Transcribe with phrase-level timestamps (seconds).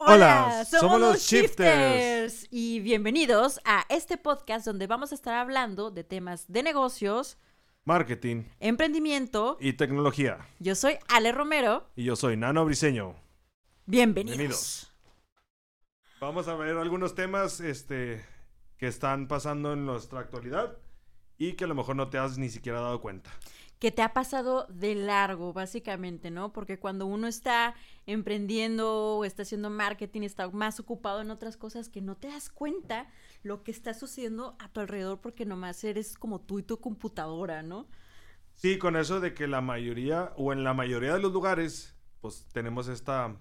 [0.00, 2.46] Hola, somos, los Shifters.
[2.52, 7.36] y bienvenidos a este podcast donde vamos a estar hablando de temas de negocios,
[7.84, 10.38] marketing, emprendimiento y tecnología.
[10.60, 13.16] Yo soy Ale Romero y yo soy Nano Briseño.
[13.86, 14.92] Bienvenidos.
[16.20, 18.24] Vamos a ver algunos temas este,
[18.76, 20.78] que están pasando en nuestra actualidad
[21.38, 23.32] y que a lo mejor no te has ni siquiera dado cuenta
[23.78, 26.52] que te ha pasado de largo, básicamente, ¿no?
[26.52, 27.74] Porque cuando uno está
[28.06, 32.50] emprendiendo o está haciendo marketing, está más ocupado en otras cosas que no te das
[32.50, 33.08] cuenta
[33.42, 37.62] lo que está sucediendo a tu alrededor porque nomás eres como tú y tu computadora,
[37.62, 37.86] ¿no?
[38.54, 42.46] Sí, con eso de que la mayoría o en la mayoría de los lugares, pues
[42.52, 43.36] tenemos esta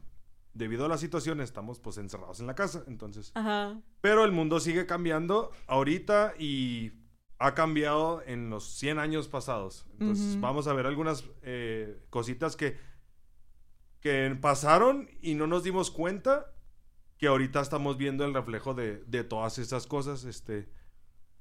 [0.53, 3.31] debido a la situación estamos pues encerrados en la casa, entonces.
[3.35, 3.79] Ajá.
[4.01, 6.91] Pero el mundo sigue cambiando ahorita y
[7.39, 9.85] ha cambiado en los 100 años pasados.
[9.99, 12.77] Entonces, vamos a ver algunas eh, cositas que,
[14.01, 16.51] que pasaron y no nos dimos cuenta
[17.17, 20.69] que ahorita estamos viendo el reflejo de, todas esas cosas, este,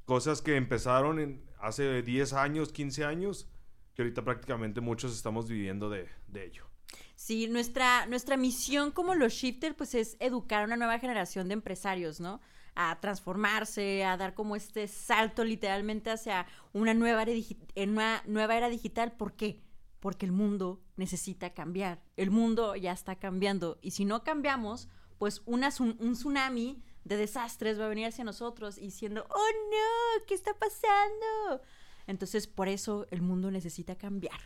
[0.04, 3.48] cosas que empezaron en, hace 10 años, 15 años,
[3.94, 6.66] que ahorita prácticamente muchos estamos viviendo de, de ello.
[7.14, 11.54] Sí, nuestra, nuestra misión como los shifters, pues es educar a una nueva generación de
[11.54, 12.40] empresarios, ¿no?
[12.76, 17.32] A transformarse, a dar como este salto literalmente hacia una nueva era,
[17.74, 19.12] en una nueva era digital.
[19.12, 19.62] ¿Por qué?
[19.98, 22.02] Porque el mundo necesita cambiar.
[22.16, 23.78] El mundo ya está cambiando.
[23.80, 28.76] Y si no cambiamos, pues una, un tsunami de desastres va a venir hacia nosotros
[28.76, 31.62] diciendo, oh no, ¿qué está pasando?
[32.06, 34.38] Entonces, por eso el mundo necesita cambiar.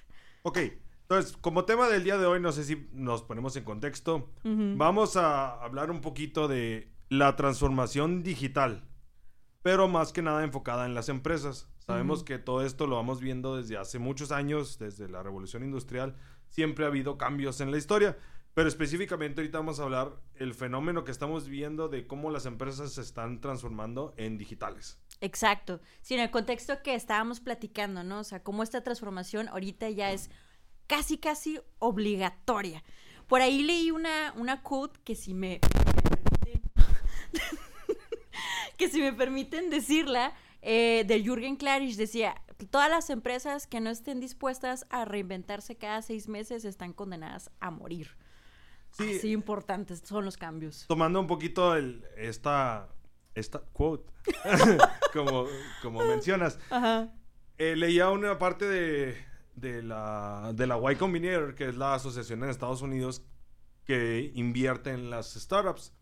[0.42, 0.58] Ok,
[1.10, 5.16] entonces, como tema del día de hoy, no sé si nos ponemos en contexto, vamos
[5.16, 8.84] a hablar un poquito de la transformación digital,
[9.62, 11.68] pero más que nada enfocada en las empresas.
[11.80, 16.14] Sabemos que todo esto lo vamos viendo desde hace muchos años, desde la revolución industrial,
[16.50, 18.16] siempre ha habido cambios en la historia,
[18.54, 22.92] pero específicamente ahorita vamos a hablar el fenómeno que estamos viendo de cómo las empresas
[22.92, 25.00] se están transformando en digitales.
[25.20, 25.80] Exacto.
[26.02, 28.20] Sí, en el contexto que estábamos platicando, ¿no?
[28.20, 30.30] O sea, cómo esta transformación ahorita ya es
[30.86, 32.84] casi, casi obligatoria.
[33.26, 35.60] Por ahí leí una, una quote que si me
[38.80, 40.32] que si me permiten decirla,
[40.62, 42.34] eh, de Jürgen Klarisch decía,
[42.70, 47.70] todas las empresas que no estén dispuestas a reinventarse cada seis meses están condenadas a
[47.70, 48.16] morir.
[48.92, 50.86] Sí, Así importantes son los cambios.
[50.88, 52.88] Tomando un poquito el, esta,
[53.34, 54.10] esta quote,
[55.12, 55.44] como,
[55.82, 56.58] como mencionas,
[57.58, 59.14] eh, leía una parte de,
[59.56, 63.26] de, la, de la Y Combinator, que es la asociación en Estados Unidos
[63.84, 65.92] que invierte en las startups.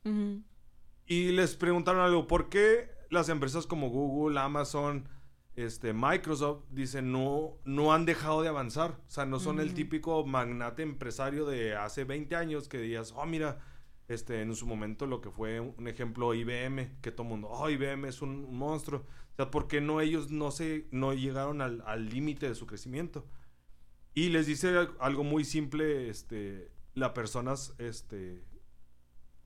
[1.09, 5.09] Y les preguntaron algo, ¿por qué las empresas como Google, Amazon,
[5.57, 9.01] este, Microsoft, dicen, no, no han dejado de avanzar?
[9.09, 13.25] O sea, no son el típico magnate empresario de hace 20 años que digas, oh,
[13.25, 13.59] mira,
[14.07, 17.71] este, en su momento lo que fue un ejemplo IBM, que todo el mundo, oh,
[17.71, 19.01] IBM es un, monstruo.
[19.33, 23.25] O sea, ¿por qué no ellos no, se, no llegaron al límite de su crecimiento?
[24.19, 28.45] Y les dice algo muy simple, este, la persona este,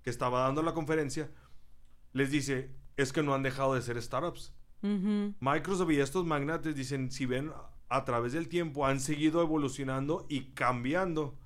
[0.03, 1.31] que estaba dando la conferencia,
[2.13, 4.55] les dice, es que no han dejado de ser startups.
[5.41, 7.53] Microsoft y estos magnates dicen, si ven
[7.89, 11.39] a través del tiempo, han seguido evolucionando y cambiando,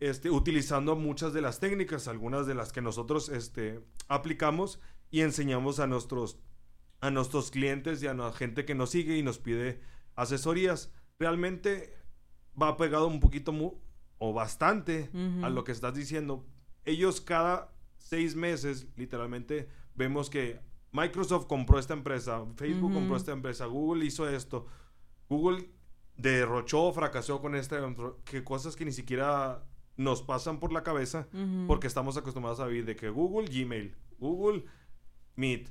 [0.00, 5.80] este, utilizando muchas de las técnicas, algunas de las que nosotros este, aplicamos y enseñamos
[5.80, 6.38] a nuestros,
[7.00, 9.80] a nuestros clientes y a la gente que nos sigue y nos pide
[10.14, 10.92] asesorías.
[11.18, 11.96] Realmente
[12.60, 13.54] va pegado un poquito
[14.18, 15.10] o bastante
[15.42, 16.44] a lo que estás diciendo.
[16.84, 20.60] Ellos cada seis meses, literalmente, vemos que
[20.92, 24.66] Microsoft compró esta empresa, Facebook compró esta empresa, Google hizo esto,
[25.28, 25.68] Google
[26.16, 27.78] derrochó, fracasó con esta,
[28.24, 29.64] que cosas que ni siquiera
[29.96, 31.28] nos pasan por la cabeza
[31.66, 34.64] porque estamos acostumbrados a vivir de que Google, Gmail, Google,
[35.36, 35.68] Meet,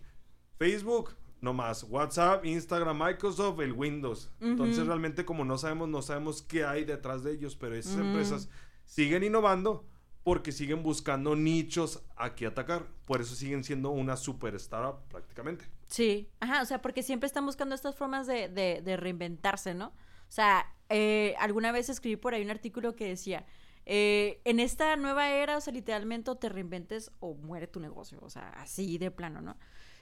[0.58, 4.30] Facebook, no más, WhatsApp, Instagram, Microsoft, el Windows.
[4.40, 8.50] Entonces realmente como no sabemos, no sabemos qué hay detrás de ellos, pero esas empresas
[8.86, 9.86] siguen innovando
[10.28, 12.86] porque siguen buscando nichos a que atacar.
[13.06, 15.64] Por eso siguen siendo una super startup prácticamente.
[15.88, 19.88] Sí, ajá, o sea, porque siempre están buscando estas formas de, de, reinventarse, ¿no?
[19.88, 19.94] O
[20.28, 23.46] sea, eh, alguna vez escribí por ahí un artículo que decía,
[23.86, 28.30] eh, en esta nueva era, o sea, literalmente te reinventes o muere tu negocio, o
[28.30, 29.56] sea, así de plano, ¿no?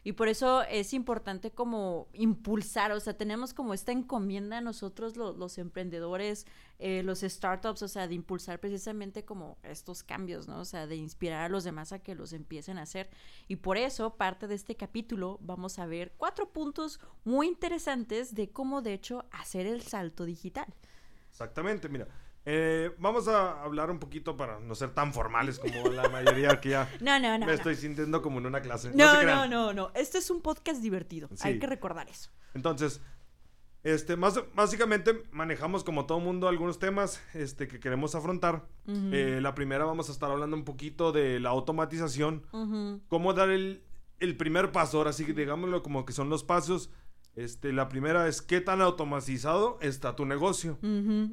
[0.06, 5.18] Y por eso es importante como impulsar, o sea, tenemos como esta encomienda a nosotros
[5.18, 6.46] los emprendedores,
[6.78, 10.60] eh, los startups, o sea, de impulsar precisamente como estos cambios, ¿no?
[10.60, 13.10] O sea, de inspirar a los demás a que los empiecen a hacer.
[13.48, 18.52] Y por eso, parte de este capítulo, vamos a ver cuatro puntos muy interesantes de
[18.52, 20.72] cómo, de hecho, hacer el salto digital.
[21.32, 22.08] Exactamente, mira,
[22.48, 26.70] Eh, vamos a hablar un poquito para no ser tan formales como la mayoría que
[26.70, 26.90] ya.
[27.02, 28.92] No, no, no, me estoy sintiendo como en una clase.
[28.94, 31.28] No, no, no, no, Este es un podcast divertido.
[31.42, 32.30] Hay que recordar eso.
[32.54, 33.02] Entonces,
[33.84, 38.68] este, más, básicamente manejamos como todo mundo algunos temas este, que queremos afrontar.
[38.88, 42.46] Eh, la primera vamos a estar hablando un poquito de la automatización,
[43.08, 43.84] cómo dar el,
[44.20, 46.90] el, primer paso, ahora sí digámoslo como que son los pasos
[47.36, 50.78] este, la primera es qué tan automatizado está tu negocio.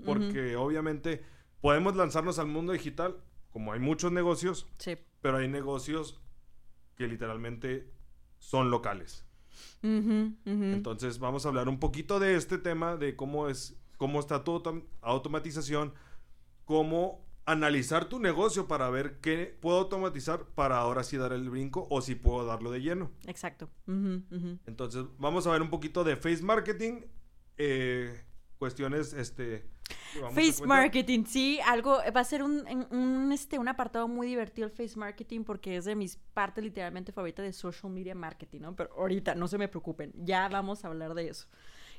[0.05, 1.25] Porque obviamente
[1.61, 3.17] podemos lanzarnos al mundo digital,
[3.51, 4.67] como hay muchos negocios,
[5.21, 6.21] pero hay negocios
[6.97, 7.91] que literalmente
[8.39, 9.25] son locales.
[9.83, 14.63] Entonces vamos a hablar un poquito de este tema, de cómo es, cómo está tu
[15.01, 15.93] automatización,
[16.65, 21.87] cómo analizar tu negocio para ver qué puedo automatizar para ahora sí dar el brinco
[21.91, 23.11] o si puedo darlo de lleno.
[23.27, 23.71] Exacto.
[23.87, 27.03] Entonces, vamos a ver un poquito de face marketing,
[27.59, 28.25] eh,
[28.59, 29.71] cuestiones, este...
[30.35, 34.73] Face marketing, sí, algo, va a ser un, un, este, un apartado muy divertido el
[34.73, 38.77] face marketing porque es de mis partes literalmente favoritas de social media marketing, ¿no?
[38.77, 41.49] Pero ahorita, no se me preocupen, ya vamos a hablar de eso.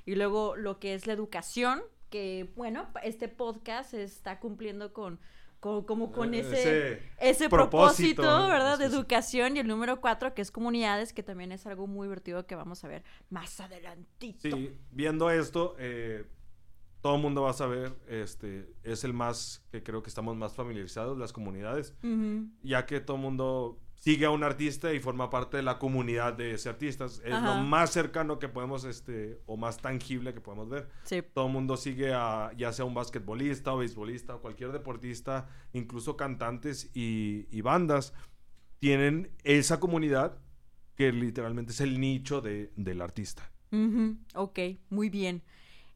[0.06, 1.82] Y luego lo que es la educación,
[2.14, 5.20] que, bueno, este podcast está cumpliendo con,
[5.60, 8.78] como con eh, ese, ese, propósito, ¿verdad?
[8.78, 12.46] De educación y el número cuatro, que es comunidades, que también es algo muy divertido
[12.46, 14.56] que vamos a ver más adelantito.
[14.56, 16.28] Sí, viendo esto, eh,
[17.02, 20.54] todo el mundo va a saber, este, es el más, que creo que estamos más
[20.54, 21.96] familiarizados, las comunidades,
[22.62, 26.34] ya que todo el mundo sigue a un artista y forma parte de la comunidad
[26.34, 27.06] de ese artista.
[27.06, 30.90] Es lo más cercano que podemos, este, o más tangible que podemos ver.
[31.34, 36.18] Todo el mundo sigue a, ya sea un basquetbolista o beisbolista o cualquier deportista, incluso
[36.18, 38.14] cantantes y, bandas,
[38.80, 40.38] tienen esa comunidad
[40.96, 43.50] que literalmente es el nicho de, del artista.
[44.36, 44.60] Ok,
[44.90, 45.44] muy bien.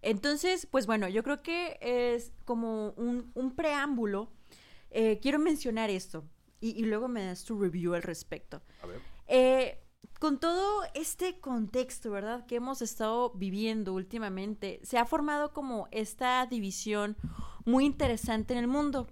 [0.02, 4.32] Entonces, pues bueno, yo creo que es como un, preámbulo.
[4.92, 6.24] Eh, quiero mencionar esto
[6.60, 8.62] y, luego me das tu review al respecto.
[8.82, 9.02] A ver.
[9.28, 9.84] Eh,
[10.20, 12.46] con todo este contexto, ¿verdad?
[12.48, 17.18] Que hemos estado viviendo últimamente, se ha formado como esta división
[17.66, 19.08] muy interesante en el mundo.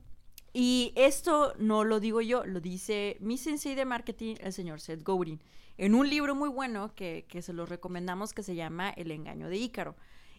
[0.51, 5.03] Y esto no lo digo yo, lo dice mi sensei de marketing, el señor Seth
[5.03, 5.44] Godin,
[5.77, 9.50] en un libro muy bueno que, que se lo recomendamos que se llama El engaño
[9.50, 9.95] de Ícaro.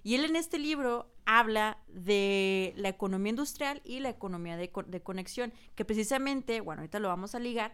[0.06, 4.70] Y él en este libro habla de la economía industrial y la economía de,
[5.02, 7.72] conexión, que precisamente, bueno, ahorita lo vamos a ligar,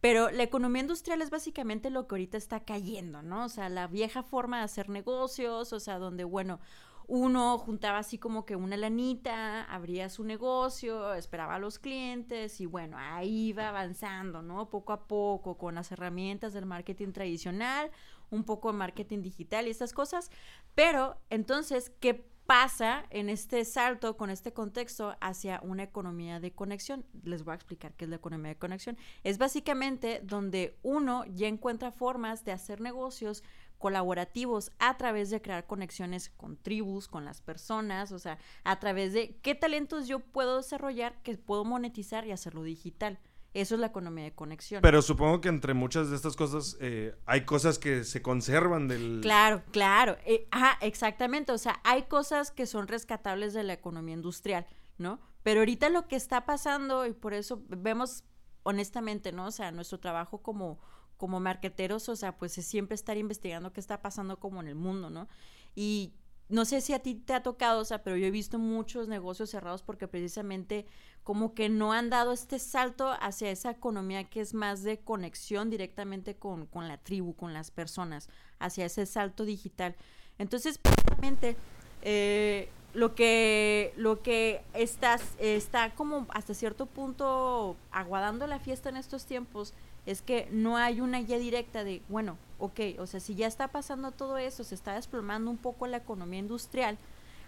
[0.00, 3.44] pero la economía industrial es básicamente lo que ahorita está cayendo, ¿no?
[3.44, 6.58] O sea, la vieja forma de hacer negocios, o sea, donde, bueno,
[7.06, 12.64] uno juntaba así como que una lanita, abría su negocio, esperaba a los clientes y
[12.64, 14.70] bueno, ahí iba avanzando, ¿no?
[14.70, 17.90] Poco a poco con las herramientas del marketing tradicional
[18.34, 20.30] un poco de marketing digital y estas cosas.
[20.74, 27.06] Pero entonces, ¿qué pasa en este salto con este contexto hacia una economía de conexión?
[27.22, 28.98] Les voy a explicar qué es la economía de conexión.
[29.22, 33.42] Es básicamente donde uno ya encuentra formas de hacer negocios
[33.78, 39.12] colaborativos a través de crear conexiones con tribus, con las personas, o sea, a través
[39.12, 43.18] de qué talentos yo puedo desarrollar que puedo monetizar y hacerlo digital.
[43.54, 44.82] Eso es la economía de conexión.
[44.82, 49.20] Pero supongo que entre muchas de estas cosas eh, hay cosas que se conservan del...
[49.22, 50.16] Claro, claro.
[50.26, 51.52] Eh, ajá, exactamente.
[51.52, 54.66] O sea, hay cosas que son rescatables de la economía industrial,
[54.98, 55.20] ¿no?
[55.44, 58.24] Pero ahorita lo que está pasando, y por eso vemos
[58.64, 59.46] honestamente, ¿no?
[59.46, 60.80] O sea, nuestro trabajo como,
[61.16, 64.74] como marqueteros, o sea, pues es siempre estar investigando qué está pasando como en el
[64.74, 65.28] mundo, ¿no?
[65.76, 66.14] Y
[66.54, 69.08] no sé si a ti te ha tocado, o sea, pero yo he visto muchos
[69.08, 70.86] negocios cerrados porque precisamente
[71.24, 75.68] como que no han dado este salto hacia esa economía que es más de conexión
[75.68, 78.28] directamente con, la tribu, con las personas,
[78.60, 79.96] hacia ese salto digital.
[80.38, 81.56] Entonces, precisamente,
[82.02, 88.96] eh, lo que, lo que estás, está como hasta cierto punto aguadando la fiesta en
[88.96, 89.74] estos tiempos
[90.06, 93.68] es que no hay una guía directa de, bueno, ok, o sea, si ya está
[93.68, 96.98] pasando todo eso, se está desplomando un poco la economía industrial,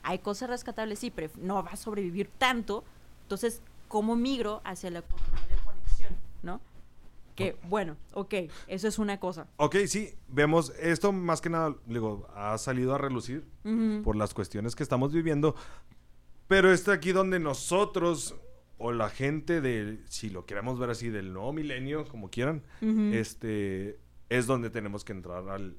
[0.03, 2.85] hay cosas rescatables, sí, pero no va a sobrevivir tanto,
[3.23, 6.61] entonces, ¿cómo migro hacia la economía de conexión, no?
[7.35, 8.33] Que, bueno, ok,
[8.67, 9.47] eso es una cosa.
[9.59, 13.45] Ok, sí, vemos, esto más que nada, digo, ha salido a relucir
[14.05, 15.55] por las cuestiones que estamos viviendo,
[16.49, 18.35] pero está aquí donde nosotros
[18.79, 22.63] o la gente de, si lo queremos ver así, del nuevo milenio, como quieran,
[23.13, 25.77] este, es donde tenemos que entrar al,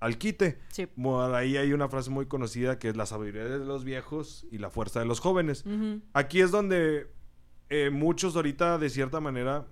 [0.00, 0.58] al, quite.
[0.68, 0.88] Sí.
[1.34, 4.70] ahí hay una frase muy conocida que es la sabiduría de los viejos y la
[4.70, 5.64] fuerza de los jóvenes.
[6.12, 7.06] Aquí es donde
[7.70, 9.66] eh, muchos ahorita, de cierta manera,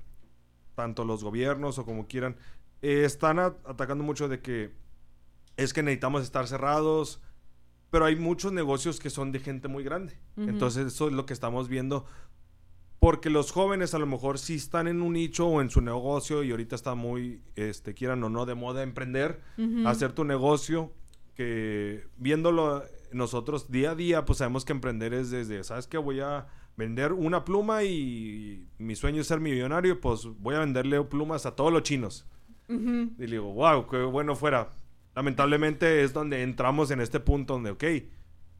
[0.74, 2.36] tanto los gobiernos o como quieran,
[2.80, 4.70] eh, están atacando mucho de que
[5.58, 7.20] es que necesitamos estar cerrados,
[7.90, 10.18] pero hay muchos negocios que son de gente muy grande.
[10.36, 12.06] Entonces eso es lo que estamos viendo.
[13.00, 16.42] Porque los jóvenes a lo mejor sí están en un nicho o en su negocio
[16.42, 19.40] y ahorita está muy, este, quieran o no, de moda emprender,
[19.86, 20.92] hacer tu negocio,
[21.34, 25.96] que viéndolo nosotros día a día, pues sabemos que emprender es desde, ¿sabes qué?
[25.98, 31.02] Voy a vender una pluma y mi sueño es ser millonario, pues voy a venderle
[31.04, 32.26] plumas a todos los chinos.
[32.68, 34.68] Y le digo, wow, qué bueno fuera.
[35.14, 37.84] Lamentablemente es donde entramos en este punto donde, ok,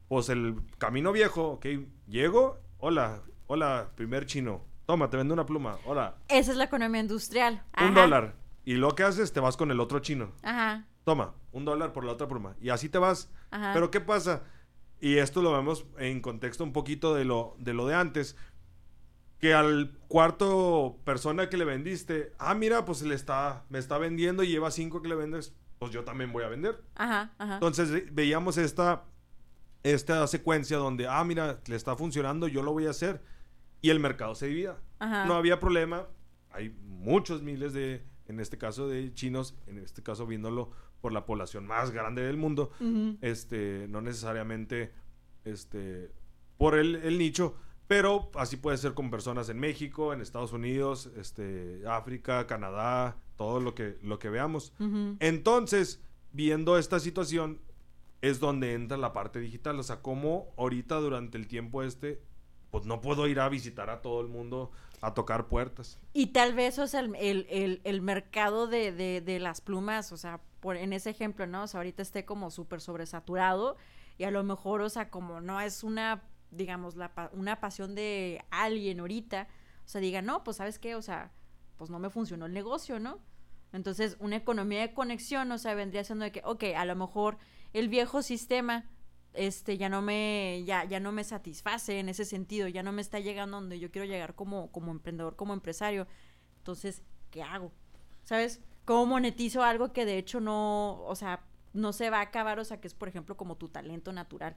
[0.07, 1.65] pues el camino viejo, ok,
[2.07, 6.17] llego, hola, hola, primer chino, toma, te vendo una pluma, hola.
[6.27, 7.63] Esa es la economía industrial.
[7.81, 8.35] Un dólar.
[8.65, 10.33] Y lo que haces, te vas con el otro chino.
[10.43, 10.85] Ajá.
[11.03, 12.55] Toma, un dólar por la otra pluma.
[12.61, 13.31] Y así te vas.
[13.49, 13.71] Ajá.
[13.73, 14.43] Pero ¿qué pasa?
[14.99, 18.35] Y esto lo vemos en contexto un poquito de lo de, lo de antes
[19.39, 24.43] que al cuarto persona que le vendiste, ah, mira, pues le está, me está vendiendo
[24.43, 26.79] y lleva cinco que le vendes, pues yo también voy a vender.
[26.93, 27.55] Ajá, ajá.
[27.55, 29.05] Entonces veíamos esta,
[29.81, 33.23] esta secuencia donde, ah, mira, le está funcionando, yo lo voy a hacer.
[33.81, 34.77] Y el mercado se dividía.
[34.99, 36.05] No había problema.
[36.51, 40.69] Hay muchos miles de, en este caso de chinos, en este caso viéndolo
[41.01, 42.71] por la población más grande del mundo,
[43.21, 44.93] este, no necesariamente
[45.45, 46.11] este,
[46.57, 47.55] por el, el nicho,
[47.91, 53.59] pero así puede ser con personas en México, en Estados Unidos, este, África, Canadá, todo
[53.59, 54.71] lo que, lo que veamos.
[55.19, 57.59] Entonces, viendo esta situación,
[58.21, 59.77] es donde entra la parte digital.
[59.77, 62.21] O sea, cómo ahorita durante el tiempo este,
[62.69, 64.71] pues no puedo ir a visitar a todo el mundo
[65.01, 65.99] a tocar puertas.
[66.13, 70.39] Y tal vez, o sea, el, el, mercado de, de, de, las plumas, o sea,
[70.61, 71.63] por, en ese ejemplo, ¿no?
[71.63, 73.75] O sea, ahorita esté como súper sobresaturado
[74.17, 78.43] y a lo mejor, o sea, como no es una digamos, la, una pasión de
[78.51, 79.47] alguien ahorita,
[79.85, 81.31] o sea, diga, no, pues sabes qué, o sea,
[81.77, 83.19] pues no me funcionó el negocio, ¿no?
[83.73, 87.37] Entonces, una economía de conexión, o sea, vendría siendo de que, ok, a lo mejor
[87.73, 88.85] el viejo sistema,
[89.33, 93.01] este, ya no me, ya, ya no me satisface en ese sentido, ya no me
[93.01, 96.07] está llegando donde yo quiero llegar como, como emprendedor, como empresario.
[96.57, 97.71] Entonces, ¿qué hago?
[98.23, 98.61] ¿Sabes?
[98.85, 102.65] ¿Cómo monetizo algo que de hecho no, o sea, no se va a acabar, o
[102.65, 104.55] sea, que es, por ejemplo, como tu talento natural?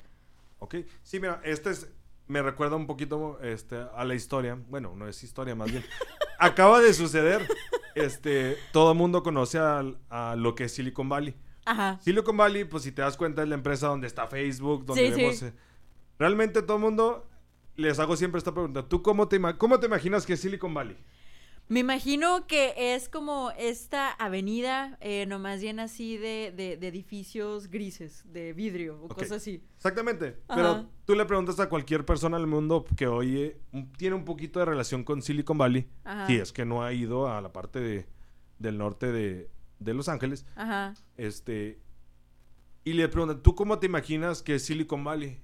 [0.64, 1.92] Ok, sí, mira, este es,
[2.26, 4.58] me recuerda un poquito este, a la historia.
[4.70, 5.84] Bueno, no es historia, más bien.
[6.38, 7.46] Acaba de suceder.
[7.94, 11.34] Este, todo el mundo conoce a, lo que es Silicon Valley.
[11.66, 12.00] Ajá.
[12.00, 15.42] Silicon Valley, pues si te das cuenta, es la empresa donde está Facebook, donde vemos.
[15.42, 15.52] Eh,
[16.18, 17.28] realmente todo el mundo
[17.76, 18.88] les hago siempre esta pregunta.
[18.88, 20.96] ¿Tú cómo te, cómo te imaginas que es Silicon Valley?
[21.68, 26.48] Me imagino que es como esta avenida, eh, nomás llena así de,
[26.82, 29.62] edificios grises, de vidrio o cosas así.
[29.76, 30.36] Exactamente.
[30.46, 33.60] Pero tú le preguntas a cualquier persona del mundo que oye,
[33.96, 35.88] tiene un poquito de relación con Silicon Valley,
[36.26, 38.06] si es que no ha ido a la parte de,
[38.58, 39.48] del norte de,
[39.80, 40.46] Los Ángeles.
[40.56, 40.94] Ajá.
[41.16, 41.80] Este.
[42.84, 45.40] Y le preguntan, ¿tú cómo te imaginas que es Silicon Valley?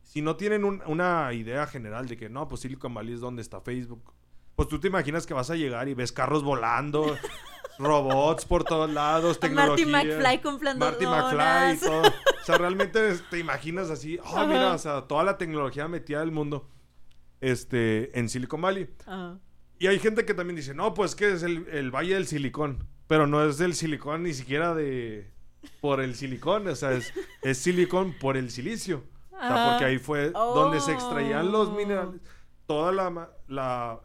[0.00, 3.60] Si no tienen una idea general de que no, pues Silicon Valley es donde está
[3.60, 4.14] Facebook
[4.54, 7.16] pues tú te imaginas que vas a llegar y ves carros volando,
[7.78, 9.86] robots por todos lados, tecnología.
[9.86, 12.08] Marty McFly comprando Marty McFly y todo.
[12.08, 16.32] O sea, realmente te imaginas así, oh, mira, o sea, toda la tecnología metida del
[16.32, 16.68] mundo
[17.40, 18.88] este, en Silicon Valley.
[19.78, 22.86] Y hay gente que también dice, no, pues que es el, Valle del Silicón.
[23.08, 25.30] Pero no es del silicón ni siquiera de...
[25.80, 29.04] Por el silicón, o sea, es, es silicón por el silicio.
[29.30, 32.20] O sea, porque ahí fue donde se extraían los minerales
[32.66, 33.30] toda la,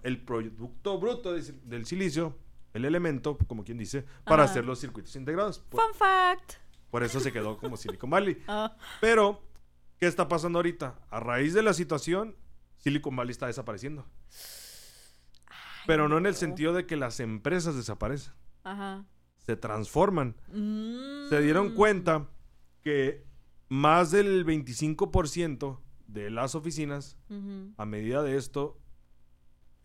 [0.04, 2.38] el producto bruto del silicio,
[2.74, 5.64] el elemento, como quien dice, para hacer los circuitos integrados.
[5.70, 6.54] Fun fact.
[6.90, 8.42] Por eso se quedó como Silicon Valley.
[8.48, 8.76] Ah.
[9.02, 9.42] Pero,
[10.00, 11.00] ¿qué está pasando ahorita?
[11.10, 12.36] A raíz de la situación,
[12.78, 14.06] Silicon Valley está desapareciendo.
[15.86, 18.34] Pero no, en el sentido de que las empresas desaparecen.
[18.64, 19.06] Ajá.
[19.38, 20.36] Se transforman.
[21.30, 21.76] Se dieron mm.
[21.76, 22.28] cuenta
[22.84, 23.26] que
[23.70, 27.18] más del 25% de las oficinas,
[27.78, 28.78] a medida de esto,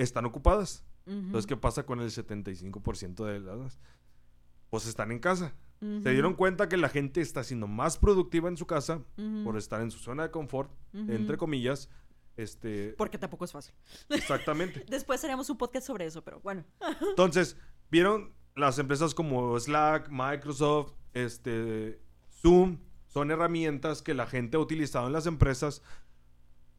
[0.03, 0.85] están ocupadas.
[1.07, 3.81] Entonces, ¿qué pasa con el 75% de las?
[4.71, 5.55] Pues están en casa.
[5.81, 9.03] Se dieron cuenta que la gente está siendo más productiva en su casa
[9.43, 11.89] por estar en su zona de confort, entre comillas.
[12.37, 12.95] Este...
[12.97, 13.75] Porque tampoco es fácil.
[14.09, 14.85] Exactamente.
[14.89, 16.65] Después haremos un podcast sobre eso, pero bueno.
[17.01, 17.57] Entonces,
[17.91, 22.79] vieron las empresas como Slack, Microsoft, este, Zoom,
[23.09, 25.83] son herramientas que la gente ha utilizado en las empresas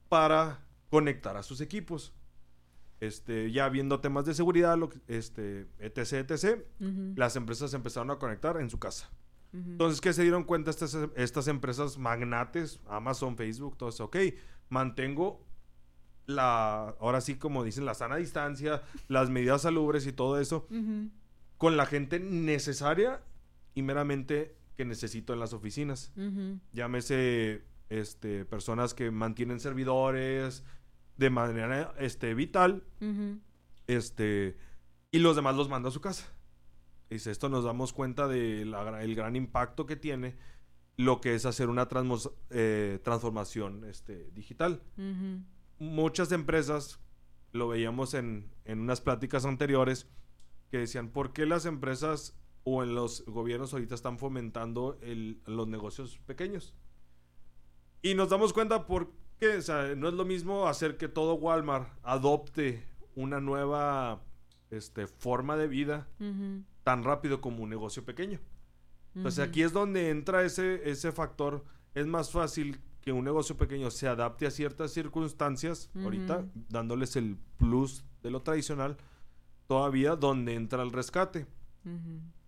[0.10, 2.14] para conectar a sus equipos.
[3.04, 4.78] Este, ya viendo temas de seguridad,
[5.10, 6.64] este, etc, etc,
[7.18, 9.12] las empresas empezaron a conectar en su casa.
[9.52, 14.06] Entonces, ¿qué se dieron cuenta estas, estas empresas magnates, Amazon, Facebook, todo eso?
[14.06, 14.16] Ok,
[14.70, 15.46] mantengo
[16.28, 20.66] la, ahora sí, como dicen, la sana distancia, las medidas salubres y todo eso,
[21.58, 23.22] con la gente necesaria
[23.76, 26.14] y meramente que necesito en las oficinas.
[26.72, 30.64] Llámese este, personas que mantienen servidores
[31.18, 32.84] de manera este, vital,
[33.88, 34.58] este,
[35.12, 36.32] y los demás los manda a su casa.
[37.10, 40.36] Dice, esto nos damos cuenta del el gran impacto que tiene
[40.98, 41.88] lo que es hacer una
[42.50, 44.82] eh, transformación este, digital.
[45.80, 47.00] Muchas empresas,
[47.52, 50.08] lo veíamos en, en unas pláticas anteriores,
[50.72, 54.98] que decían, ¿por qué las empresas o en los gobiernos ahorita están fomentando
[55.46, 56.74] los negocios pequeños?
[58.02, 59.12] Y nos damos cuenta por
[59.44, 62.84] qué, o sea, no es lo mismo hacer que todo Walmart adopte
[63.16, 64.22] una nueva
[64.72, 66.08] este, forma de vida
[66.84, 68.40] tan rápido como un negocio pequeño.
[69.16, 71.64] Entonces aquí es donde entra ese, ese factor.
[71.94, 77.38] Es más fácil que un negocio pequeño se adapte a ciertas circunstancias, ahorita dándoles el
[77.58, 78.98] plus de lo tradicional,
[79.68, 81.46] todavía donde entra el rescate.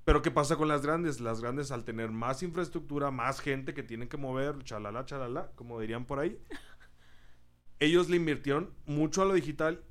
[0.05, 1.19] Pero ¿qué pasa con las grandes?
[1.19, 5.79] Las grandes al tener más infraestructura, más gente que tienen que mover, chalala, chalala, como
[5.79, 6.39] dirían por ahí,
[7.85, 9.83] ellos le invirtieron mucho a lo digital.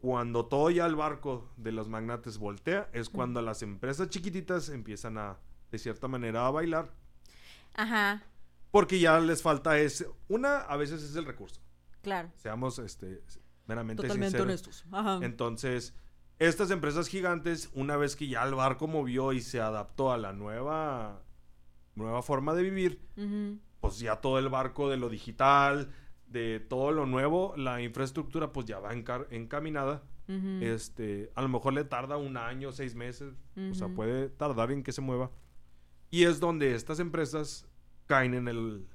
[0.00, 5.16] Cuando todo ya el barco de los magnates voltea, es cuando las empresas chiquititas empiezan
[5.16, 5.38] a,
[5.70, 6.90] de cierta manera, a bailar.
[7.74, 8.22] Ajá.
[8.72, 10.08] Porque ya les falta ese.
[10.28, 11.60] Una, a veces es el recurso.
[12.02, 12.30] Claro.
[12.34, 13.22] Seamos este,
[13.68, 14.84] meramente Totalmente honestos.
[14.90, 15.20] Ajá.
[15.22, 15.94] Entonces,
[16.38, 20.32] estas empresas gigantes, una vez que ya el barco movió y se adaptó a la
[20.32, 21.22] nueva,
[21.94, 23.00] nueva forma de vivir,
[23.80, 25.92] pues ya todo el barco de lo digital,
[26.32, 28.92] de todo lo nuevo, la infraestructura pues ya va
[29.30, 30.02] encaminada.
[30.62, 33.34] Este, a lo mejor le tarda un año, seis meses,
[33.70, 35.30] o sea, puede tardar en que se mueva.
[36.10, 37.66] Y es donde estas empresas
[38.06, 38.86] caen en el...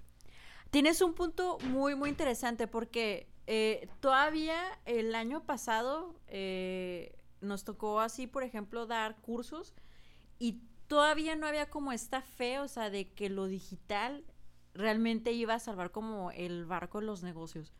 [0.71, 7.99] Tienes un punto muy, muy interesante porque eh, todavía el año pasado eh, nos tocó
[7.99, 9.75] así, por ejemplo, dar cursos
[10.39, 14.23] y todavía no había como esta fe, o sea, de que lo digital
[14.77, 17.73] realmente iba a salvar como el barco de los negocios.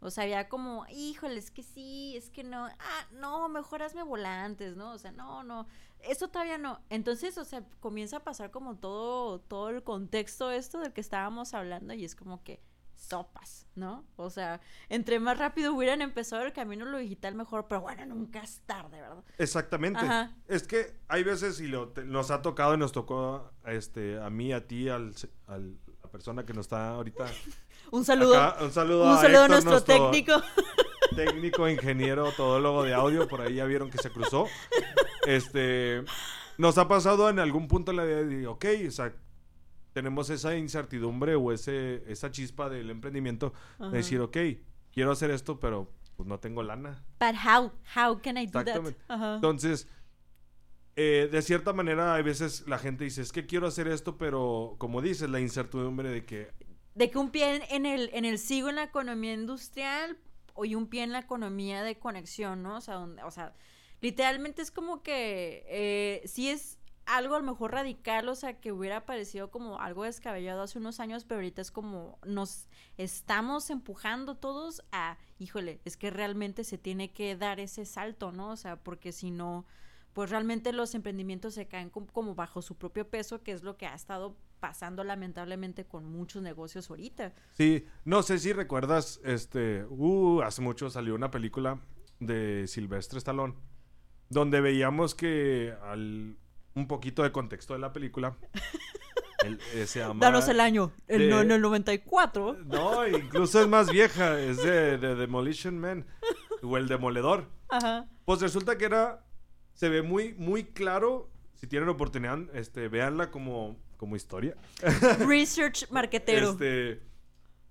[0.00, 4.02] O sea, había como, híjole, es que sí, es que no, ah, no, mejor hazme
[4.02, 4.92] volantes, ¿no?
[4.92, 5.68] O sea, no, no,
[6.00, 6.80] eso todavía no.
[6.90, 11.54] Entonces, o sea, comienza a pasar como todo, todo el contexto esto del que estábamos
[11.54, 12.60] hablando y es como que,
[13.02, 14.04] sopas, ¿no?
[14.16, 18.40] O sea, entre más rápido hubieran empezado el camino lo digital mejor, pero bueno, nunca
[18.40, 19.24] es tarde, ¿verdad?
[19.38, 20.00] Exactamente.
[20.46, 24.52] Es que hay veces y lo, nos ha tocado y nos tocó este a mí,
[24.52, 25.14] a ti, al,
[25.46, 25.78] al
[26.12, 27.26] persona que nos está ahorita
[27.90, 28.54] un saludo.
[28.60, 30.34] un saludo, un saludo a, nuestro, técnico.
[31.16, 34.46] Técnico, ingeniero, todólogo de audio, por ahí ya vieron que se cruzó.
[35.26, 36.04] Este,
[36.56, 39.14] nos ha pasado en algún punto la idea de, ok, o sea,
[39.92, 44.38] tenemos esa incertidumbre o ese, esa chispa del emprendimiento de decir, ok,
[44.90, 47.04] quiero hacer esto, pero pues no tengo lana.
[47.20, 47.72] But how?
[47.94, 48.94] How can I do that?
[49.34, 49.86] Entonces,
[50.96, 54.76] eh, de cierta manera, hay veces la gente dice, es que quiero hacer esto, pero
[54.78, 56.50] como dices, la incertidumbre de que...
[56.94, 60.18] De que un pie en el, en el sigo en la economía industrial
[60.62, 62.76] y un pie en la economía de conexión, ¿no?
[62.76, 63.54] O sea, o sea
[64.02, 68.72] literalmente es como que eh, sí es algo a lo mejor radical, o sea, que
[68.72, 74.36] hubiera parecido como algo descabellado hace unos años, pero ahorita es como nos estamos empujando
[74.36, 78.50] todos a, híjole, es que realmente se tiene que dar ese salto, ¿no?
[78.50, 79.64] O sea, porque si no,
[80.12, 83.86] pues realmente los emprendimientos se caen como, bajo su propio peso, que es lo que
[83.86, 87.34] ha estado pasando lamentablemente con muchos negocios ahorita.
[87.52, 91.80] Sí, no sé si recuerdas, este, uh, hace mucho salió una película
[92.20, 93.54] de Silvestre Stallone,
[94.28, 96.36] donde veíamos que al
[96.74, 98.36] un poquito de contexto de la película.
[99.74, 99.86] Eh,
[100.20, 102.58] Danos el año, el, no, en el 94.
[102.64, 106.06] No, incluso es más vieja, es de, Demolition Man,
[106.62, 107.48] o el Demoledor.
[107.68, 108.06] Ajá.
[108.24, 109.24] Pues resulta que era,
[109.74, 114.56] se ve muy, muy claro, si tienen oportunidad, este, véanla como, como historia.
[115.26, 116.50] Research marquetero.
[116.50, 117.00] Este,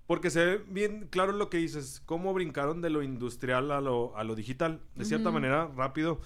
[0.06, 4.16] porque se ve bien claro lo que dices, cómo brincaron de lo industrial a lo,
[4.16, 4.80] a lo digital.
[4.94, 6.20] De cierta manera, rápido.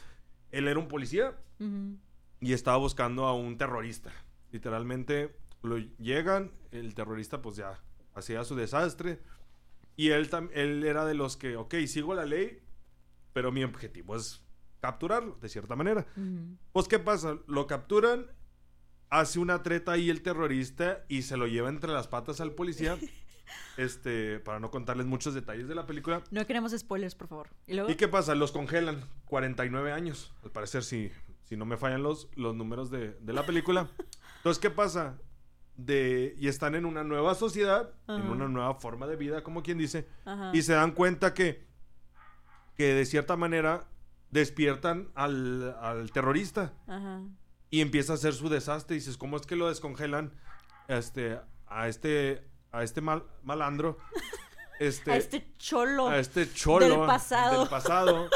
[0.50, 1.36] Él era un policía
[2.40, 4.10] y estaba buscando a un terrorista.
[4.52, 7.80] Literalmente lo llegan, el terrorista pues ya
[8.14, 9.20] hacía su desastre
[9.96, 12.60] y él, él era de los que, ok, sigo la ley,
[13.32, 14.42] pero mi objetivo es
[14.80, 16.06] capturarlo, de cierta manera.
[16.72, 17.38] Pues, ¿qué pasa?
[17.46, 18.26] Lo capturan,
[19.10, 22.98] hace una treta ahí el terrorista y se lo lleva entre las patas al policía.
[23.76, 26.22] este, para no contarles muchos detalles de la película.
[26.30, 27.48] No queremos spoilers, por favor.
[27.66, 28.34] ¿Y, ¿Y qué pasa?
[28.34, 30.34] Los congelan 49 años.
[30.42, 31.10] Al parecer, sí,
[31.44, 33.88] si no me fallan los, los números de, la película.
[34.38, 35.18] Entonces, ¿qué pasa?
[35.76, 39.78] De, y están en una nueva sociedad, en una nueva forma de vida, como quien
[39.78, 40.08] dice,
[40.52, 41.66] y se dan cuenta que,
[42.76, 43.86] que de cierta manera
[44.30, 46.72] despiertan al, terrorista
[47.70, 48.96] y empieza a hacer su desastre.
[48.96, 50.32] Y dices, ¿cómo es que lo descongelan
[50.88, 52.44] este, a este
[52.76, 53.98] a este mal, malandro.
[54.78, 56.08] Este, a este cholo.
[56.08, 56.86] A este cholo.
[56.86, 57.60] Del pasado.
[57.60, 58.28] Del pasado.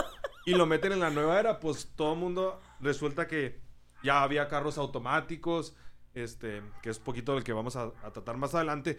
[0.47, 3.61] y lo meten en la nueva era, pues todo el mundo resulta que
[4.03, 5.77] ya había carros automáticos,
[6.15, 8.99] este, que es poquito del que vamos a, tratar más adelante.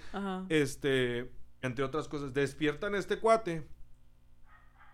[0.49, 1.31] Este,
[1.63, 3.67] entre otras cosas, despiertan este cuate.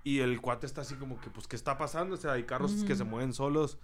[0.07, 2.15] Y el cuate está así como que, pues, ¿qué está pasando?
[2.15, 3.77] O sea, hay carros que se mueven solos.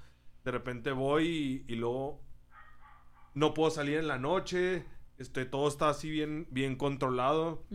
[0.46, 2.22] De repente voy y, luego
[3.34, 4.86] no puedo salir en la noche.
[5.18, 7.66] Este, todo está así bien, bien controlado.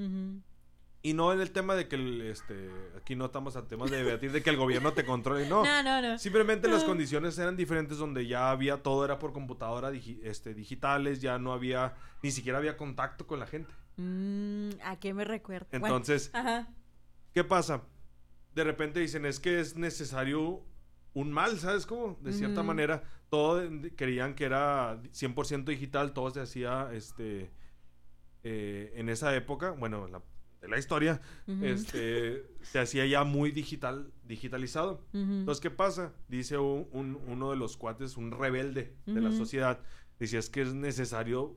[1.02, 4.32] Y no en el tema de que este, aquí no estamos a temas de debatir
[4.32, 5.62] de que el gobierno te controle, no.
[5.62, 6.18] No, no, no.
[6.18, 11.38] Simplemente las condiciones eran diferentes donde ya había todo era por computadora este, digitales, ya
[11.38, 13.74] no había, ni siquiera había contacto con la gente.
[13.96, 15.66] Mm, ¿A qué me recuerda?
[15.70, 16.32] Entonces,
[17.34, 17.82] ¿qué pasa?
[18.58, 20.64] De repente dicen, es que es necesario
[21.14, 22.18] un mal, ¿sabes cómo?
[22.22, 23.62] De cierta manera, todo
[23.96, 27.52] querían que era 100% digital, todo se hacía, este,
[28.42, 30.22] eh, en esa época, bueno, la
[30.60, 31.20] de la historia,
[31.62, 35.06] este, se hacía ya muy digital, digitalizado.
[35.12, 36.12] Entonces, ¿qué pasa?
[36.26, 39.78] Dice un, uno de los cuates, un rebelde de la sociedad,
[40.18, 41.56] decía es que es necesario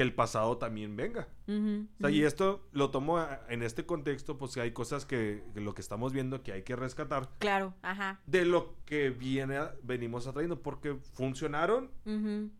[0.00, 1.28] que el pasado también venga.
[1.46, 6.14] y esto lo tomo en este contexto, pues que hay cosas que, lo que estamos
[6.14, 7.28] viendo que hay que rescatar.
[7.38, 8.18] Claro, ajá.
[8.24, 11.90] De lo que viene, venimos atrayendo, porque funcionaron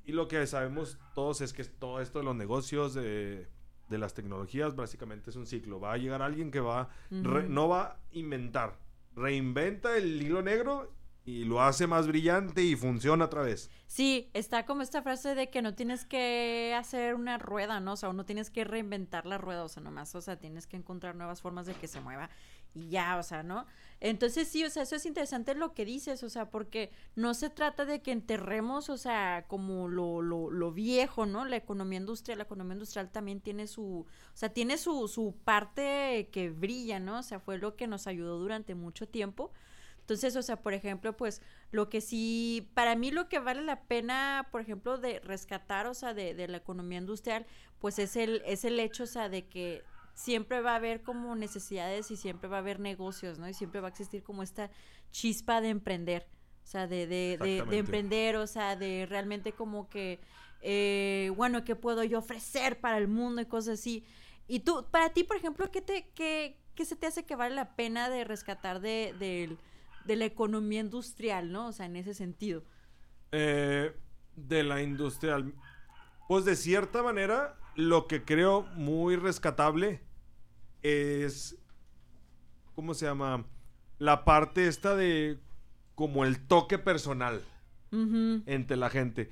[0.04, 3.48] y lo que sabemos todos es que todo esto de los negocios, de
[3.88, 5.80] de las tecnologías básicamente es un ciclo.
[5.80, 8.78] Va a llegar alguien que va, no va a inventar,
[9.16, 10.92] reinventa el hilo negro
[11.24, 13.70] y lo hace más brillante y funciona otra vez.
[13.86, 17.92] Sí, está como esta frase de que no tienes que hacer una rueda, ¿no?
[17.92, 20.76] O sea, no tienes que reinventar la rueda, o sea, nomás, o sea, tienes que
[20.76, 22.30] encontrar nuevas formas de que se mueva
[22.74, 23.66] y ya, o sea, ¿no?
[24.00, 27.50] Entonces sí, o sea, eso es interesante lo que dices, o sea, porque no se
[27.50, 31.44] trata de que enterremos, o sea, como lo, lo, lo viejo, ¿no?
[31.44, 36.28] La economía industrial, la economía industrial también tiene su, o sea, tiene su, su parte
[36.32, 37.18] que brilla, ¿no?
[37.18, 39.52] O sea, fue lo que nos ayudó durante mucho tiempo.
[40.10, 43.82] Entonces, o sea, por ejemplo, pues lo que sí, para mí lo que vale la
[43.82, 47.46] pena, por ejemplo, de rescatar, o sea, de, de la economía industrial,
[47.78, 51.36] pues es el, es el hecho, o sea, de que siempre va a haber como
[51.36, 53.48] necesidades y siempre va a haber negocios, ¿no?
[53.48, 54.68] Y siempre va a existir como esta
[55.12, 56.26] chispa de emprender,
[56.64, 60.18] o sea, de, de, de, emprender, o sea, de realmente como que,
[60.60, 64.04] eh, bueno, ¿qué puedo yo ofrecer para el mundo y cosas así?
[64.48, 67.54] Y tú, para ti, por ejemplo, ¿qué, te, qué, qué se te hace que vale
[67.54, 69.14] la pena de rescatar de,
[70.04, 71.68] de, la economía industrial, ¿no?
[71.68, 72.62] O sea, en ese sentido.
[73.32, 73.94] Eh,
[74.36, 75.52] de la industrial.
[76.28, 80.00] Pues de cierta manera, lo que creo muy rescatable
[80.82, 81.58] es,
[82.74, 83.44] ¿cómo se llama?
[83.98, 85.38] La parte esta de
[85.94, 87.42] como el toque personal
[87.92, 89.28] entre la gente.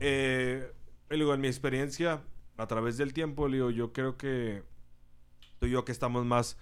[0.00, 0.72] Eh,
[1.10, 2.22] en mi experiencia,
[2.56, 4.62] a través del tiempo, digo, yo creo que
[5.58, 6.56] tú y yo que estamos más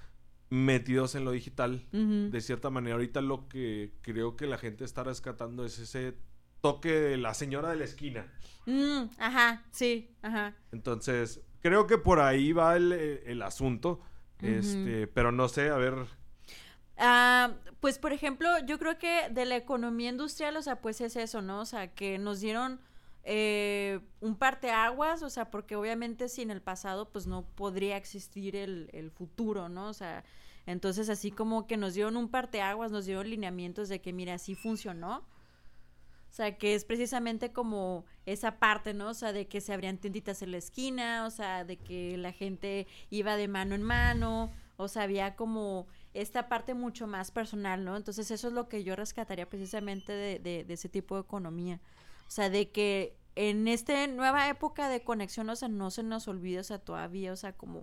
[0.51, 5.05] metidos en lo digital, de cierta manera, ahorita lo que creo que la gente está
[5.05, 6.15] rescatando es ese
[6.61, 8.27] toque de la señora de la esquina.
[8.67, 10.55] Mm, ajá, sí, ajá.
[10.73, 14.01] Entonces, creo que por ahí va el, el asunto.
[14.41, 15.95] Este, pero no sé, a ver.
[16.97, 21.17] Ah, pues por ejemplo, yo creo que de la economía industrial, o sea, pues es
[21.17, 21.61] eso, ¿no?
[21.61, 22.81] O sea, que nos dieron
[23.25, 29.11] eh, un parteaguas, o sea, porque obviamente sin el pasado, pues no podría existir el,
[29.15, 29.89] futuro, ¿no?
[29.89, 30.25] O sea,
[30.67, 34.55] entonces así como que nos dieron un parteaguas, nos dieron lineamientos de que, mira, así
[34.55, 35.25] funcionó
[36.31, 39.09] o sea, que es precisamente como esa parte, ¿no?
[39.09, 42.33] O sea, de que se abrían tienditas en la esquina, o sea, de que la
[42.33, 47.85] gente iba de mano en mano, o sea, había como esta parte mucho más personal,
[47.85, 47.97] ¿no?
[47.97, 51.81] Entonces eso es lo que yo rescataría precisamente de, de, ese tipo de economía.
[52.29, 56.29] O sea, de que en esta nueva época de conexión, o sea, no se nos
[56.29, 57.83] olvide, o sea, todavía, o sea, como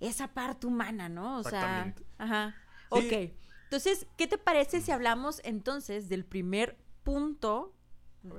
[0.00, 1.38] esa parte humana, ¿no?
[1.38, 2.54] O sea, ajá.
[2.88, 3.32] Ok.
[3.64, 7.74] Entonces, ¿qué te parece si hablamos entonces del primer punto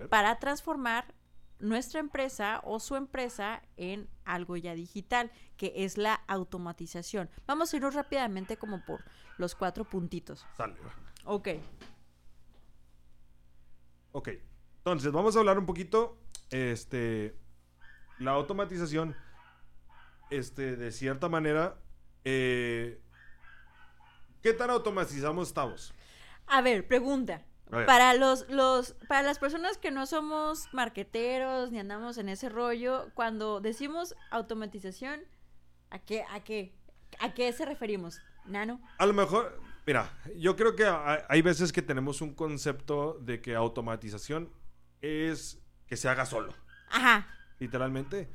[0.10, 1.14] para transformar
[1.60, 7.30] nuestra empresa o su empresa en algo ya digital, que es la automatización.
[7.48, 9.04] Vamos a irnos rápidamente como por
[9.38, 10.46] los cuatro puntitos.
[10.58, 10.76] Sale.
[11.24, 11.50] Ok.
[14.12, 14.30] Ok.
[14.86, 16.16] Entonces, vamos a hablar un poquito,
[16.52, 17.36] este,
[18.20, 19.16] la automatización,
[20.30, 21.80] este, de cierta manera,
[22.24, 23.02] eh,
[24.44, 25.92] ¿qué tan automatizamos estamos?
[26.46, 27.42] A ver, pregunta.
[27.72, 33.10] Para los, los, para las personas que no somos marqueteros ni andamos en ese rollo,
[33.16, 35.20] cuando decimos automatización,
[35.90, 36.76] ¿a qué, a qué,
[37.20, 38.22] a qué se referimos?
[38.46, 38.80] ¿Nano?
[39.00, 43.56] A lo mejor, mira, yo creo que hay veces que tenemos un concepto de que
[43.56, 44.52] automatización
[45.02, 46.54] es que se haga solo.
[46.90, 47.28] Ajá.
[47.60, 48.30] Literalmente.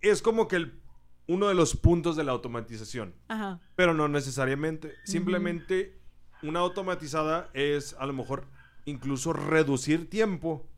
[0.00, 0.80] Es como que el
[1.26, 3.14] uno de los puntos de la automatización.
[3.28, 3.60] Ajá.
[3.76, 4.94] Pero no necesariamente.
[5.04, 5.98] Simplemente
[6.42, 8.46] una automatizada es a lo mejor
[8.84, 10.68] incluso reducir tiempo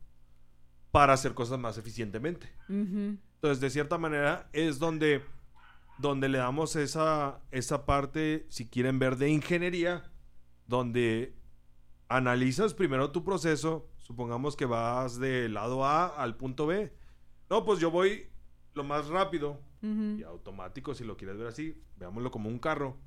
[0.91, 2.51] para hacer cosas más eficientemente.
[2.69, 3.17] Ujú.
[3.35, 5.23] Entonces, de cierta manera, es donde,
[5.97, 10.09] donde le damos esa, esa parte, si quieren ver, de ingeniería,
[10.65, 11.36] donde
[12.09, 16.93] analizas primero tu proceso, supongamos que vas del lado A al punto B.
[17.49, 18.27] No, pues yo voy
[18.73, 22.97] lo más rápido y automático, si lo quieres ver así, veámoslo como un carro,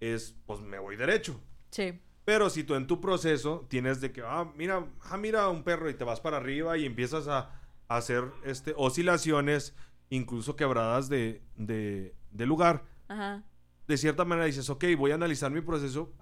[0.00, 1.40] es, pues me voy derecho.
[1.70, 2.00] Sí.
[2.24, 5.90] Pero si tú en tu proceso tienes de que, ah, mira, ah, mira un perro
[5.90, 7.50] y te vas para arriba y empiezas a,
[7.88, 9.74] a hacer este, oscilaciones,
[10.10, 13.42] incluso quebradas de, de, de lugar, Ajá.
[13.86, 16.12] de cierta manera dices, ok, voy a analizar mi proceso,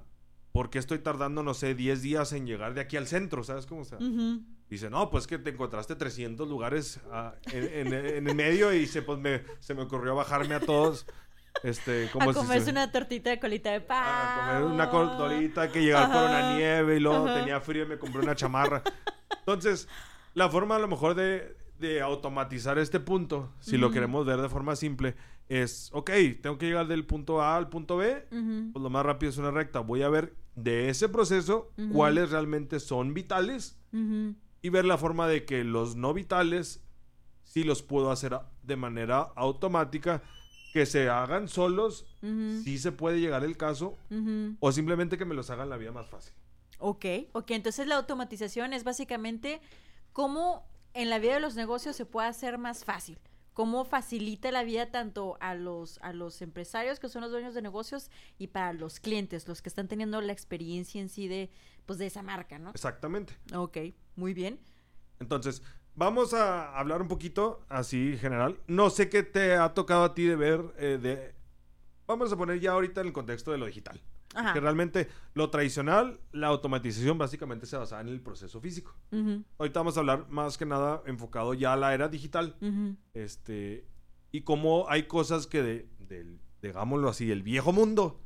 [0.52, 3.42] ¿por qué estoy tardando, no sé, 10 días en llegar de aquí al centro?
[3.44, 3.96] ¿Sabes cómo está?
[3.96, 4.42] Ujú.
[4.68, 8.86] Dice, no, pues que te encontraste 300 lugares ah, en, en- en el medio y
[8.86, 11.06] se, pues, me, se me ocurrió bajarme a todos.
[11.62, 14.08] Este, como a si comerse se- una tortita de colita de pavo.
[14.10, 17.38] a comer una cordolita que llegar por una nieve y luego Ajá.
[17.40, 18.82] tenía frío y me compré una chamarra.
[19.40, 19.86] Entonces,
[20.34, 24.48] la forma a lo mejor de, de automatizar este punto, si lo queremos ver de
[24.48, 25.14] forma simple,
[25.48, 26.10] es, ok,
[26.40, 29.50] tengo que llegar del punto A al punto B, pues lo más rápido es una
[29.50, 29.80] recta.
[29.80, 35.44] Voy a ver de ese proceso cuáles realmente son vitales y ver la forma de
[35.44, 36.82] que los no vitales
[37.44, 40.22] sí los puedo hacer de manera automática,
[40.72, 43.96] que se hagan solos, si se puede llegar el caso,
[44.60, 46.32] o simplemente que me los hagan la vida más fácil.
[46.78, 47.50] Ok, ok.
[47.52, 49.60] Entonces la automatización es básicamente
[50.12, 53.18] cómo en la vida de los negocios se puede hacer más fácil.
[53.52, 57.62] Cómo facilita la vida tanto a los, a los empresarios que son los dueños de
[57.62, 61.50] negocios y para los clientes, los que están teniendo la experiencia en sí de,
[61.84, 62.70] pues, de esa marca, ¿no?
[62.70, 63.36] Exactamente.
[63.54, 63.78] Ok,
[64.16, 64.58] muy bien.
[65.20, 65.62] Entonces,
[65.94, 68.58] vamos a hablar un poquito así general.
[68.66, 71.34] No sé qué te ha tocado a ti de ver eh, de...
[72.06, 74.00] Vamos a poner ya ahorita en el contexto de lo digital.
[74.34, 74.52] Ajá.
[74.52, 78.94] Que realmente lo tradicional, la automatización básicamente se basaba en el proceso físico.
[79.10, 82.56] Ujú, Ahorita vamos a hablar más que nada enfocado ya a la era digital.
[83.14, 83.86] Este,
[84.30, 88.20] y cómo hay cosas que de, del, digámoslo así, el viejo mundo,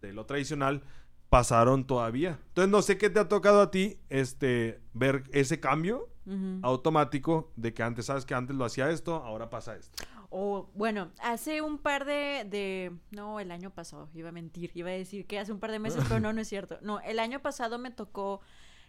[0.00, 0.82] de lo tradicional,
[1.28, 2.38] pasaron todavía.
[2.48, 6.60] Entonces no sé qué te ha tocado a ti este, ver ese cambio ujú.
[6.62, 10.04] automático de que antes, sabes que antes lo hacía esto, ahora pasa esto.
[10.30, 12.92] O, bueno, hace un par de, de...
[13.10, 15.78] No, el año pasado, iba a mentir, iba a decir que hace un par de
[15.78, 16.78] meses, pero no, no es cierto.
[16.82, 18.40] No, el año pasado me tocó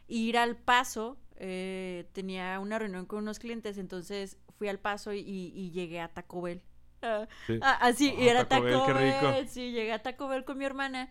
[0.08, 5.20] ir al paso, eh, tenía una reunión con unos clientes, entonces fui al paso y,
[5.20, 6.62] y llegué a Taco Bell.
[7.02, 7.58] Ah, Sí.
[7.62, 9.44] ah, así, Ah, y era Taco Taco, Bell, qué Bell, rico.
[9.48, 11.10] sí, llegué a Taco Bell con mi hermana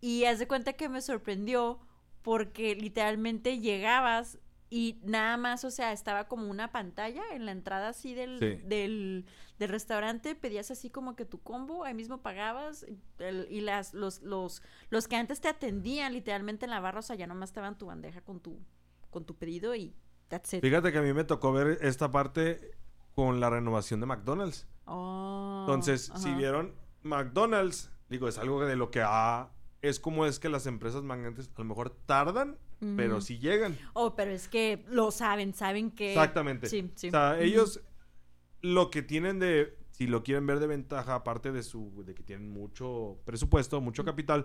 [0.00, 1.80] y haz de cuenta que me sorprendió
[2.22, 7.88] porque literalmente llegabas y nada más, o sea, estaba como una pantalla en la entrada
[7.90, 8.56] así del, Sí.
[8.66, 9.24] del,
[9.58, 13.94] del restaurante, pedías así como que tu combo, ahí mismo pagabas y, el- y las,
[13.94, 17.50] los, los, los que antes te atendían literalmente en la barra, o sea, ya nomás
[17.50, 18.58] estaban tu bandeja con tu,
[19.10, 19.94] con tu pedido y
[20.28, 20.60] that's it.
[20.62, 22.72] Fíjate que a mí me tocó ver esta parte
[23.14, 24.66] con la renovación de McDonald's.
[24.84, 29.50] Oh, Entonces, si vieron McDonald's, digo, es algo de lo que ha...
[29.82, 32.58] Es como es que las empresas magnates a lo mejor tardan,
[32.96, 33.76] pero sí llegan.
[33.94, 36.10] Oh, pero es que lo saben, saben que...
[36.10, 36.66] Exactamente.
[36.68, 37.08] Sí, sí.
[37.08, 37.80] O sea, ellos
[38.60, 42.22] lo que tienen de, si lo quieren ver de ventaja, aparte de su, de que
[42.22, 44.44] tienen mucho presupuesto, mucho capital,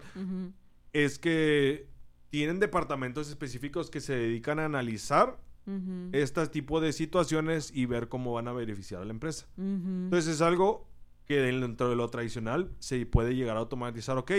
[0.94, 1.90] es que
[2.30, 8.08] tienen departamentos específicos que se dedican a analizar ujú, este tipo de situaciones y ver
[8.08, 9.48] cómo van a beneficiar a la empresa.
[9.58, 10.88] Entonces es algo
[11.26, 14.18] que dentro de lo tradicional se puede llegar a automatizar.
[14.18, 14.32] Ok,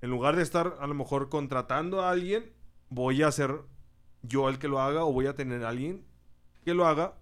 [0.00, 2.52] en lugar de estar a lo mejor contratando a alguien,
[2.90, 3.62] voy a ser
[4.22, 6.04] yo el que lo haga o voy a tener a alguien
[6.64, 7.14] que lo haga.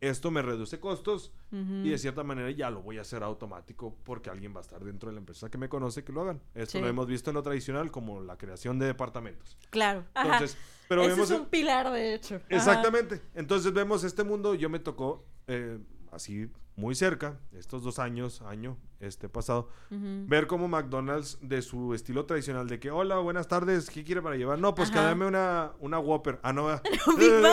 [0.00, 4.28] Esto me reduce costos y de cierta manera ya lo voy a hacer automático porque
[4.30, 6.40] alguien va a estar dentro de la empresa que me conoce que lo hagan.
[6.54, 6.80] Esto Sí.
[6.80, 9.56] lo hemos visto en lo tradicional como la creación de departamentos.
[9.70, 10.04] Claro.
[10.14, 10.34] Ajá.
[10.34, 12.34] Entonces, pero Ese vemos es un pilar, de hecho.
[12.36, 12.44] Ajá.
[12.50, 13.22] Exactamente.
[13.34, 14.54] Entonces vemos este mundo.
[14.54, 15.78] Yo me tocó eh,
[16.12, 22.26] así muy cerca, estos dos años, año, este pasado, ver cómo McDonald's de su estilo
[22.26, 24.58] tradicional de que, hola, buenas tardes, ¿qué quiere para llevar?
[24.58, 26.40] No, pues que dame una, una Whopper.
[26.42, 26.84] Ah, no, Mac.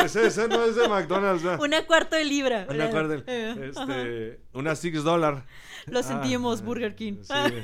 [0.05, 1.43] ese, ese no es de McDonald's.
[1.43, 1.61] ¿verdad?
[1.61, 2.65] Una cuarto de libra.
[2.69, 5.45] Una cuarta- Eh, este, una six dólar.
[5.85, 7.21] Lo Ah, sentimos, eh, Burger King.
[7.21, 7.63] Sí,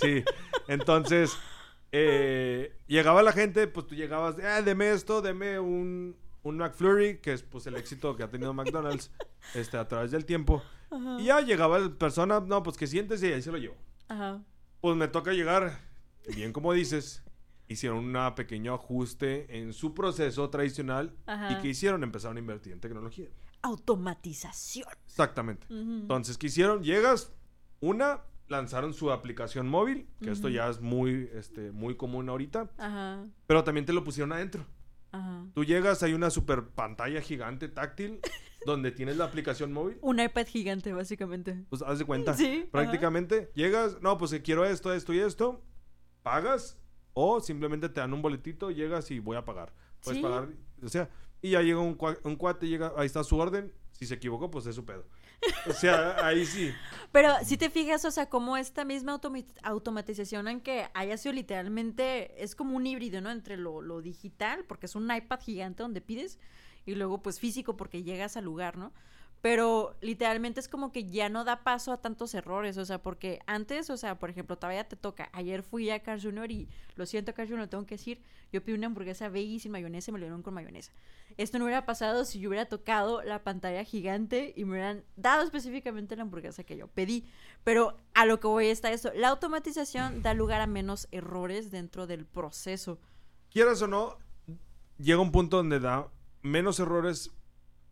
[0.00, 0.24] sí.
[0.66, 1.36] Entonces,
[1.92, 7.32] eh, llegaba la gente, pues tú llegabas, ah, deme esto, deme un, un McFlurry, que
[7.32, 9.12] es pues el éxito que ha tenido McDonald's
[9.54, 10.62] este, a través del tiempo.
[10.90, 11.16] Ajá.
[11.20, 13.76] Y ya llegaba la persona, no, pues que siéntese y ahí se lo llevo.
[14.08, 14.42] Ajá.
[14.80, 15.78] Pues me toca llegar,
[16.34, 17.24] bien como dices,
[17.68, 21.52] hicieron un pequeño ajuste en su proceso tradicional Ajá.
[21.52, 23.28] y que hicieron, empezaron a invertir en tecnología.
[23.62, 24.88] automatización.
[25.06, 25.66] Exactamente.
[25.70, 26.82] Entonces, ¿qué hicieron?
[26.84, 27.32] Llegas,
[27.80, 33.24] una, lanzaron su aplicación móvil, que esto ya es muy, este, muy común ahorita, Ajá.
[33.46, 34.64] pero también te lo pusieron adentro.
[35.10, 35.46] Ajá.
[35.54, 38.20] Tú llegas, hay una super pantalla gigante táctil
[38.66, 39.96] donde tienes la aplicación móvil.
[40.02, 41.64] Un iPad gigante, básicamente.
[41.70, 42.34] Pues haz de cuenta.
[42.34, 42.70] Sí, ajá.
[42.72, 45.62] Prácticamente llegas, no, pues quiero esto, esto y esto,
[46.22, 46.78] pagas
[47.14, 49.72] o simplemente te dan un boletito, llegas y voy a pagar.
[50.02, 50.22] Puedes Sí.
[50.22, 50.48] pagar,
[50.82, 51.08] o sea,
[51.40, 54.66] y ya llega un, un cuate, llega, ahí está su orden, si se equivocó, pues
[54.66, 55.06] es su pedo.
[55.68, 56.70] O sea, ahí sí.
[57.12, 62.42] Pero si te fijas, o sea, como esta misma automi- automatización, aunque haya sido literalmente,
[62.42, 63.30] es como un híbrido, ¿no?
[63.30, 66.38] Entre lo, lo digital, porque es un iPad gigante donde pides,
[66.86, 68.92] y luego pues físico porque llegas al lugar, ¿no?
[69.42, 73.38] Pero literalmente es como que ya no da paso a tantos errores, o sea, porque
[73.46, 75.28] antes, o sea, por ejemplo, todavía te toca.
[75.32, 76.50] Ayer fui a Carl Jr.
[76.50, 78.22] y lo siento, Carl Jr., tengo que decir.
[78.50, 80.92] Yo pedí una hamburguesa veggie sin mayonesa y me lo dieron con mayonesa.
[81.36, 85.42] Esto no hubiera pasado si yo hubiera tocado la pantalla gigante y me hubieran dado
[85.44, 87.26] específicamente la hamburguesa que yo pedí.
[87.62, 89.12] Pero a lo que voy está esto.
[89.14, 92.98] La automatización da lugar a menos errores dentro del proceso.
[93.50, 94.18] Quieras o no,
[94.98, 96.10] llega un punto donde da
[96.42, 97.30] menos errores.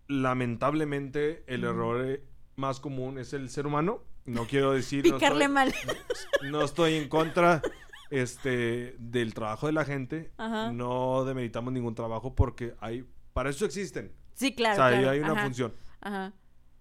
[0.06, 2.22] Lamentablemente, el error eh,
[2.56, 4.02] más común es el ser humano.
[4.26, 5.06] No quiero decir...
[5.06, 5.74] no Picarle estoy- mal.
[6.50, 7.62] no estoy en contra
[8.10, 10.32] este del trabajo de la gente.
[10.36, 10.72] Ajá.
[10.72, 14.12] No demeritamos ningún trabajo porque hay para eso existen.
[14.34, 14.74] Sí, claro.
[14.74, 15.10] o sea, ahí claro.
[15.10, 15.74] hay una Ajá, función.
[16.00, 16.32] Ajá.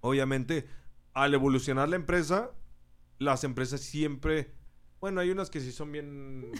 [0.01, 0.67] Obviamente,
[1.13, 2.51] al evolucionar la empresa,
[3.19, 4.53] las empresas siempre,
[4.99, 6.51] bueno, hay unas que sí son bien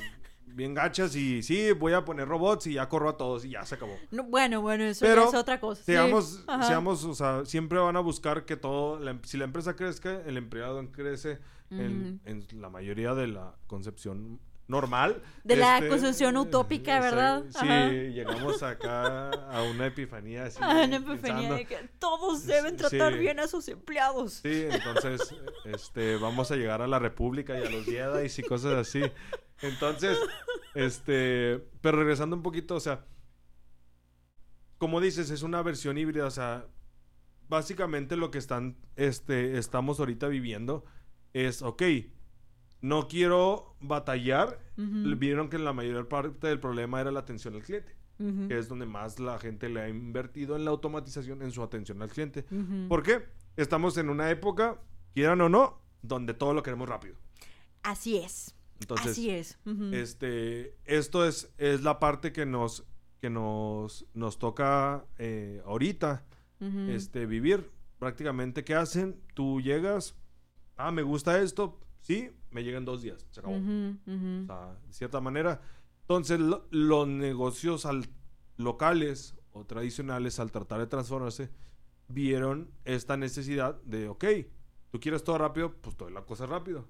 [0.45, 3.65] bien gachas y sí, voy a poner robots y ya corro a todos y ya
[3.65, 3.97] se acabó.
[4.11, 5.83] No, bueno, bueno, eso Pero ya es otra cosa.
[5.83, 9.75] Seamos, seamos, o sea, siempre van a buscar que todo, la em- si la empresa
[9.75, 11.39] crezca, el empleado crece
[11.71, 15.21] en, en la mayoría de la concepción normal.
[15.43, 17.43] De la Este, concepción utópica, ¿verdad?
[17.49, 17.89] Sí, Ajá.
[17.89, 20.59] llegamos acá a una epifanía así.
[20.63, 23.19] Una epifanía pensando- de que todos deben tratar Sí.
[23.19, 24.33] bien a sus empleados.
[24.43, 28.73] Sí, entonces, este, vamos a llegar a la República y a los Jedi y cosas
[28.73, 29.01] así.
[29.61, 30.17] Entonces,
[30.75, 33.05] este, pero regresando un poquito, o sea,
[34.77, 36.67] como dices, es una versión híbrida, o sea,
[37.47, 40.85] básicamente lo que están, este, estamos ahorita viviendo
[41.33, 41.83] es, ok,
[42.81, 47.95] no quiero batallar, vieron que la mayor parte del problema era la atención al cliente,
[48.47, 52.01] que es donde más la gente le ha invertido en la automatización, en su atención
[52.01, 52.45] al cliente.
[52.51, 52.87] ujú.
[52.89, 53.25] ¿Por qué?
[53.55, 54.81] Estamos en una época,
[55.13, 57.15] quieran o no, donde todo lo queremos rápido.
[57.83, 58.53] Así es.
[58.83, 59.57] Entonces, Así es.
[59.93, 62.85] este, esto es, es la parte que nos,
[63.19, 66.25] que nos, nos toca eh, ahorita
[66.89, 67.71] este, vivir.
[67.99, 69.19] Prácticamente, ¿qué hacen?
[69.33, 70.15] Tú llegas,
[70.77, 73.55] ah, me gusta esto, sí, me llegan dos días, se acabó.
[73.55, 75.61] O sea, de cierta manera.
[76.01, 78.07] Entonces, lo- los negocios al-
[78.57, 81.49] locales o tradicionales, al tratar de transformarse,
[82.07, 84.25] vieron esta necesidad de, ok,
[84.93, 86.85] tú quieres todo rápido, pues todo la cosa rápido,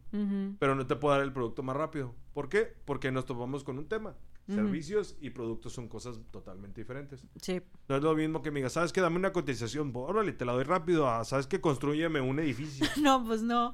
[0.59, 2.13] pero no te puedo dar el producto más rápido.
[2.33, 2.75] ¿Por qué?
[2.83, 4.17] Porque nos topamos con un tema.
[4.45, 7.25] Servicios y productos son cosas totalmente diferentes.
[7.41, 7.61] Sí.
[7.87, 8.99] No es lo mismo que me digas, ¿sabes qué?
[8.99, 11.07] Dame una cotización, órale, te la doy rápido.
[11.07, 11.61] a, ¿Sabes qué?
[11.61, 12.85] Construyeme un edificio.
[13.01, 13.73] No, pues no.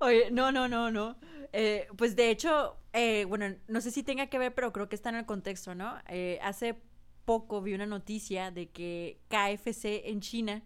[0.00, 1.18] Oye, no, no, no, no.
[1.52, 4.96] Eh, pues de hecho, eh, bueno, no sé si tenga que ver, pero creo que
[4.96, 5.98] está en el contexto, ¿no?
[6.08, 6.80] Eh, hace
[7.26, 10.62] poco vi una noticia de que KFC en China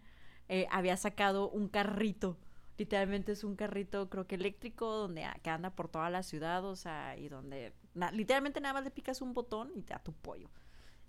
[0.47, 2.37] eh, había sacado un carrito.
[2.81, 6.75] Literalmente es un carrito, creo que eléctrico, donde que anda por toda la ciudad, o
[6.75, 10.13] sea, y donde na- literalmente nada más le picas un botón y te da tu
[10.13, 10.49] pollo.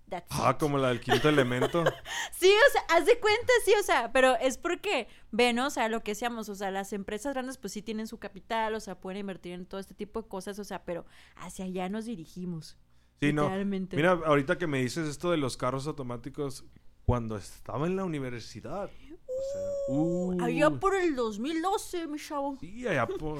[0.07, 0.57] That's Ah, it.
[0.59, 1.83] como la del quinto elemento.
[2.31, 5.89] Sí, o sea, haz de cuenta, sí, o sea, pero es porque, ven, o sea,
[5.89, 8.99] lo que seamos, o sea, las empresas grandes pues sí tienen su capital, o sea,
[9.01, 11.07] pueden invertir en todo este tipo de cosas, o sea, pero
[11.37, 12.77] hacia allá nos dirigimos.
[13.19, 13.49] Sí, no.
[13.49, 16.65] Mira, ahorita que me dices esto de los carros automáticos,
[17.05, 18.91] cuando estaba en la universidad.
[19.51, 22.57] Sea, uh, Allá por el 2012, mi chavo.
[22.59, 23.39] Sí, allá por.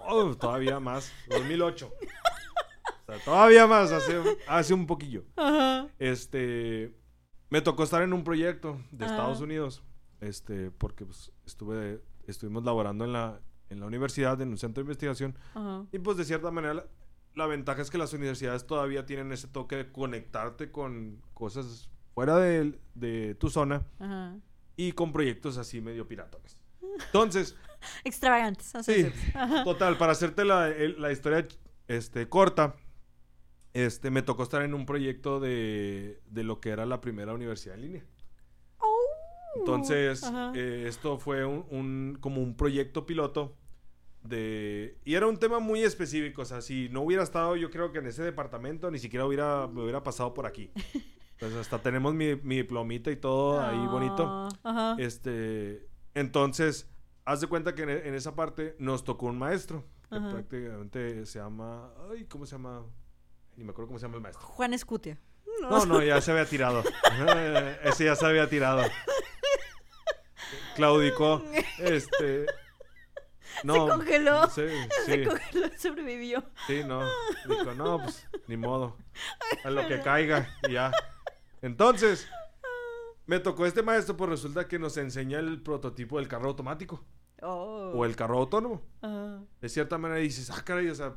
[0.00, 1.12] Oh, todavía más.
[1.28, 1.90] 2008.
[1.90, 5.24] O sea, todavía más, hace, hace un poquillo.
[5.36, 5.88] Ajá.
[5.98, 6.94] Este.
[7.50, 9.14] Me tocó estar en un proyecto de Ajá.
[9.14, 9.82] Estados Unidos.
[10.20, 14.86] Este, porque pues, estuve, estuvimos laborando en la, en la universidad, en un centro de
[14.86, 15.38] investigación.
[15.54, 15.86] Ajá.
[15.92, 16.86] Y pues de cierta manera la,
[17.34, 22.36] la ventaja es que las universidades todavía tienen ese toque de conectarte con cosas fuera
[22.36, 24.36] de, de tu zona Ajá.
[24.78, 26.56] Y con proyectos así medio piratones.
[27.06, 27.54] Entonces,
[28.04, 28.74] Extravagantes.
[28.74, 29.10] o sea, sí,
[29.64, 31.46] total, para hacerte la, la historia
[31.88, 32.76] este, corta,
[33.74, 37.74] este, me tocó estar en un proyecto de, de lo que era la primera universidad
[37.74, 38.04] en línea.
[39.56, 40.52] Entonces, Ajá.
[40.54, 43.56] eh, esto fue un, un- como un proyecto piloto
[44.22, 44.98] de...
[45.04, 47.98] Y era un tema muy específico, o sea, si no hubiera estado yo creo que
[47.98, 50.70] en ese departamento, ni siquiera hubiera, me hubiera pasado por aquí.
[51.38, 54.24] Pues hasta tenemos mi, mi diplomita y todo ahí bonito.
[54.26, 54.96] Ah, Ajá.
[54.98, 56.90] Este, entonces,
[57.24, 60.30] haz de cuenta que en, en esa parte nos tocó un maestro, que Ajá.
[60.30, 62.84] prácticamente se llama, ay, ¿cómo se llama?
[63.56, 64.44] Ni me acuerdo cómo se llama el maestro.
[64.46, 65.18] Juan Escutia.
[65.60, 66.82] No, no, ya se había tirado.
[67.82, 68.82] Ese ya se había tirado.
[70.76, 71.42] Claudicó.
[71.78, 72.46] Este.
[73.64, 73.74] No.
[73.74, 74.46] Se congeló.
[74.50, 74.62] Sí,
[75.06, 76.44] Se sí, congeló, sobrevivió.
[76.66, 77.00] sí, no.
[77.48, 78.96] Dijo, no, pues, ni modo.
[79.64, 80.92] A lo que caiga, y ya.
[81.62, 82.28] Entonces,
[83.26, 87.04] me tocó este maestro, pues resulta que nos enseña el prototipo del carro automático.
[87.42, 87.92] Oh.
[87.94, 88.82] O el carro autónomo.
[89.60, 91.14] De cierta manera dices, ah, caray, o sea,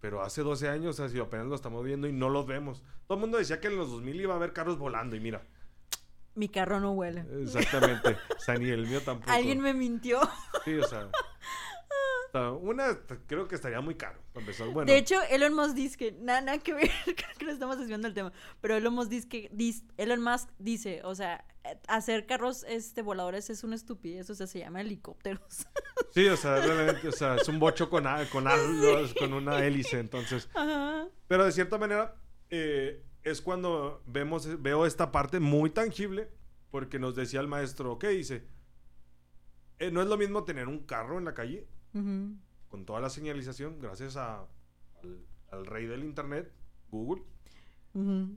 [0.00, 2.82] pero hace 12 años, o sea, si apenas lo estamos viendo y no los vemos.
[3.06, 5.42] Todo el mundo decía que en los 2000 iba a haber carros volando y mira,
[6.34, 7.24] Mi carro no huele.
[7.42, 8.16] exactamente.
[8.36, 9.32] o sea, ni el mío tampoco.
[9.32, 10.20] Alguien me mintió.
[10.64, 11.08] Sí, o sea.
[12.52, 14.18] Una, creo que estaría muy caro.
[14.32, 14.68] para empezar.
[14.68, 18.08] Bueno, De hecho, Elon Musk dice que nada, nada que ver, creo que estamos desviando
[18.08, 19.50] el tema, pero Elon Musk dice que
[19.96, 21.44] Elon Musk dice, o sea,
[21.88, 25.66] hacer carros este voladores es una estupidez, o sea, se llama helicópteros.
[26.14, 28.46] sí, o sea, realmente, o sea, es un bocho con, a- con,
[29.32, 30.48] una hélice, entonces.
[30.54, 31.08] Ajá.
[31.28, 32.16] Pero de cierta manera,
[32.50, 36.30] eh, es cuando vemos, veo esta parte muy tangible,
[36.70, 38.46] porque nos decía el maestro, ok, dice,
[39.78, 41.66] eh, no es lo mismo tener un carro en la calle
[42.68, 44.40] Con toda la señalización, gracias a,
[45.02, 46.52] al, al rey del internet,
[46.90, 47.22] Google,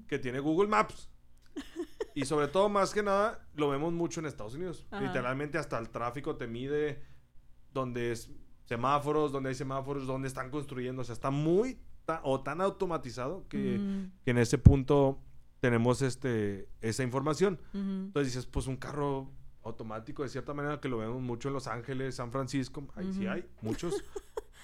[0.08, 1.10] que tiene Google Maps.
[2.16, 4.88] Y sobre todo, más que nada, lo vemos mucho en Estados Unidos.
[4.92, 5.06] Ajá.
[5.06, 7.02] Literalmente hasta el tráfico te mide
[7.74, 8.32] donde es
[8.66, 11.02] semáforos, donde hay semáforos, donde están construyendo.
[11.02, 13.76] O sea, está muy ta- o tan automatizado que,
[14.26, 15.20] en ese punto
[15.60, 17.60] tenemos este, esa información.
[17.74, 19.32] Entonces dices, pues un carro
[19.70, 22.88] automático, de cierta manera, que lo vemos mucho en Los Ángeles, San Francisco.
[22.96, 24.04] Ahí sí hay, muchos.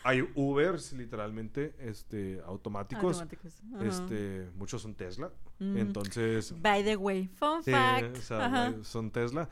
[0.04, 3.22] hay Ubers, literalmente, este, automáticos.
[3.22, 3.62] Automáticos.
[3.82, 5.32] Este, muchos son Tesla.
[5.60, 8.18] Entonces, By the way, fun sí, fact.
[8.18, 9.50] o sea, son Tesla.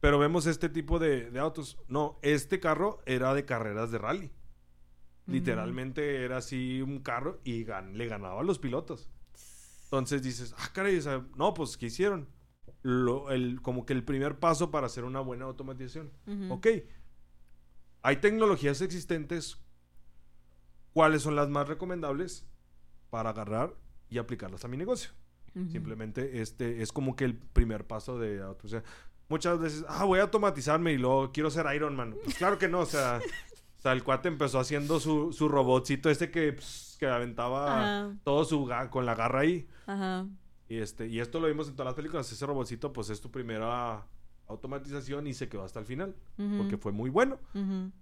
[0.00, 1.78] Pero vemos este tipo de, de autos.
[1.88, 4.30] No, este carro era de carreras de rally.
[5.26, 9.08] Literalmente era así un carro y gan- le ganaba a los pilotos.
[9.84, 12.28] Entonces dices, ah, caray, o sea, no, pues, ¿qué hicieron?
[12.82, 16.12] Lo, el, como que el primer paso para hacer una buena automatización.
[16.26, 16.54] Ujú.
[16.54, 16.66] Ok,
[18.02, 19.58] hay tecnologías existentes.
[20.92, 22.46] ¿Cuáles son las más recomendables
[23.10, 23.74] para agarrar
[24.08, 25.10] y aplicarlas a mi negocio?
[25.54, 25.70] Ujú.
[25.70, 28.42] Simplemente este es como que el primer paso de.
[28.42, 28.82] O sea,
[29.28, 32.14] muchas veces, ah, voy a automatizarme y luego quiero ser Iron Man.
[32.24, 33.20] Pues claro que no, o sea,
[33.78, 38.16] o sea el cuate empezó haciendo su, su robotcito este que, pues, que aventaba Ajá.
[38.24, 39.68] todo su con la garra ahí.
[39.86, 40.26] Ajá.
[40.68, 42.30] Y este, y esto lo vimos en todas las películas.
[42.30, 44.06] Ese robotcito, pues es tu primera
[44.48, 46.14] automatización y se quedó hasta el final.
[46.58, 47.38] Porque fue muy bueno.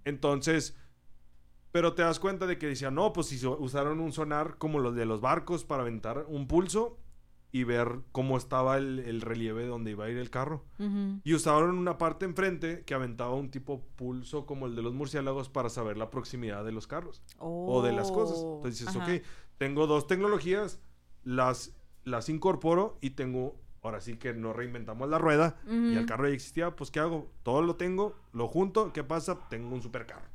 [0.03, 0.75] Entonces,
[1.71, 4.95] pero te das cuenta de que decían, no, pues si usaron un sonar como los
[4.95, 6.97] de los barcos para aventar un pulso
[7.51, 10.65] y ver cómo estaba el, el relieve donde iba a ir el carro.
[11.23, 15.49] Y usaron una parte enfrente que aventaba un tipo pulso como el de los murciélagos
[15.49, 18.37] para saber la proximidad de los carros o de las cosas.
[18.39, 19.05] Oh, Entonces dices, ajá.
[19.13, 19.21] ok,
[19.57, 20.81] tengo dos tecnologías,
[21.23, 21.73] las,
[22.05, 26.33] las incorporo y tengo, ahora sí que no reinventamos la rueda y el carro ya
[26.33, 27.29] existía, pues ¿qué hago?
[27.43, 29.37] Todo lo tengo, lo junto, ¿qué pasa?
[29.49, 30.25] Tengo un supercarro.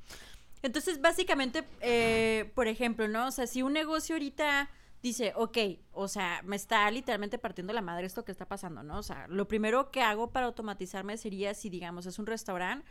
[0.63, 3.29] Entonces, básicamente, eh, por ejemplo, ¿no?
[3.29, 4.69] O sea, si un negocio ahorita
[5.03, 5.57] dice, ok,
[5.93, 8.99] o sea, me está literalmente partiendo la madre esto que está pasando, ¿no?
[8.99, 12.85] O sea, lo primero que hago para automatizarme sería, si digamos es un restaurante,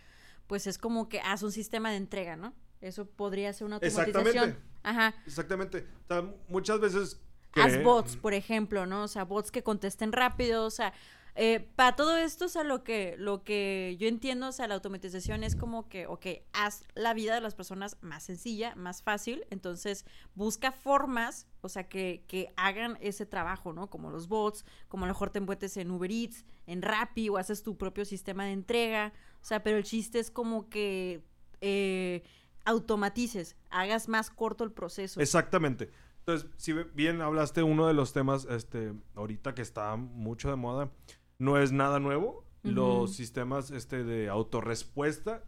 [0.48, 2.56] pues es como que haz un sistema de entrega, ¿no?
[2.82, 4.26] Eso podría ser una automatización.
[4.28, 4.60] Exactamente.
[4.82, 5.14] Ajá.
[5.28, 5.88] Exactamente.
[6.06, 7.22] O sea, muchas veces...
[7.62, 9.04] Haz bots, por ejemplo, ¿no?
[9.04, 10.94] O sea, bots que contesten rápido, o sea,
[11.42, 14.76] eh, para todo esto, o sea, lo que, lo que yo entiendo, o sea, la
[14.76, 19.46] automatización es como que, ok, haz la vida de las personas más sencilla, más fácil,
[19.50, 20.06] entonces
[20.36, 23.90] busca formas, o sea, que, que hagan ese trabajo, ¿no?
[23.90, 27.38] Como los bots, como a lo mejor te envueltes en Uber Eats, en Rappi, o
[27.38, 31.24] haces tu propio sistema de entrega, o sea, pero el chiste es como que
[31.62, 32.24] eh,
[32.66, 35.22] automatices, hagas más corto el proceso.
[35.22, 35.90] Exactamente.
[36.30, 40.92] Entonces, si bien hablaste uno de los temas, este, ahorita que está mucho de moda,
[41.40, 42.46] no es nada nuevo.
[42.62, 45.44] Los sistemas, este, de autorrespuesta,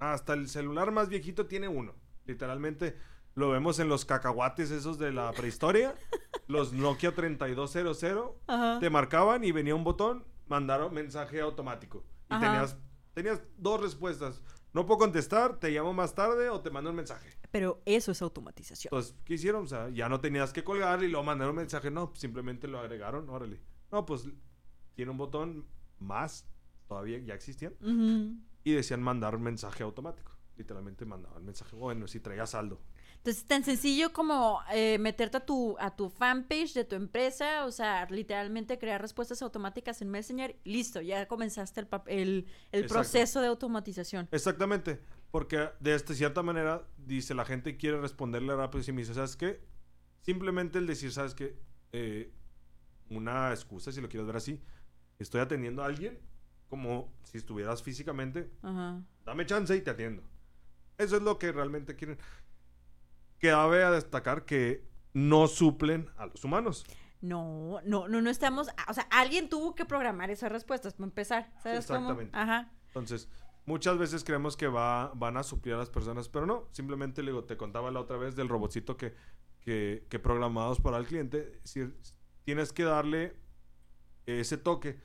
[0.00, 1.94] hasta el celular más viejito tiene uno.
[2.24, 2.96] Literalmente,
[3.34, 5.94] lo vemos en los cacahuates esos de la prehistoria,
[6.48, 8.80] los Nokia 3200, Ajá.
[8.80, 12.02] te marcaban y venía un botón, mandaron mensaje automático.
[12.30, 12.78] Y tenías,
[13.14, 14.42] tenías dos respuestas.
[14.72, 17.30] No puedo contestar, te llamo más tarde o te mando un mensaje.
[17.56, 18.90] Pero eso es automatización.
[18.92, 19.64] Entonces, ¿qué hicieron?
[19.64, 21.90] O sea, ya no tenías que colgar y luego mandaron un mensaje.
[21.90, 23.62] No, pues, simplemente lo agregaron, órale.
[23.90, 24.28] No, pues
[24.94, 25.66] tiene un botón
[25.98, 26.46] más,
[26.86, 28.36] todavía ya existían, Ujú.
[28.62, 30.32] y decían mandar mensaje automático.
[30.58, 32.78] Literalmente mandaban mensaje, bueno, si traía saldo.
[33.16, 37.72] Entonces, tan sencillo como eh, meterte a tu, a tu fanpage de tu empresa, o
[37.72, 43.46] sea, literalmente crear respuestas automáticas en Messenger, listo, ya comenzaste el, el, el proceso de
[43.46, 44.28] automatización.
[44.30, 45.00] Exactamente.
[45.36, 49.36] Porque de esta cierta manera, dice, la gente quiere responderle rápido y me dice, ¿sabes
[49.36, 49.60] qué?
[50.22, 51.60] Simplemente el decir, ¿sabes qué?
[51.92, 52.32] Eh,
[53.10, 54.62] una excusa, si lo quieres ver así.
[55.18, 56.18] Estoy atendiendo a alguien
[56.70, 58.50] como si estuvieras físicamente.
[58.62, 59.02] Ajá.
[59.26, 60.22] Dame chance y te atiendo.
[60.96, 62.16] Eso es lo que realmente quieren.
[63.38, 66.86] Cabe a destacar que no suplen a los humanos.
[67.20, 71.52] No, no, no, no estamos, o sea, alguien tuvo que programar esas respuestas para empezar,
[71.62, 71.98] ¿sabes cómo?
[71.98, 72.34] Exactamente.
[72.34, 72.72] Ajá.
[72.86, 73.28] Entonces,
[73.66, 76.68] muchas veces creemos que va, van a suplir a las personas, pero no.
[76.72, 79.14] Simplemente le digo, te contaba la otra vez del robotcito que,
[79.60, 81.60] que, que programados para el cliente.
[82.44, 83.34] Tienes que darle
[84.26, 84.98] ese toque.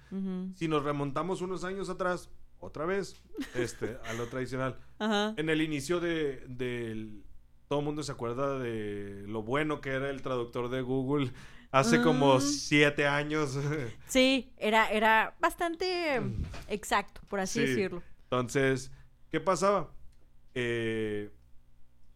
[0.55, 3.21] Si nos remontamos unos años atrás, otra vez,
[3.55, 4.77] este, a lo tradicional.
[4.99, 5.33] Ajá.
[5.37, 7.23] En el inicio de, del...
[7.67, 11.31] Todo el mundo se acuerda de lo bueno que era el traductor de Google
[11.71, 12.41] hace como Mm.
[12.41, 13.57] siete años.
[14.07, 16.43] Sí, era, era bastante Mm.
[16.67, 17.67] exacto, por así Sí.
[17.67, 18.03] decirlo.
[18.31, 18.91] Entonces,
[19.29, 19.91] ¿qué pasaba?
[20.53, 21.29] Eh,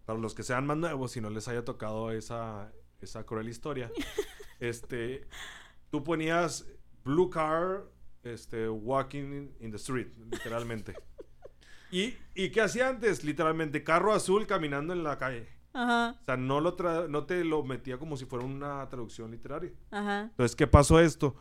[0.06, 3.92] para los que sean más nuevos y no les haya tocado esa, esa cruel historia,
[4.62, 5.28] este,
[5.92, 6.66] tú ponías
[7.04, 7.84] blue car,
[8.24, 10.94] este, walking in the street, literalmente.
[11.92, 13.26] ¿Y, ¿Y qué hacía antes?
[13.26, 15.50] Literalmente, carro azul caminando en la calle.
[15.74, 19.32] Ajá, O sea, no, lo tra- no te lo metía como si fuera una traducción
[19.32, 19.74] literaria.
[19.92, 21.36] ajá, Entonces, ¿qué pasó esto?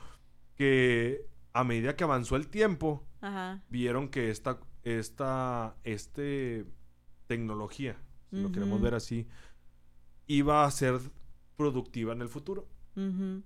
[0.56, 3.62] Que a medida que avanzó el tiempo, ajá.
[3.70, 6.66] vieron que esta, esta este
[7.26, 7.96] tecnología,
[8.30, 9.26] si lo queremos ver así,
[10.26, 11.00] iba a ser
[11.56, 12.68] productiva en el futuro.
[12.96, 13.42] ujú,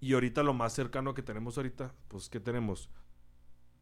[0.00, 2.90] Y ahorita lo más cercano que tenemos ahorita, pues ¿qué tenemos?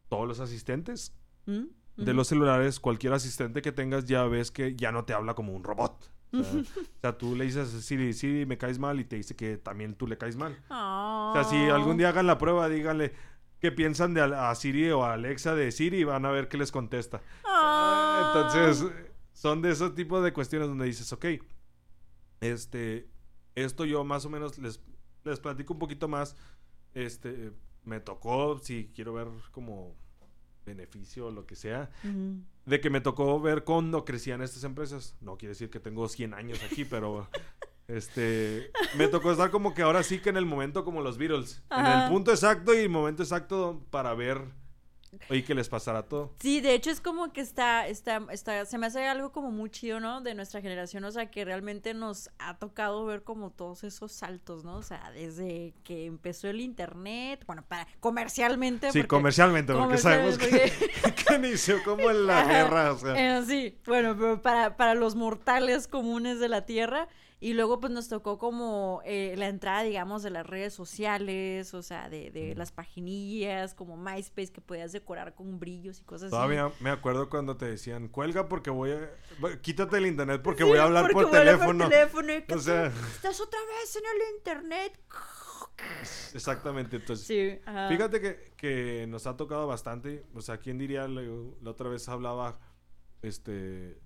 [0.07, 1.13] Todos los asistentes
[1.45, 1.51] mm,
[1.97, 2.13] de ujú.
[2.13, 5.63] los celulares, cualquier asistente que tengas ya ves que ya no te habla como un
[5.63, 6.11] robot.
[6.31, 9.35] O sea, o sea, tú le dices Siri, Siri, me caes mal y te dice
[9.35, 10.53] que también tú le caes mal.
[10.69, 11.75] O sea, si Oh.
[11.75, 13.13] algún día hagan la prueba, díganle
[13.59, 16.47] qué piensan de a a Siri o a Alexa de Siri y van a ver
[16.47, 17.21] qué les contesta.
[17.45, 18.33] Ah.
[18.53, 18.91] Entonces,
[19.33, 21.25] son de esos tipos de cuestiones donde dices, ok,
[22.41, 23.09] este,
[23.55, 24.81] esto yo más o menos les,
[25.23, 26.35] les platico un poquito más.
[26.93, 27.51] Este,
[27.83, 29.95] me tocó, si quiero ver como
[30.65, 31.89] beneficio o lo que sea,
[32.65, 35.17] de que me tocó ver cuando crecían estas empresas.
[35.21, 37.27] No quiere decir que tengo 100 años aquí, pero
[37.89, 41.63] este me tocó estar como que ahora sí que en el momento como los Beatles,
[41.71, 44.41] en el punto exacto y momento exacto para ver
[45.29, 46.35] y que les pasara todo.
[46.39, 49.69] Sí, de hecho es como que está, está, está, se me hace algo como muy
[49.69, 50.21] chido, ¿no?
[50.21, 54.63] De nuestra generación, o sea, que realmente nos ha tocado ver como todos esos saltos,
[54.63, 54.75] ¿no?
[54.75, 58.91] O sea, desde que empezó el internet, bueno, para comercialmente.
[58.91, 63.39] Sí, porque- comercialmente, porque sabemos que, comercialmente, que inició como en la guerra, o sea.
[63.39, 67.07] Eh, sí, bueno, pero para, para los mortales comunes de la Tierra.
[67.41, 71.81] Y luego pues nos tocó como eh, la entrada, digamos, de las redes sociales, o
[71.81, 76.31] sea, de, de las paginillas, como MySpace, que podías decorar con brillos y cosas así.
[76.31, 79.09] Todavía me acuerdo cuando te decían, cuelga porque voy a...
[79.61, 81.87] Quítate el internet porque Sí, voy a hablar por a hablar teléfono.
[81.89, 84.99] teléfono y que O sea- Estás otra vez en el internet.
[86.33, 87.25] Exactamente, entonces...
[87.25, 87.87] Sí, ajá.
[87.89, 90.25] Fíjate que, que nos ha tocado bastante.
[90.33, 91.07] O sea, ¿quién diría?
[91.07, 92.59] La otra vez hablaba
[93.21, 93.97] este,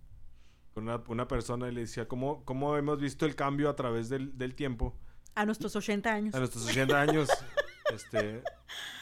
[0.74, 4.10] con una, una persona y le decía, ¿cómo, ¿cómo hemos visto el cambio a través
[4.10, 4.96] del, del tiempo?
[5.36, 6.36] A nuestros 80 años.
[6.36, 7.30] A nuestros 80 años,
[7.94, 8.42] este,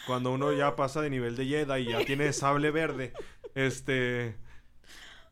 [0.08, 3.14] cuando uno ya pasa de nivel de Jedi y ya tiene sable verde,
[3.56, 4.36] este,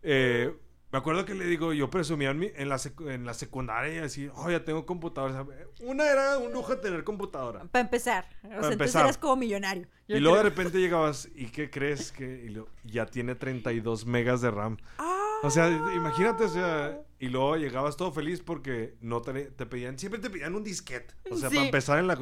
[0.04, 0.54] eh,
[0.92, 3.94] me acuerdo que le digo, yo presumía en, mi- en, la, secu- en la secundaria
[3.96, 5.46] y así, oh, ya tengo computadora.
[5.82, 7.64] Una era un lujo tener computadora.
[7.66, 8.26] Para empezar.
[8.26, 9.04] O sea, entonces empezar.
[9.04, 9.88] eras como millonario.
[10.08, 12.12] Yo y luego de repente llegabas, ¿y qué crees?
[12.12, 14.78] que y lo- Ya tiene 32 megas de RAM.
[14.98, 15.16] Ah.
[15.44, 19.98] O sea, imagínate, o sea, y luego llegabas todo feliz porque no te, te pedían,
[19.98, 21.14] siempre te pedían un disquete.
[21.32, 21.56] O sea, Sí.
[21.56, 22.18] para empezar en la...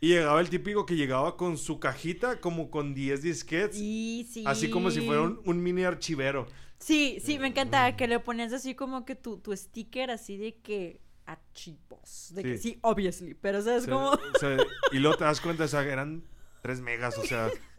[0.00, 3.78] Y llegaba el típico que llegaba con su cajita como con 10 disquetes.
[3.78, 4.44] Sí, sí.
[4.46, 6.46] Así como si fuera un, un mini archivero.
[6.78, 10.56] Sí, sí, me encantaba que le ponías así como que tu, tu sticker así de
[10.56, 12.32] que archivos.
[12.34, 12.72] De que Sí.
[12.72, 13.32] sí, obviously.
[13.34, 14.10] Pero, ¿sabes O sea, cómo?
[14.10, 14.56] o sea,
[14.92, 16.22] y luego te das cuenta, o sea, eran
[16.60, 17.48] 3 megas, o sea...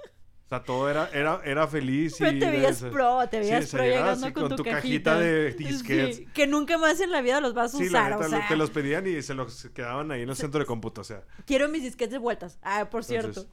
[0.45, 2.39] O sea, todo era, era, era feliz y...
[2.39, 5.51] Te veías pro, te sí, veías pro llegando así con, con tu, cajita, cajita de
[5.53, 6.17] disquetes.
[6.17, 8.29] Sí, que nunca más en la vida los vas a Sí, usar, la neta, o
[8.29, 8.47] sea.
[8.47, 11.23] te los pedían y se los quedaban ahí en el centro de cómputo, o sea.
[11.47, 12.59] Quiero mis disquetes de vueltas.
[12.61, 13.47] Ah, por cierto.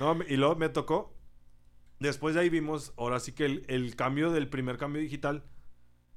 [0.00, 1.14] No, y luego me tocó.
[1.98, 5.44] Después de ahí vimos, ahora sí que el, el cambio del primer cambio digital.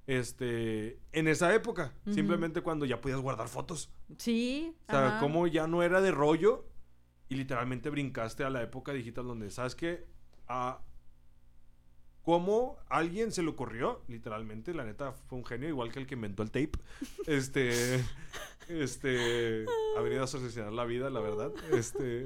[0.07, 3.93] Este, en esa época, simplemente cuando ya podías guardar fotos.
[4.17, 4.75] Sí.
[4.87, 5.19] O sea, ajá.
[5.19, 6.65] como ya no era de rollo
[7.31, 10.05] y literalmente brincaste a la época digital donde, ¿sabes qué?
[10.49, 10.81] Ah,
[12.23, 16.15] cómo alguien se le ocurrió, literalmente, la neta fue un genio, igual que el que
[16.15, 16.73] inventó el tape.
[17.27, 18.03] Este,
[18.67, 19.65] este,
[19.97, 21.53] ha venido a asociar la vida, la verdad.
[21.71, 22.25] Este,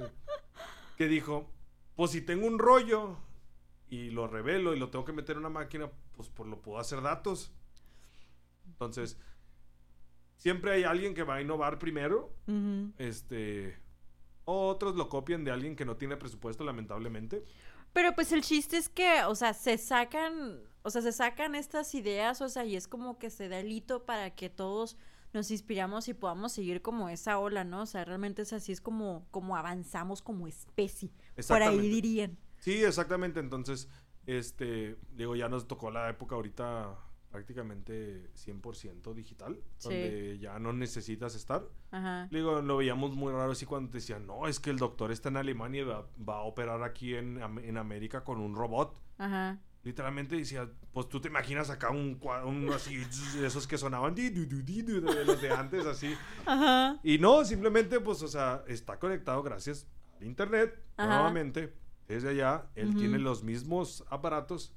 [0.98, 1.52] que dijo,
[1.96, 3.16] pues si tengo un rollo
[3.88, 6.80] y lo revelo y lo tengo que meter en una máquina, pues, pues lo puedo
[6.80, 7.54] hacer datos.
[8.66, 9.20] Entonces,
[10.38, 12.34] siempre hay alguien que va a innovar primero.
[12.98, 13.85] Este,
[14.46, 17.44] otros lo copian de alguien que no tiene presupuesto, lamentablemente.
[17.94, 21.96] Pero pues el chiste es que, o sea, se sacan, o sea, se sacan estas
[21.96, 24.98] ideas, o sea, y es como que se da el hito para que todos
[25.34, 27.82] nos inspiramos y podamos seguir como esa ola, ¿no?
[27.82, 31.12] O sea, realmente es así, es como, como avanzamos como especie.
[31.48, 32.38] Por ahí dirían.
[32.60, 33.40] Sí, exactamente.
[33.40, 33.90] Entonces,
[34.26, 36.98] este, digo, ya nos tocó la época ahorita
[37.36, 41.68] prácticamente 100% digital, donde ya no necesitas estar.
[41.92, 42.30] Ajá.
[42.32, 45.28] Digo, lo veíamos muy raro así cuando te decían, no, es que el doctor está
[45.28, 49.02] en Alemania y va, a operar aquí en, en, América con un robot.
[49.18, 49.60] Ajá.
[49.84, 53.06] Literalmente decía, pues tú te imaginas acá un, un así,
[53.44, 54.32] esos que sonaban, de
[55.26, 56.16] los de antes, así.
[56.46, 57.02] Ajá.
[57.04, 61.74] Y no, simplemente, pues, o sea, está conectado gracias al internet, nuevamente.
[62.08, 64.74] Desde allá, él tiene los mismos aparatos,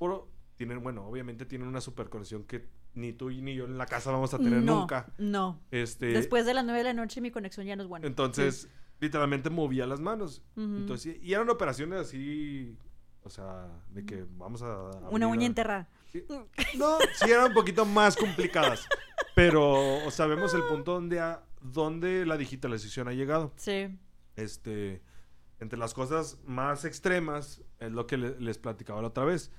[0.00, 0.31] pero
[0.62, 4.12] tienen, bueno, obviamente tienen una super conexión que ni tú ni yo en la casa
[4.12, 5.12] vamos a tener nunca.
[5.18, 5.60] No.
[5.72, 8.06] Este, Después de las nueve de la noche mi conexión ya no es buena.
[8.06, 8.68] Entonces,
[9.00, 10.40] literalmente movía las manos.
[10.56, 12.76] Entonces, y eran operaciones así,
[13.24, 14.90] o sea, de que vamos a...
[15.10, 15.88] Una uña enterrada.
[16.76, 18.86] No, sí eran un poquito más complicadas.
[19.34, 19.98] pero,
[20.28, 23.52] vemos el punto donde, a, donde la digitalización ha llegado.
[23.56, 23.98] Sí.
[24.36, 25.02] Este,
[25.58, 29.50] entre las cosas más extremas, es lo que les platicaba la otra vez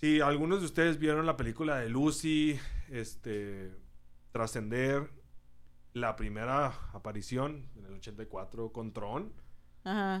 [0.00, 2.58] si algunos de ustedes vieron la película de Lucy,
[2.90, 3.72] este,
[4.32, 5.10] Trascender,
[5.92, 9.32] la primera aparición en el 84 con Tron,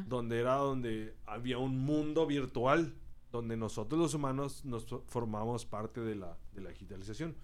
[0.06, 2.94] donde era donde había un mundo virtual
[3.30, 7.36] donde nosotros los humanos nos formamos parte de la, de la digitalización.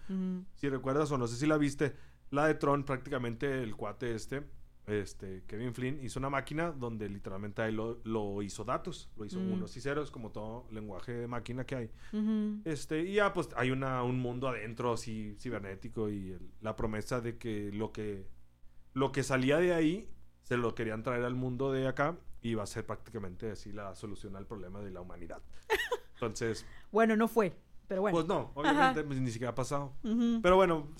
[0.54, 1.94] Si recuerdas o no sé si la viste,
[2.30, 4.42] la de Tron prácticamente el cuate este
[4.86, 9.52] este, Kevin Flynn hizo una máquina donde literalmente ahí lo, hizo datos, lo hizo mm.
[9.52, 11.90] unos y ceros, como todo lenguaje de máquina que hay.
[12.64, 17.38] este, y ya pues hay una, un mundo adentro así cibernético y la promesa de
[17.38, 18.26] que lo que
[18.94, 20.08] lo que salía de ahí
[20.42, 23.94] se lo querían traer al mundo de acá y va a ser prácticamente así la
[23.94, 25.42] solución al problema de la humanidad.
[26.14, 26.64] Entonces...
[26.92, 27.56] bueno, no fue,
[27.88, 28.14] pero bueno.
[28.14, 29.94] Pues no, obviamente pues, ni siquiera ha pasado.
[30.42, 30.92] Pero bueno,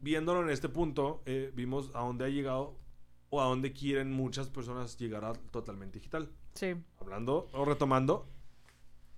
[0.00, 2.78] viéndolo en este punto, eh, vimos a dónde ha llegado
[3.30, 6.30] o a dónde quieren muchas personas llegar a totalmente digital.
[6.54, 6.74] Sí.
[7.00, 8.28] Hablando o retomando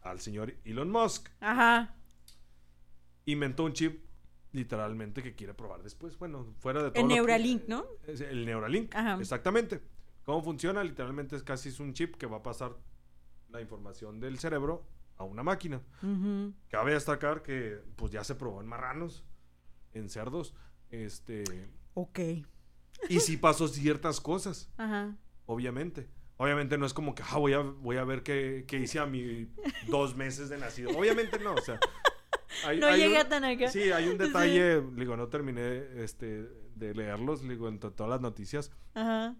[0.02, 1.28] al señor Elon Musk.
[1.40, 1.94] Ajá.
[3.26, 4.04] Inventó un chip
[4.52, 6.18] literalmente que quiere probar después.
[6.18, 7.02] Bueno, fuera de todo.
[7.02, 7.84] El Neuralink, ¿no?
[8.06, 8.94] El Neuralink.
[8.94, 9.18] Ajá.
[9.20, 9.80] Exactamente.
[10.24, 10.82] ¿Cómo funciona?
[10.82, 12.76] Literalmente es casi es un chip que va a pasar
[13.48, 14.84] la información del cerebro
[15.16, 15.80] a una máquina.
[16.68, 19.24] Cabe destacar que pues ya se probó en marranos,
[19.92, 20.54] en cerdos.
[20.90, 21.44] Este.
[21.94, 22.18] Ok.
[23.08, 24.70] Y sí pasó ciertas cosas.
[24.76, 25.16] Ajá.
[25.46, 26.08] Obviamente.
[26.36, 29.06] Obviamente no es como que ah, voy, a, voy a ver qué, qué hice a
[29.06, 29.48] mi
[29.88, 30.90] dos meses de nacido.
[30.96, 31.78] Obviamente no, o sea.
[32.78, 33.68] no llega tan acá.
[33.68, 38.72] Sí, hay un detalle, digo, no terminé este, de leerlos, digo, en todas las noticias.
[38.94, 39.36] Ajá.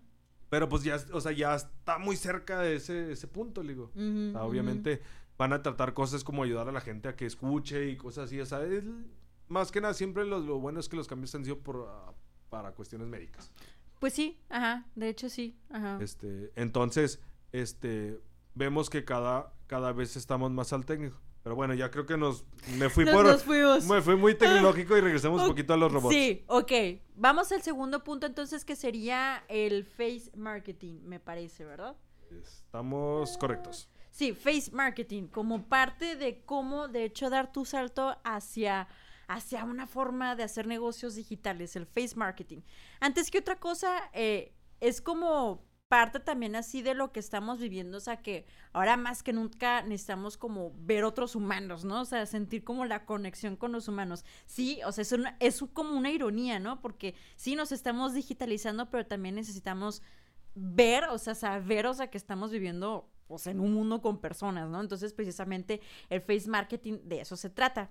[0.50, 3.92] Pero pues ya, o sea, ya está muy cerca de ese, ese punto, digo.
[4.38, 5.00] obviamente
[5.38, 8.40] van a tratar cosas como ayudar a la gente a que escuche y cosas así.
[8.40, 8.60] O sea,
[9.48, 11.88] más que nada, siempre lo, lo, bueno es que los cambios han sido por,
[12.50, 13.50] para cuestiones médicas.
[13.98, 15.98] Pues sí, ajá, de hecho sí, ajá.
[16.00, 17.20] Este, entonces,
[17.52, 18.18] este,
[18.54, 21.20] vemos que cada, cada vez estamos más al técnico.
[21.42, 22.44] Pero bueno, ya creo que nos
[22.78, 23.86] me fui por nos fuimos.
[23.86, 26.14] me fui muy tecnológico y regresamos un poquito a los robots.
[26.14, 26.72] Sí, ok.
[27.14, 31.96] Vamos al segundo punto entonces que sería el face marketing, me parece, ¿verdad?
[32.30, 33.88] Estamos correctos.
[34.10, 38.88] Sí, face marketing como parte de cómo de hecho dar tu salto hacia
[39.30, 42.62] hacia una forma de hacer negocios digitales, el face marketing.
[42.98, 47.98] Antes que otra cosa, eh, es como parte también así de lo que estamos viviendo,
[47.98, 52.00] o sea que ahora más que nunca necesitamos como ver otros humanos, ¿no?
[52.00, 54.24] O sea, sentir como la conexión con los humanos.
[54.46, 56.80] Sí, o sea, es, es como una ironía, ¿no?
[56.80, 60.02] Porque sí nos estamos digitalizando, pero también necesitamos
[60.56, 64.68] ver, o sea, saber, o sea, que estamos viviendo pues, en un mundo con personas,
[64.68, 64.80] ¿no?
[64.80, 67.90] Entonces, precisamente el face marketing de eso se trata.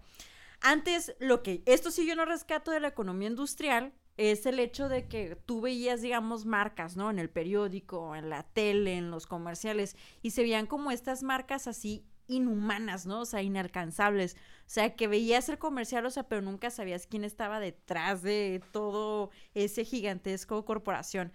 [0.62, 4.90] Antes, lo que, esto sí yo no rescato de la economía industrial, es el hecho
[4.90, 7.10] de que tú veías, digamos, marcas, ¿no?
[7.10, 11.68] En el periódico, en la tele, en los comerciales, y se veían como estas marcas
[11.68, 13.22] así inhumanas, ¿no?
[13.22, 14.34] O sea, inalcanzables.
[14.34, 18.62] O sea, que veías el comercial, o sea, pero nunca sabías quién estaba detrás de
[18.72, 21.32] todo ese gigantesco corporación.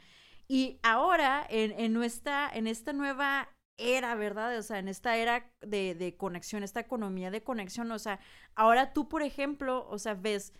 [0.46, 4.56] Y ahora, en, en, nuestra, en esta nueva era, ¿verdad?
[4.58, 8.20] O sea, en esta era de, de conexión, esta economía de conexión, o sea,
[8.54, 10.52] ahora tú, por ejemplo, o sea, ves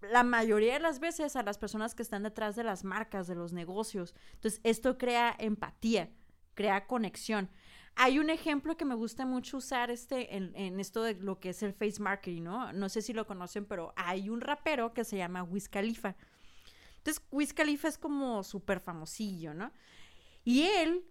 [0.00, 3.34] la mayoría de las veces a las personas que están detrás de las marcas, de
[3.34, 4.14] los negocios.
[4.34, 6.10] Entonces, esto crea empatía,
[6.54, 7.50] crea conexión.
[7.96, 11.50] Hay un ejemplo que me gusta mucho usar este, en, en, esto de lo que
[11.50, 12.72] es el face marketing, ¿no?
[12.72, 16.16] No sé si lo conocen, pero hay un rapero que se llama Wiz Khalifa.
[16.98, 19.72] Entonces, Wiz Khalifa es como súper famosillo, ¿no?
[20.44, 21.04] Y él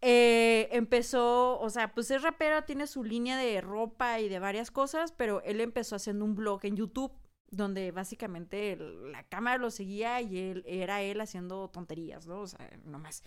[0.00, 4.70] eh, empezó, o sea, pues es rapero, tiene su línea de ropa y de varias
[4.70, 7.12] cosas, pero él empezó haciendo un blog en YouTube
[7.50, 12.40] donde básicamente la cámara lo seguía y él era él haciendo tonterías, ¿no?
[12.40, 13.22] O sea, nomás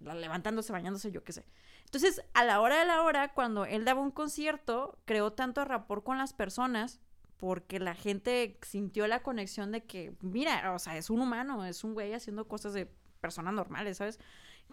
[0.00, 1.44] levantándose, bañándose, yo qué sé.
[1.84, 6.04] Entonces, a la hora de la hora, cuando él daba un concierto, creó tanto rapport
[6.04, 7.00] con las personas
[7.36, 11.84] porque la gente sintió la conexión de que, mira, o sea, es un humano, es
[11.84, 12.90] un güey haciendo cosas de
[13.20, 14.18] personas normales, ¿sabes?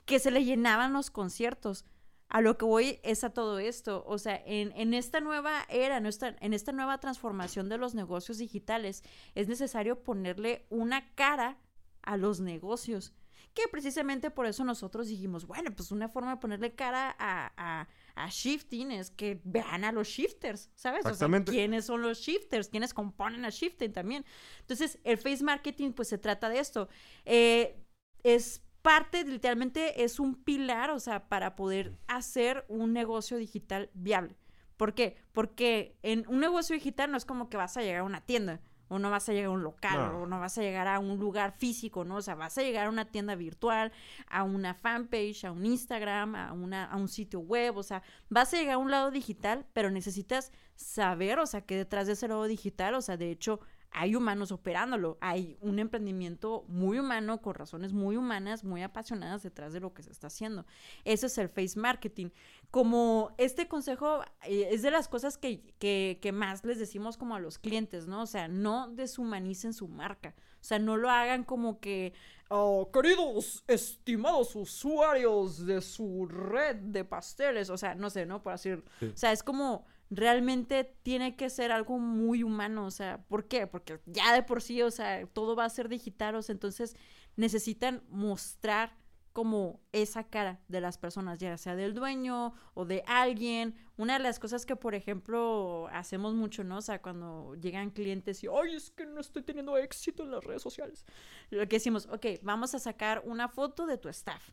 [0.06, 1.86] Que se le llenaban los conciertos
[2.28, 4.04] a lo que voy es a todo esto.
[4.08, 7.96] O sea, en, en esta nueva era, en esta, en esta nueva transformación de los
[7.96, 9.04] negocios digitales,
[9.36, 11.58] es necesario ponerle una cara
[12.02, 13.14] a los negocios.
[13.54, 17.88] Que precisamente por eso nosotros dijimos, bueno, pues una forma de ponerle cara a, a,
[18.16, 21.06] a shifting es que vean a los shifters, ¿sabes?
[21.06, 24.26] O sea, quiénes son los shifters, quiénes componen a shifting también.
[24.60, 26.90] Entonces, el face marketing, pues se trata de esto.
[27.24, 27.82] Eh,
[28.24, 34.38] es parte, literalmente es un pilar, o sea, para poder hacer un negocio digital viable.
[34.78, 35.18] ¿Por qué?
[35.32, 38.62] Porque en un negocio digital no es como que vas a llegar a una tienda,
[38.88, 41.18] o no vas a llegar a un local, o no vas a llegar a un
[41.18, 42.18] lugar físico, ¿no?
[42.18, 43.92] O sea, vas a llegar a una tienda virtual,
[44.28, 48.54] a una fanpage, a un Instagram, a, una, a un sitio web, o sea, vas
[48.54, 52.28] a llegar a un lado digital, pero necesitas saber, o sea, que detrás de ese
[52.28, 53.62] lado digital, o sea, de hecho,
[53.92, 59.74] hay humanos operándolo, hay un emprendimiento muy humano, con razones muy humanas, muy apasionadas detrás
[59.74, 60.66] de lo que se está haciendo.
[61.06, 62.30] Eso es el face marketing.
[62.72, 67.36] Como este consejo eh, es de las cosas que, que, que, más les decimos como
[67.36, 68.24] a los clientes, ¿no?
[68.24, 70.36] O sea, no deshumanicen su marca.
[70.60, 72.14] O sea, no lo hagan como que,
[72.50, 77.70] oh, queridos, estimados usuarios de su red de pasteles.
[77.70, 78.42] O sea, no sé, ¿no?
[78.42, 78.82] Por así O
[79.14, 83.68] sea, es como realmente tiene que ser algo muy humano, o sea, ¿por qué?
[83.68, 86.96] Porque ya de por sí, o sea, todo va a ser digital, o sea, entonces
[87.36, 88.98] necesitan mostrar
[89.36, 93.76] como esa cara de las personas, ya sea del dueño o de alguien.
[93.98, 96.78] Una de las cosas que, por ejemplo, hacemos mucho, ¿no?
[96.78, 100.42] O sea, cuando llegan clientes y, ay, es que no estoy teniendo éxito en las
[100.42, 101.06] redes sociales.
[101.50, 104.52] Lo que decimos, ok, vamos a sacar una foto de tu staff.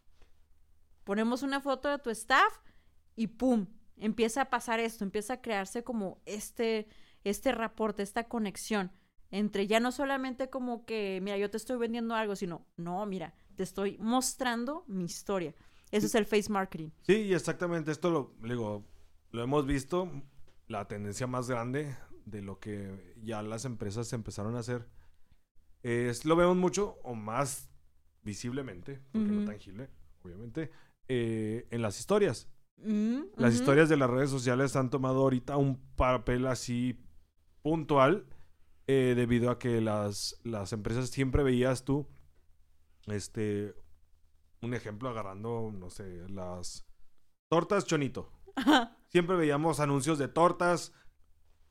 [1.04, 2.52] Ponemos una foto de tu staff
[3.14, 3.68] y ¡pum!
[3.96, 6.88] Empieza a pasar esto, empieza a crearse como este,
[7.24, 8.92] este reporte, esta conexión
[9.32, 13.34] entre ya no solamente como que, mira, yo te estoy vendiendo algo, sino, no, mira,
[13.56, 15.54] te estoy mostrando mi historia.
[15.90, 16.90] Eso es el face marketing.
[17.02, 17.90] Sí, exactamente.
[17.90, 18.84] Esto lo, digo,
[19.30, 20.10] lo hemos visto,
[20.68, 24.86] la tendencia más grande de lo que ya las empresas empezaron a hacer.
[25.82, 27.70] Es, lo vemos mucho o más
[28.22, 29.88] visiblemente, porque no tangible,
[30.22, 30.70] obviamente,
[31.08, 32.48] eh, en las historias.
[32.78, 36.98] Mm, Las historias de las redes sociales han tomado ahorita un papel así
[37.62, 38.26] puntual
[38.88, 42.08] eh, debido a que las, las empresas siempre veías tú,
[43.06, 43.74] este,
[44.60, 46.84] un ejemplo agarrando, no sé, las
[47.48, 48.32] tortas chonito.
[49.08, 50.92] Siempre veíamos anuncios de tortas,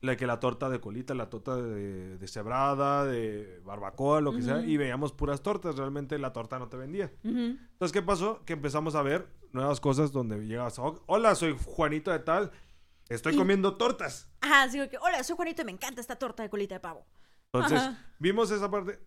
[0.00, 4.42] la que la torta de colita, la torta de, de cebrada, de barbacoa, lo que
[4.42, 7.12] sea, y veíamos puras tortas, realmente la torta no te vendía.
[7.22, 8.42] Entonces, ¿qué pasó?
[8.44, 12.52] Que empezamos a ver nuevas cosas donde llegas, hola, soy Juanito de tal,
[13.08, 14.30] estoy comiendo tortas.
[14.40, 17.06] Ajá, digo que, hola, soy Juanito y me encanta esta torta de colita de pavo.
[17.52, 17.82] Entonces,
[18.18, 18.98] vimos esa parte.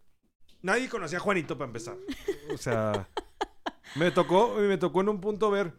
[0.61, 1.97] Nadie conocía a Juanito para empezar.
[2.53, 3.09] O sea,
[3.95, 5.73] me tocó, me tocó en un punto ver,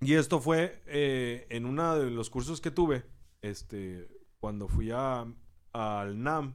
[0.00, 3.06] y esto fue eh, en uno de los cursos que tuve
[3.40, 4.08] este,
[4.38, 5.26] cuando fui a,
[5.72, 6.54] al NAM,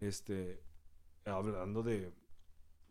[0.00, 0.62] este,
[1.24, 2.12] hablando de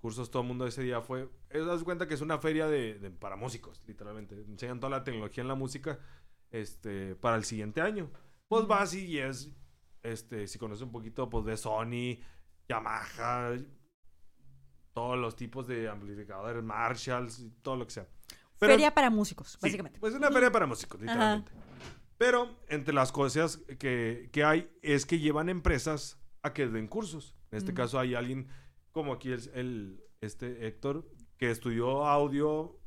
[0.06, 3.12] cursos, todo el mundo ese día fue, es, das cuenta que es una feria de,
[3.20, 4.36] para músicos, literalmente.
[4.36, 5.98] Enseñan toda la tecnología en la música,
[6.52, 8.12] este, para el siguiente año.
[8.48, 9.52] Pues vas y es,
[10.04, 12.20] este, si conoces un poquito, pues de Sony,
[12.70, 13.56] Yamaha,
[14.94, 18.08] todos los tipos de amplificadores, Marshalls, todo lo que sea.
[18.60, 20.00] feria para músicos, básicamente.
[20.00, 21.52] pues una feria para músicos, literalmente.
[22.20, 27.34] Pero entre las cosas que, hay es que llevan empresas a que den cursos.
[27.50, 28.50] En este caso hay alguien
[28.96, 31.06] como aquí el, el, este Héctor
[31.38, 32.80] que estudió audio,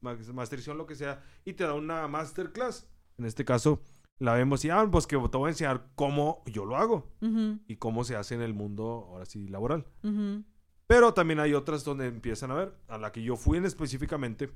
[0.00, 2.88] masterización, lo que sea, y te da una masterclass.
[3.18, 3.82] En este caso
[4.18, 7.12] la vemos y, ah, pues que te voy a enseñar cómo yo lo hago
[7.66, 9.86] y cómo se hace en el mundo, ahora sí, laboral.
[10.86, 14.50] Pero también hay otras donde empiezan a ver, a la que yo fui en específicamente,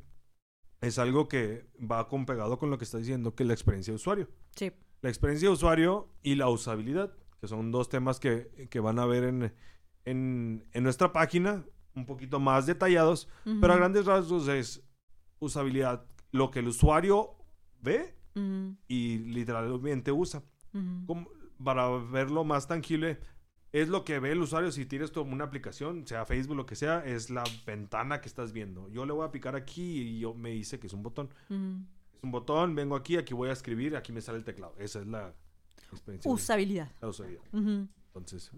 [0.80, 3.90] es algo que va con pegado con lo que está diciendo, que es la experiencia
[3.90, 4.28] de usuario.
[4.54, 4.70] Sí.
[5.00, 9.06] La experiencia de usuario y la usabilidad, que son dos temas que, que van a
[9.06, 9.52] ver en,
[10.04, 13.28] en, en nuestra página, un poquito más detallados,
[13.60, 14.82] pero a grandes rasgos es
[15.38, 17.36] usabilidad, lo que el usuario
[17.80, 20.42] ve Ujú, y literalmente usa.
[20.72, 21.06] ujú.
[21.06, 21.28] Como-
[21.62, 23.20] para verlo más tangible,
[23.72, 26.74] es lo que ve el usuario si tienes tú una aplicación, sea Facebook, lo que
[26.74, 28.88] sea, es la ventana que estás viendo.
[28.90, 31.30] Yo le voy a picar aquí y yo me dice que es un botón.
[31.48, 34.74] Es un botón, vengo aquí, aquí voy a escribir, aquí me sale el teclado.
[34.78, 35.32] Esa es la
[35.92, 36.30] experiencia.
[36.30, 36.90] Usabilidad.
[37.00, 37.42] la usabilidad.
[37.52, 38.50] Entonces,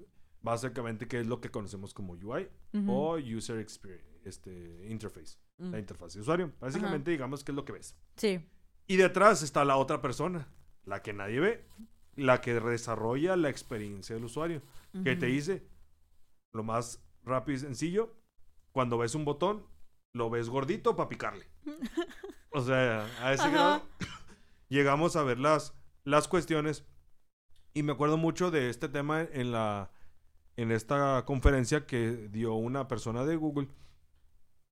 [0.47, 2.49] básicamente, ¿qué es lo que conocemos como UI
[2.87, 5.39] o User Experience, este, Interface?
[5.59, 5.73] mm.
[5.73, 6.53] La interfaz de usuario.
[6.61, 7.97] Básicamente, digamos que es lo que ves.
[8.17, 8.41] Sí.
[8.87, 10.47] Y detrás está la otra persona,
[10.85, 11.65] la que nadie ve,
[12.15, 14.63] la que desarrolla la experiencia del usuario,
[15.03, 15.67] que te dice
[16.53, 18.15] lo más rápido y sencillo,
[18.71, 19.67] cuando ves un botón,
[20.13, 21.47] lo ves gordito para picarle.
[22.51, 23.83] O sea, a ese grado
[24.71, 25.75] llegamos a ver las,
[26.05, 26.87] las cuestiones.
[27.75, 29.91] Y me acuerdo mucho de este tema en la
[30.57, 33.69] en esta conferencia que dio una persona de Google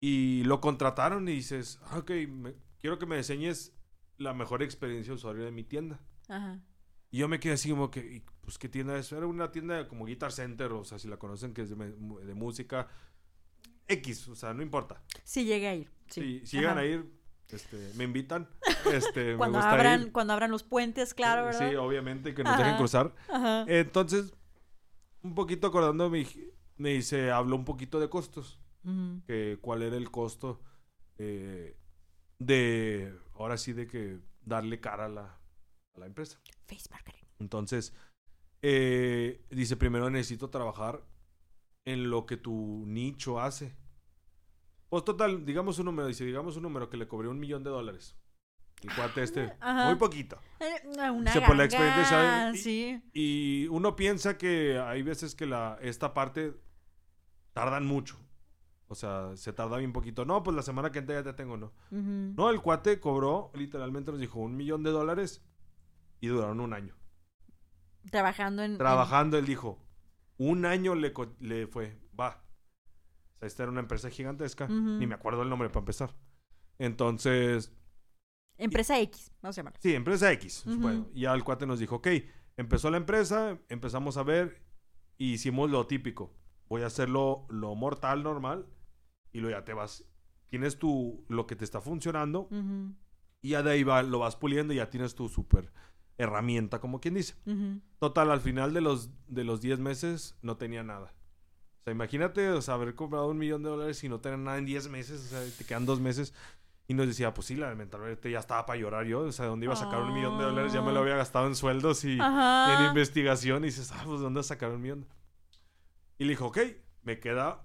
[0.00, 3.72] y lo contrataron y dices, "Ah, ok, me- quiero que me diseñes
[4.18, 6.00] la mejor experiencia de usuario de mi tienda.
[6.28, 6.60] Ajá.
[7.10, 9.10] Y yo me quedé así como que, pues, ¿qué tienda es?
[9.12, 12.34] Era una tienda como Guitar Center, o sea, si la conocen, que es de, de
[12.34, 12.88] música.
[13.86, 15.02] X, o sea, no importa.
[15.24, 15.90] Sí, llegué a ir.
[16.08, 16.40] Sí.
[16.40, 17.04] Si, si llegan a ir,
[17.50, 18.48] este, me invitan.
[18.92, 20.12] Este, Cuando me gusta abran, ir.
[20.12, 21.70] cuando abran los puentes, claro, ¿verdad?
[21.70, 22.78] Sí, obviamente, que nos dejen Ajá.
[22.78, 23.14] cruzar.
[23.28, 23.64] Ajá.
[23.66, 24.34] Entonces,
[25.24, 26.26] un poquito acordándome,
[26.76, 28.60] me dice, habló un poquito de costos.
[29.26, 30.60] Que cuál era el costo
[31.16, 31.74] eh,
[32.38, 35.40] de, ahora sí, de que darle cara a la,
[35.94, 36.38] a la empresa.
[36.66, 37.24] Face marketing.
[37.38, 37.94] Entonces,
[38.60, 41.02] eh, dice, primero necesito trabajar
[41.86, 43.74] en lo que tu nicho hace.
[44.90, 47.70] Pues total, digamos un número, dice, digamos un número que le cobré un millón de
[47.70, 48.16] dólares.
[48.86, 49.86] El cuate este, Ajá.
[49.86, 50.38] muy poquito.
[50.60, 52.50] Eh, Una Sí, por la experiencia.
[52.52, 53.02] Y- Sí.
[53.14, 56.54] Y uno piensa que hay veces que la, esta parte
[57.54, 58.18] tardan mucho.
[58.88, 60.24] O sea, se tarda bien poquito.
[60.26, 61.72] No, pues la semana que entra ya te tengo, ¿no?
[61.90, 65.42] No, el cuate cobró, literalmente nos dijo, un millón de dólares
[66.20, 66.94] y duraron un año.
[68.10, 68.72] Trabajando en...
[68.72, 69.82] en- Trabajando, él dijo,
[70.36, 72.44] un año le, le fue, va.
[73.34, 76.14] O sea, esta era una empresa gigantesca, ni me acuerdo el nombre para empezar.
[76.78, 77.72] Entonces,
[78.58, 79.80] Empresa X, vamos a llamarla.
[79.82, 80.64] sí, empresa X.
[80.66, 80.80] Ujú.
[80.80, 82.08] Bueno, y ya el cuate nos dijo, ok,
[82.56, 84.62] empezó la empresa, empezamos a ver,
[85.18, 86.32] y hicimos lo típico.
[86.68, 88.66] Voy a hacerlo lo mortal, normal,
[89.32, 90.04] y luego ya te vas.
[90.48, 92.48] Tienes tu, lo que te está funcionando,
[93.42, 95.72] y ya de ahí va, lo vas puliendo y ya tienes tu super
[96.16, 97.34] herramienta, como quien dice.
[97.98, 101.14] Total, al final de los, de los 10 meses no tenía nada.
[101.80, 104.56] O sea, imagínate o sea, haber comprado un millón de dólares y no tener nada
[104.58, 106.32] en 10 meses, o sea, te quedan dos meses.
[106.86, 109.20] Y nos decía, pues sí, lamentablemente ya estaba para llorar yo.
[109.20, 110.72] O sea, ¿de dónde iba a sacar un millón de dólares?
[110.72, 113.64] Ya me lo había gastado en sueldos y en investigación.
[113.64, 115.06] Y dices, ah, pues ¿de ¿dónde sacar un millón?
[116.18, 116.58] Y le dijo, ok,
[117.02, 117.64] me queda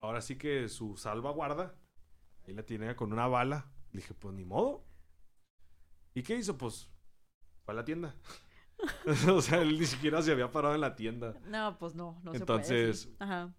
[0.00, 1.74] ahora sí que su salvaguarda.
[2.46, 3.70] Ahí la tiene con una bala.
[3.92, 4.84] Le dije, pues ni modo.
[6.14, 6.58] ¿Y qué hizo?
[6.58, 6.90] Pues
[7.64, 8.14] fue a la tienda.
[9.32, 11.34] o sea, él ni siquiera se había parado en la tienda.
[11.46, 13.14] No, pues no, no Entonces- se puede.
[13.14, 13.16] sí.
[13.20, 13.54] Ajá.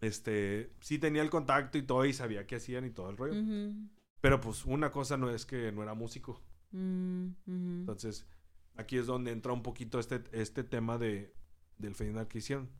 [0.00, 3.40] Este, sí tenía el contacto y todo y sabía qué hacían y todo el rollo.
[3.40, 3.88] Ujú,
[4.24, 6.40] Pero pues una cosa no es que no era músico.
[6.70, 7.28] mm.
[7.46, 8.26] Entonces,
[8.74, 11.34] aquí es donde entra un poquito este, este tema de,
[11.76, 12.70] del final que hicieron.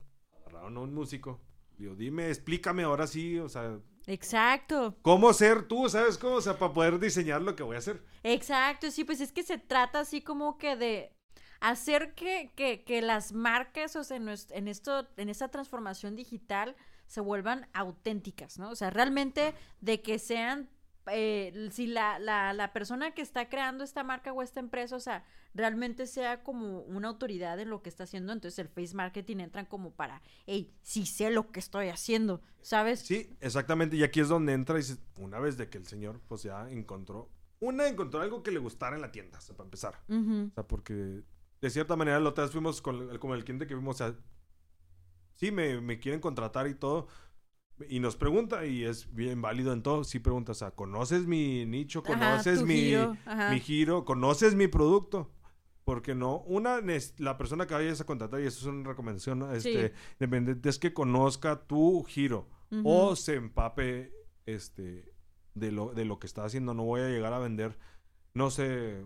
[0.41, 1.43] Agarraron a un músico.
[1.77, 6.37] Digo, dime, explícame ahora sí, o sea, Exacto, cómo ser tú, ¿sabes cómo?
[6.37, 8.03] O sea, para poder diseñar lo que voy a hacer.
[8.23, 11.13] exacto, sí, pues es que se trata así como que de
[11.61, 16.75] hacer que, que, que las marcas, o sea, en, en esto, en esta transformación digital
[17.07, 18.71] se vuelvan auténticas, ¿no?
[18.71, 20.71] O sea, realmente de que sean,
[21.11, 25.01] eh, si la, la, la persona que está creando esta marca o esta empresa, o
[25.01, 25.25] sea,
[25.55, 29.67] realmente sea como una autoridad en lo que está haciendo, entonces el face marketing entran
[29.67, 33.01] como para, hey, sí sé lo que estoy haciendo, ¿sabes?
[33.01, 33.97] Sí, exactamente.
[33.97, 36.69] Y aquí es donde entra y dices, una vez de que el señor, pues ya
[36.71, 37.31] encontró,
[37.61, 40.01] una, encontró algo que le gustara en la tienda, o sea, para empezar.
[40.09, 41.23] O sea, porque
[41.61, 43.99] de cierta manera la otra vez fuimos con, el- con el cliente que vimos, o
[43.99, 44.15] sea,
[45.35, 47.09] sí, me, me quieren contratar y todo.
[47.89, 51.67] Y nos pregunta, y es bien válido en todo, sí pregunta, o sea, ¿conoces mi
[51.67, 52.05] nicho?
[52.05, 53.17] ¿Conoces mi, giro,
[53.51, 54.05] mi giro?
[54.05, 55.33] ¿Conoces mi producto?
[55.85, 56.81] Porque no, una,
[57.19, 59.53] la persona que vayas a contratar, y eso es una recomendación ¿no?
[59.53, 62.49] este, independiente, es que conozca tu giro
[62.85, 64.13] o se empape
[64.47, 65.13] este,
[65.55, 66.75] de, lo, de lo que está haciendo.
[66.75, 67.79] No voy a llegar a vender,
[68.35, 69.05] no sé,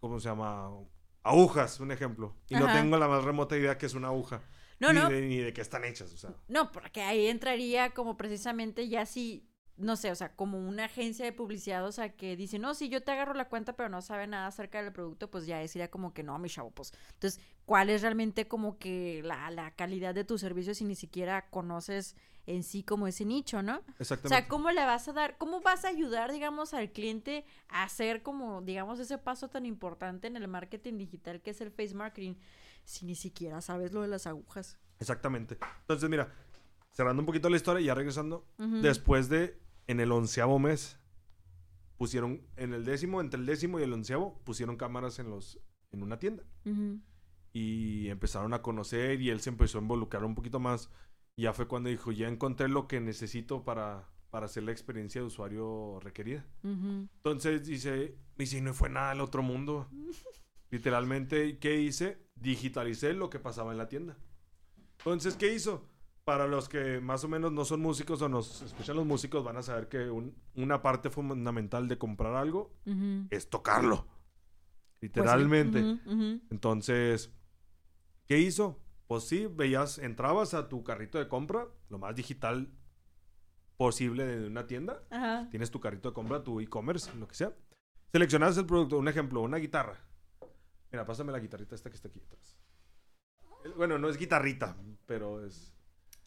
[0.00, 0.70] ¿cómo se llama?
[1.22, 2.36] Agujas, un ejemplo.
[2.48, 4.42] Y no tengo la más remota idea que es una aguja.
[4.80, 5.08] No, ni, no.
[5.08, 6.34] De, ni de qué están hechas, o sea.
[6.48, 11.24] No, porque ahí entraría como precisamente ya si no sé, o sea, como una agencia
[11.24, 14.02] de publicidad, o sea, que dice, no, si yo te agarro la cuenta, pero no
[14.02, 16.92] sabe nada acerca del producto, pues ya sería como que no, mi chavo, pues.
[17.14, 21.50] Entonces, ¿cuál es realmente como que la, la calidad de tu servicio si ni siquiera
[21.50, 22.14] conoces
[22.46, 23.80] en sí como ese nicho, ¿no?
[23.98, 24.26] Exactamente.
[24.26, 27.82] O sea, ¿cómo le vas a dar, cómo vas a ayudar, digamos, al cliente a
[27.82, 31.94] hacer como, digamos, ese paso tan importante en el marketing digital que es el face
[31.94, 32.34] marketing,
[32.84, 34.78] si ni siquiera sabes lo de las agujas?
[35.00, 35.58] Exactamente.
[35.80, 36.32] Entonces, mira,
[36.92, 38.46] cerrando un poquito la historia y ya regresando,
[38.82, 40.98] después de en el onceavo mes
[41.96, 45.58] pusieron, en el décimo, entre el décimo y el onceavo, pusieron cámaras en los,
[45.92, 46.44] en una tienda.
[47.52, 50.90] Y empezaron a conocer y él se empezó a involucrar un poquito más.
[51.36, 55.26] Ya fue cuando dijo, ya encontré lo que necesito para, para hacer la experiencia de
[55.26, 56.44] usuario requerida.
[56.62, 59.88] Entonces dice, y si no fue nada del otro mundo.
[60.70, 62.18] Literalmente, ¿qué hice?
[62.34, 64.16] Digitalicé lo que pasaba en la tienda.
[64.98, 65.88] Entonces, ¿qué hizo?
[66.24, 69.58] para los que más o menos no son músicos o nos escuchan los músicos, van
[69.58, 70.10] a saber que
[70.54, 72.74] una parte fundamental de comprar algo
[73.30, 74.06] es tocarlo.
[75.00, 75.98] Literalmente.
[76.04, 77.30] Pues Entonces,
[78.26, 78.80] ¿qué hizo?
[79.06, 82.72] Pues sí, veías, entrabas a tu carrito de compra, lo más digital
[83.76, 85.02] posible de una tienda.
[85.50, 87.52] Tienes tu carrito de compra, tu e-commerce, lo que sea.
[88.12, 90.00] Seleccionas el producto, un ejemplo, una guitarra.
[90.94, 92.56] Mira, pásame la guitarrita esta que está aquí atrás.
[93.76, 94.76] Bueno, no es guitarrita,
[95.06, 95.74] pero es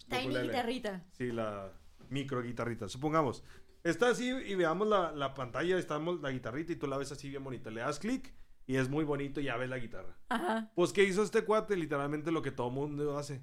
[0.10, 1.06] Tiny guitarrita.
[1.14, 1.72] Sí, la
[2.10, 2.90] micro guitarrita.
[2.90, 3.46] Supongamos,
[3.86, 7.30] está así y veamos la, la pantalla, estamos la guitarrita y tú la ves así
[7.30, 7.72] bien bonita.
[7.72, 10.18] Le das clic y es muy bonito y ya ves la guitarra.
[10.28, 10.70] Ajá.
[10.76, 11.78] Pues, ¿qué hizo este cuate?
[11.78, 13.42] Literalmente lo que todo mundo hace.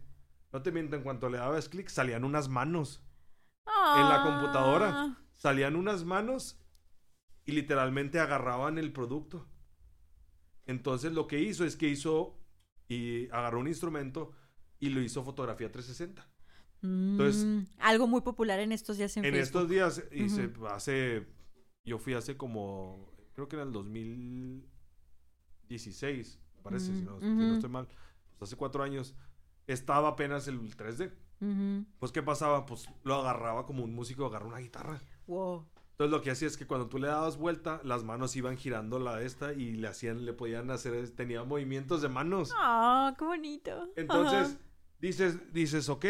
[0.52, 3.02] No te miento, en cuanto le dabas clic, salían unas manos.
[3.66, 4.90] En la computadora.
[4.92, 5.18] Ah.
[5.32, 6.60] Salían unas manos
[7.46, 9.48] y literalmente agarraban el producto.
[10.66, 12.38] Entonces lo que hizo es que hizo
[12.88, 14.32] y agarró un instrumento
[14.78, 16.28] y lo hizo fotografía 360.
[16.82, 21.26] Entonces, mm, algo muy popular en estos días en, en estos días, y se hace,
[21.84, 27.18] yo fui hace como, creo que era el 2016, parece, si, no,
[27.54, 27.88] estoy mal,
[28.38, 29.14] pues hace cuatro años,
[29.66, 31.10] estaba apenas el 3D.
[31.98, 32.66] Pues, ¿qué pasaba?
[32.66, 35.00] Pues lo agarraba como un músico agarra una guitarra.
[35.26, 35.66] Wow.
[35.94, 38.98] Entonces lo que hacía es que cuando tú le dabas vuelta, las manos iban girando
[38.98, 42.52] la esta y le hacían, le podían hacer, tenía movimientos de manos.
[42.56, 43.92] ¡Ah, qué bonito!
[43.94, 44.58] Entonces,
[44.98, 46.04] dices, dices, ok,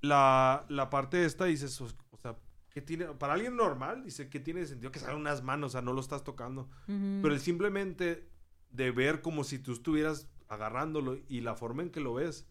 [0.00, 1.88] la, la parte esta dices, o,
[2.22, 2.38] sea,
[2.70, 5.82] que tiene, para alguien normal, dice que tiene sentido que salgan unas manos, o sea,
[5.82, 6.70] no lo estás tocando.
[6.86, 8.30] Pero el simplemente
[8.70, 12.48] de ver como si tú estuvieras agarrándolo y la forma en que lo ves,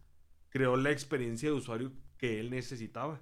[0.49, 3.19] creó la experiencia de usuario que él necesitaba.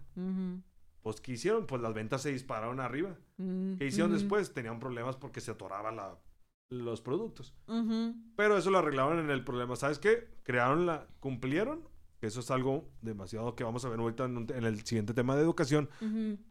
[1.04, 1.68] Pues, ¿qué hicieron?
[1.68, 3.18] Pues las ventas se dispararon arriba.
[3.38, 4.54] ¿Qué hicieron después?
[4.54, 6.18] Tenían problemas porque se atoraban la,
[6.70, 7.54] los productos.
[8.36, 9.76] Pero eso lo arreglaron en el problema.
[9.76, 10.30] ¿Sabes qué?
[10.44, 11.08] Crearon la...
[11.20, 11.94] Cumplieron
[12.28, 15.90] eso es algo demasiado que vamos a ver ahorita en, el siguiente tema de educación,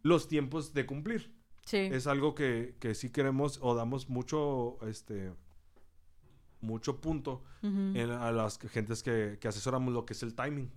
[0.03, 1.35] los tiempos de cumplir.
[1.65, 1.79] Sí.
[1.79, 5.33] Es algo que, que, sí queremos o damos mucho, este,
[6.61, 10.71] mucho punto a las gentes que, que, asesoramos lo que es el timing.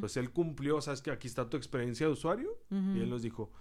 [0.00, 2.58] Pues él cumplió, sabes que aquí está tu experiencia de usuario.
[2.70, 3.52] Y él nos dijo,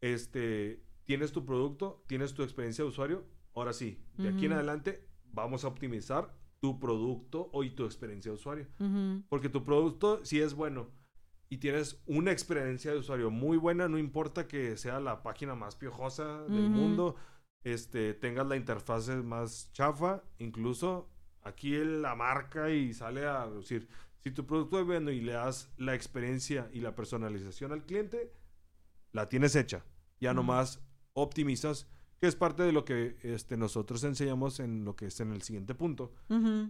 [0.00, 5.08] este, tienes tu producto, tienes tu experiencia de usuario, ahora sí, de aquí en adelante
[5.32, 8.66] vamos a optimizar tu producto y tu experiencia de usuario.
[9.28, 10.90] Porque tu producto, si es bueno
[11.48, 15.76] y tienes una experiencia de usuario muy buena, no importa que sea la página más
[15.76, 17.16] piojosa del mundo,
[17.64, 21.10] este, tengas la interfaz más chafa, incluso
[21.42, 23.88] aquí la marca y sale a decir,
[24.18, 28.32] si tu producto es bueno y le das la experiencia y la personalización al cliente,
[29.12, 29.84] la tienes hecha.
[30.20, 30.80] Ya nomás
[31.12, 31.86] optimizas
[32.20, 35.42] que es parte de lo que este, nosotros enseñamos en lo que es en el
[35.42, 36.12] siguiente punto,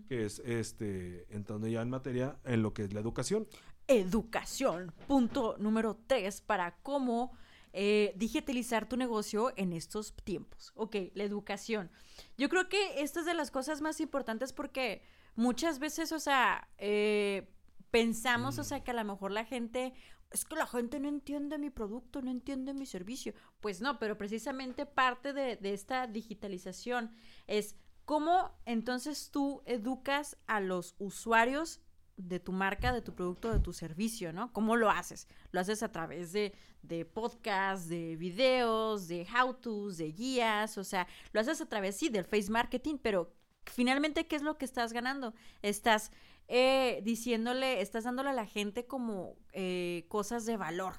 [0.09, 3.46] que es este, entrando ya en materia en lo que es la educación.
[3.86, 7.32] Educación, punto número tres, para cómo
[7.72, 10.72] eh, digitalizar tu negocio en estos tiempos.
[10.74, 11.90] Ok, la educación.
[12.36, 15.01] Yo creo que esta es de las cosas más importantes porque
[15.39, 17.49] muchas veces, o sea, eh,
[17.93, 18.64] pensamos, o mm.
[18.64, 19.95] sea, que a lo mejor la gente
[20.30, 23.32] es que la gente no entiende mi producto, no entiende mi servicio.
[23.61, 27.12] Pues no, pero precisamente parte de, esta digitalización
[27.47, 31.80] es cómo entonces tú educas a los usuarios
[32.16, 34.53] de tu marca, de tu producto, de tu servicio, ¿no?
[34.53, 35.28] ¿Cómo lo haces?
[35.53, 41.07] Lo haces a través de, de podcasts, de videos, de how-tos, de guías, o sea,
[41.32, 43.38] lo haces a través, sí, del face marketing, pero
[43.70, 45.34] finalmente, ¿qué es lo que estás ganando?
[45.62, 46.10] Estás
[46.48, 50.94] eh, diciéndole, estás dándole a la gente como eh, cosas de valor.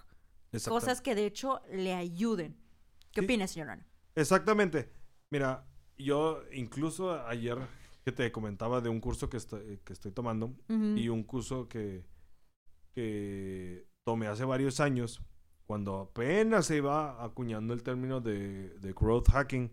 [0.68, 2.58] Cosas que de hecho le ayuden.
[3.12, 3.88] ¿Qué opinas, señor Ana?
[4.16, 4.92] Exactamente.
[5.30, 5.68] Mira,
[5.98, 7.58] yo incluso ayer
[8.04, 12.04] que te comentaba de un curso que estoy, que estoy tomando y un curso que,
[12.94, 15.22] que tomé hace varios años,
[15.70, 19.72] cuando apenas se iba acuñando el término de, de growth hacking,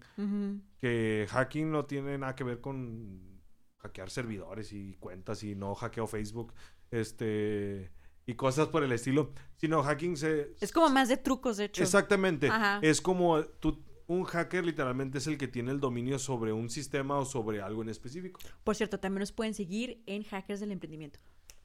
[0.79, 3.41] que hacking no tiene nada que ver con
[3.79, 6.53] hackear servidores y cuentas y no hackeo Facebook,
[6.91, 7.91] este
[8.27, 11.83] y cosas por el estilo, sino hacking se Es como más de trucos, de hecho.
[11.83, 12.79] exactamente Ajá.
[12.83, 17.17] es como tú un hacker literalmente es el que tiene el dominio sobre un sistema
[17.17, 18.39] o sobre algo en específico.
[18.65, 21.21] Por cierto, también nos pueden seguir en Hackers del Emprendimiento.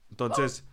[0.09, 0.65] Entonces,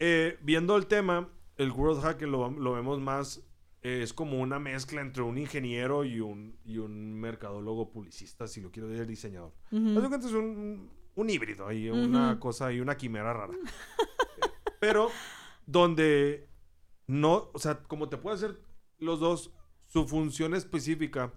[0.00, 1.28] eh, viendo el tema,
[1.58, 3.42] el growth hacker lo, lo vemos más,
[3.82, 8.60] eh, es como una mezcla entre un ingeniero y un, y un mercadólogo publicista, si
[8.60, 9.52] lo quiero decir, diseñador.
[9.70, 12.40] De cuenta, es un, un híbrido ahí, una Ujú.
[12.40, 13.52] cosa y una quimera rara.
[14.80, 15.10] Pero
[15.66, 16.48] donde
[17.06, 18.60] no, o sea, como te puede hacer
[18.98, 19.52] los dos,
[19.86, 21.32] su función específica,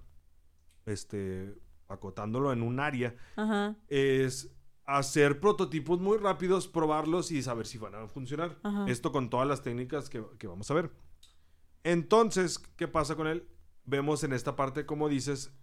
[0.86, 1.56] este,
[1.88, 3.76] acotándolo en un área, Ajá.
[3.88, 4.54] es
[4.86, 8.58] hacer prototipos muy rápidos, probarlos y saber si van a funcionar.
[8.64, 8.86] Ajá.
[8.88, 10.92] Esto con todas las técnicas que, que vamos a ver.
[11.84, 13.48] Entonces, ¿qué pasa con él?
[13.86, 15.54] Vemos en esta parte, como dices,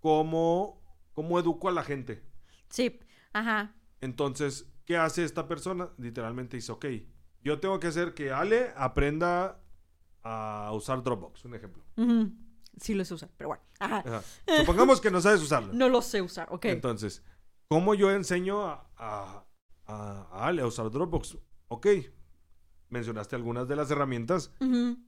[0.00, 0.82] cómo,
[1.12, 2.22] cómo educo a la gente.
[2.68, 3.00] Sí.
[3.32, 3.74] Ajá.
[4.00, 5.90] Entonces, ¿qué hace esta persona?
[5.98, 6.86] Literalmente dice, ok,
[7.42, 9.60] yo tengo que hacer que Ale aprenda
[10.22, 11.84] a usar Dropbox, un ejemplo.
[12.80, 13.62] Sí lo sé usar, pero bueno.
[13.78, 13.98] Ajá.
[13.98, 14.22] Ajá.
[14.58, 15.72] Supongamos que no sabes usarlo.
[15.74, 16.64] No lo sé usar, ok.
[16.66, 17.22] Entonces,
[17.68, 19.44] ¿cómo yo enseño a, a,
[19.86, 21.38] a- a Ale a usar Dropbox?
[21.68, 21.86] Ok,
[22.88, 24.52] mencionaste algunas de las herramientas.
[24.60, 24.98] Ujú.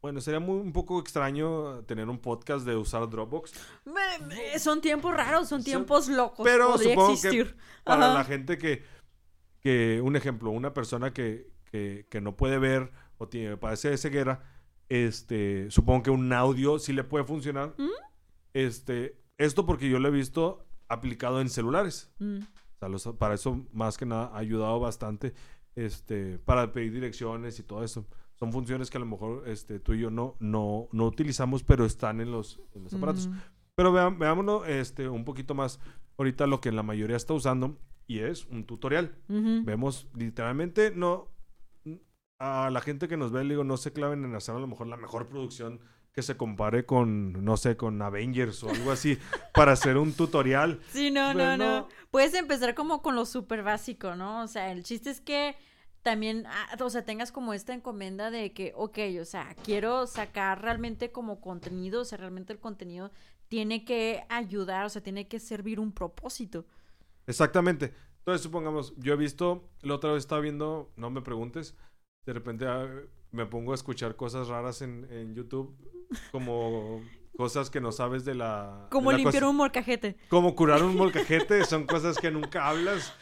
[0.00, 3.52] Bueno, sería muy, un poco extraño tener un podcast de usar Dropbox.
[3.84, 6.44] Me- son tiempos raros, son Son- tiempos locos.
[6.44, 7.56] pero podría supongo que existir.
[7.84, 8.14] Para Ajá.
[8.14, 8.84] la gente que,
[9.60, 13.98] que, un ejemplo, una persona que, que, que no puede ver o tiene, padece de
[13.98, 14.44] ceguera,
[14.88, 17.74] este, supongo que un audio sí le puede funcionar.
[17.76, 17.88] ¿Mm?
[18.54, 22.10] Este, esto porque yo lo he visto aplicado en celulares.
[22.18, 22.38] Mm.
[22.38, 25.34] O sea, los- para eso, más que nada, ha ayudado bastante
[25.74, 28.06] este, para pedir direcciones y todo eso.
[28.34, 31.84] Son funciones que a lo mejor este, tú y yo no, no, no utilizamos, pero
[31.84, 33.26] están en los, en los aparatos.
[33.26, 33.36] Ujú.
[33.74, 35.80] Pero vea- veámonos este, un poquito más
[36.16, 39.16] ahorita lo que la mayoría está usando y es un tutorial.
[39.28, 41.28] Vemos literalmente, no,
[42.38, 44.66] a la gente que nos ve, le digo, no se claven en hacer a lo
[44.66, 45.80] mejor la mejor producción
[46.12, 49.18] que se compare con, no sé, con Avengers o algo así,
[49.54, 50.80] para hacer un tutorial.
[50.90, 51.88] Sí, no, no, no, no.
[52.10, 54.42] Puedes empezar como con lo súper básico, ¿no?
[54.42, 55.54] O sea, el chiste es que
[56.02, 60.62] también, ah, o sea, tengas como esta encomienda de que, ok, o sea, quiero sacar
[60.62, 63.10] realmente como contenido, o sea, realmente el contenido
[63.48, 66.66] tiene que ayudar, o sea, tiene que servir un propósito.
[67.26, 67.94] Exactamente.
[68.18, 71.76] Entonces, supongamos, yo he visto, la otra vez estaba viendo, no me preguntes,
[72.26, 72.88] de repente ah,
[73.32, 75.76] me pongo a escuchar cosas raras en, en YouTube,
[76.32, 77.02] como
[77.36, 78.80] cosas que no sabes de la...
[78.84, 80.16] de Como la limpiar cosa- un molcajete.
[80.28, 83.14] Como curar un molcajete, son cosas que nunca hablas,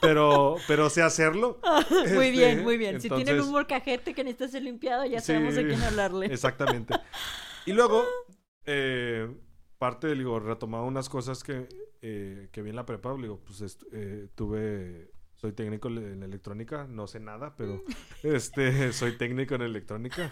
[0.00, 1.60] pero, pero sé hacerlo.
[2.14, 3.00] muy bien, Este, muy bien.
[3.00, 6.26] Si tienen un molcajete que necesita ser limpiado, ya Sí, sabemos a quién hablarle.
[6.26, 6.94] Exactamente.
[7.68, 8.04] Y luego,
[8.64, 9.28] eh,
[9.78, 11.68] parte, digo, retomaba unas cosas que,
[12.00, 17.06] eh, que vi en la prepa, digo, pues eh, tuve, soy técnico en electrónica, no
[17.06, 17.82] sé nada, pero
[18.22, 20.30] este, soy técnico en electrónica.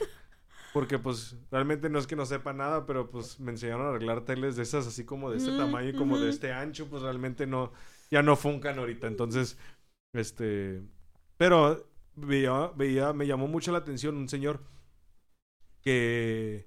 [0.73, 4.25] Porque pues realmente no es que no sepa nada, pero pues me enseñaron a arreglar
[4.25, 7.03] teles de esas así como de este Mm, tamaño y como de este ancho, pues
[7.03, 7.73] realmente no,
[8.11, 9.07] ya no funcan ahorita.
[9.07, 9.57] Entonces,
[10.13, 10.83] este,
[11.37, 14.65] pero veía, veía, me llamó mucho la atención un señor
[15.81, 16.67] que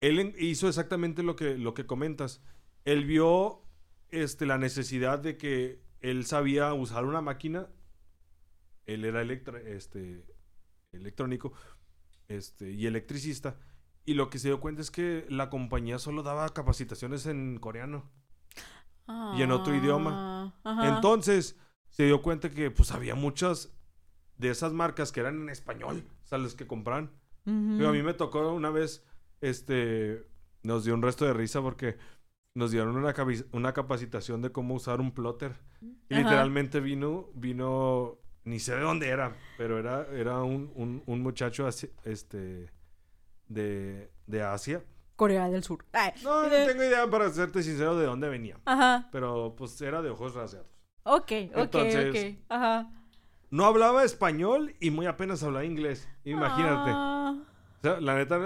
[0.00, 2.42] él hizo exactamente lo que, lo que comentas.
[2.84, 3.62] Él vio
[4.10, 7.68] este, la necesidad de que él sabía usar una máquina.
[8.86, 10.26] Él era electra- este,
[10.92, 11.52] electrónico
[12.28, 13.56] este, y electricista.
[14.04, 18.10] Y lo que se dio cuenta es que la compañía solo daba capacitaciones en coreano.
[19.36, 20.54] y en otro idioma.
[20.64, 20.94] Ah, ajá.
[20.94, 21.58] Entonces
[21.90, 23.76] se dio cuenta que pues había muchas
[24.38, 27.10] de esas marcas que eran en español, o sea, las que compran.
[27.44, 27.76] Ujú.
[27.78, 29.04] Digo, a mí me tocó una vez,
[29.40, 30.26] este,
[30.62, 31.98] nos dio un resto de risa porque
[32.54, 33.14] nos dieron una,
[33.52, 35.52] una capacitación de cómo usar un plotter.
[36.08, 41.22] Y literalmente vino, vino, ni sé de dónde era, pero era, era un, un, un
[41.22, 41.66] muchacho
[42.04, 42.70] este,
[43.48, 44.82] de, de Asia.
[45.16, 45.84] Corea del Sur.
[45.92, 48.58] Ay, No, no eh, tengo idea, para serte sincero, de dónde venía.
[48.64, 49.08] Ajá.
[49.12, 50.68] Pero pues era de ojos rasgados.
[51.04, 52.44] Ok, ok, Entonces- ok.
[52.48, 52.90] Ajá.
[53.50, 56.08] No hablaba español y muy apenas hablaba inglés.
[56.24, 56.90] Imagínate.
[56.94, 57.34] Ah.
[57.78, 58.38] O sea, la neta,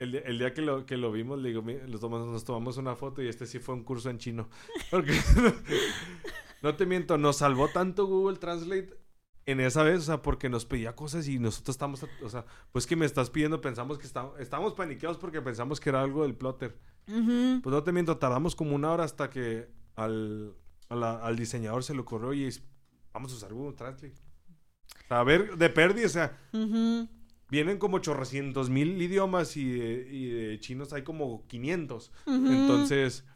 [0.00, 2.44] el, día- el día que lo, que lo vimos, le digo, "Mi- los tomamos- nos
[2.44, 4.48] tomamos una foto y este sí fue un curso en chino.
[4.90, 5.12] Porque,
[6.62, 8.98] no te miento, nos salvó tanto Google Translate
[9.46, 12.86] en esa vez, o sea, porque nos pedía cosas y nosotros estamos, o sea, pues
[12.86, 16.34] que me estás pidiendo, pensamos que está- estábamos paniqueados porque pensamos que era algo del
[16.34, 16.78] plotter.
[17.06, 20.54] Pues no te miento, tardamos como una hora hasta que al,
[20.88, 22.48] la- al diseñador se le ocurrió, oye,
[23.12, 24.14] vamos a usar Google Translate.
[25.08, 27.08] A ver, de pérdida, o sea, Ujú.
[27.50, 32.12] Vienen como chorrocientos mil idiomas y de, chinos hay como 500.
[32.26, 33.26] Entonces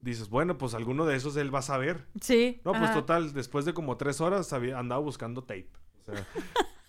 [0.00, 2.06] dices, bueno, pues alguno de esos él va a saber.
[2.20, 2.60] Sí.
[2.64, 5.70] No, pues total, después de como tres horas había, andaba buscando tape.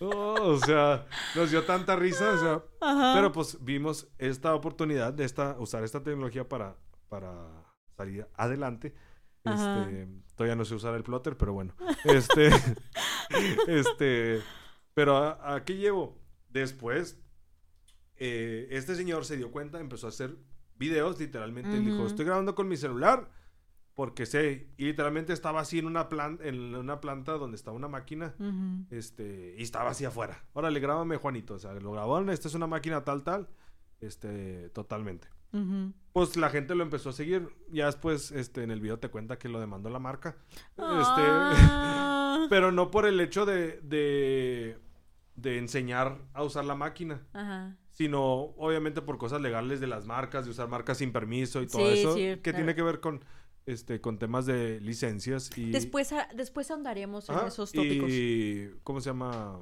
[0.00, 2.62] O sea, nos dio tanta risa, o sea,
[3.14, 6.76] pero pues vimos esta oportunidad de esta, usar esta tecnología para,
[7.08, 7.34] para
[7.96, 8.94] salir adelante.
[9.44, 11.74] Este, todavía no sé usar el plotter, pero bueno.
[12.04, 12.50] Este,
[13.66, 14.42] este,
[14.94, 16.17] pero ¿a, qué llevo?
[16.48, 17.20] Después,
[18.16, 20.36] eh, este señor se dio cuenta, empezó a hacer
[20.76, 21.78] videos, literalmente.
[21.80, 23.30] dijo, estoy grabando con mi celular
[23.98, 27.88] porque sé, y literalmente estaba así en una planta, en una planta donde estaba una
[27.88, 28.32] máquina,
[28.90, 30.44] este, y estaba así afuera.
[30.52, 33.48] Órale, grábame Juanito, o sea, lo grabaron, esta es una máquina tal, tal,
[33.98, 35.26] este, totalmente.
[36.12, 39.36] Pues la gente lo empezó a seguir, ya después, este, en el video te cuenta
[39.36, 40.36] que lo demandó la marca,
[40.76, 42.46] este, ah.
[42.50, 44.78] pero no por el hecho de, de,
[45.40, 47.26] de enseñar a usar la máquina.
[47.32, 51.66] Ajá sino obviamente por cosas legales de las marcas, de usar marcas sin permiso y
[51.66, 53.24] todo eso, que tiene que ver con
[53.66, 58.08] este con temas de licencias y después después andaremos en esos tópicos.
[58.08, 59.60] Y cómo se llama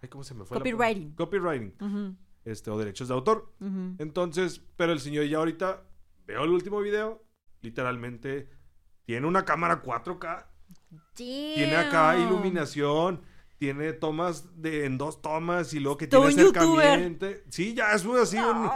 [0.00, 0.56] Ay, ¿cómo se me fue?
[0.56, 1.12] Copywriting.
[1.12, 2.16] Copywriting.
[2.46, 3.52] Este o derechos de autor.
[3.98, 5.82] Entonces, pero el señor ya ahorita
[6.26, 7.22] veo el último video,
[7.60, 8.48] literalmente
[9.04, 10.46] tiene una cámara 4K.
[11.12, 13.20] Tiene acá iluminación,
[13.60, 17.26] tiene tomas de en dos tomas y luego que tiene acercamiento.
[17.50, 18.70] Sí, ya es así un,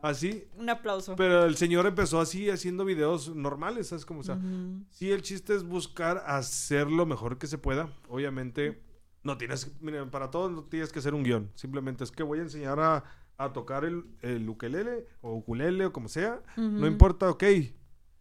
[0.00, 0.48] así.
[0.56, 1.14] Un aplauso.
[1.14, 4.20] Pero el señor empezó así haciendo videos normales, ¿sabes cómo?
[4.20, 4.40] O sea,
[4.88, 7.92] sí, el chiste es buscar hacer lo mejor que se pueda.
[8.08, 8.82] Obviamente,
[9.22, 11.50] no tienes, miren, para todo no tienes que hacer un guion.
[11.54, 13.04] Simplemente es que voy a enseñar a,
[13.36, 16.40] a tocar el, el, ukelele o ukulele o como sea.
[16.56, 17.44] No importa, ok.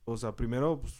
[0.03, 0.99] O sea, primero, pues,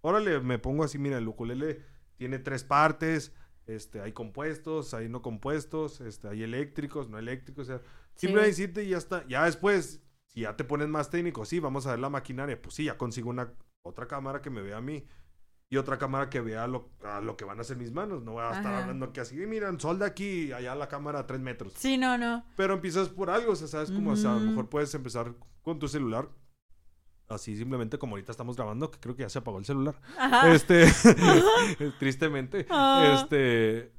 [0.00, 1.82] órale, me pongo así, mira, el ukulele
[2.16, 3.34] tiene tres partes
[3.66, 7.82] este, hay compuestos, hay no compuestos, este, hay eléctricos, no eléctricos, o sea,
[8.14, 9.26] simplemente y ya está.
[9.26, 12.74] Ya después, si ya te pones más técnico, sí, vamos a ver la maquinaria, pues
[12.74, 13.52] sí, ya consigo una
[13.82, 15.04] otra cámara que me vea a mí
[15.68, 18.22] y otra cámara que vea lo, a lo que van a hacer mis manos.
[18.22, 21.26] No voy a estar hablando que así, miran, sol de aquí, allá la cámara a
[21.26, 21.72] tres metros.
[21.76, 22.44] Sí, no, no.
[22.56, 25.34] Pero empiezas por algo, o sea, sabes como, o sea, a lo mejor puedes empezar
[25.62, 26.28] con tu celular
[27.28, 30.00] así simplemente como ahorita estamos grabando, que creo que ya se apagó el celular.
[30.46, 30.86] Este,
[31.98, 32.66] tristemente.
[33.14, 33.92] Este,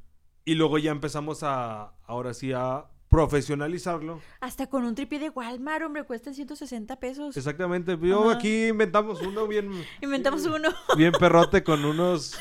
[0.46, 4.22] y luego ya empezamos a, ahora sí, a profesionalizarlo.
[4.42, 7.38] Hasta con un tripié de Walmart, hombre, cuesta 160 pesos.
[7.38, 7.98] Exactamente.
[8.02, 9.72] Yo aquí inventamos uno bien...
[10.02, 10.70] inventamos uno.
[10.96, 12.38] Bien perrote con unos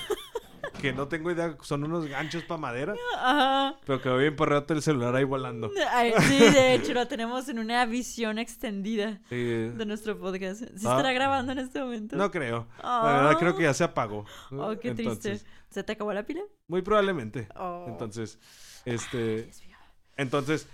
[0.81, 2.95] que no tengo idea, son unos ganchos para madera.
[3.17, 3.77] Ajá.
[3.87, 5.71] Pero que bien por rato el celular ahí volando.
[5.71, 10.61] sí, de hecho lo tenemos en una visión extendida de nuestro podcast.
[10.61, 11.13] ¿Sí estará ah.
[11.13, 12.17] grabando en este momento?
[12.17, 12.69] No creo.
[12.83, 14.25] La verdad creo que ya se apagó.
[14.51, 15.41] Oh, qué triste.
[15.71, 16.43] ¿Se te acabó la pila?
[16.69, 17.49] Muy probablemente.
[17.57, 17.87] Oh.
[17.89, 18.39] Entonces,
[18.85, 19.51] este...
[20.17, 20.69] entonces,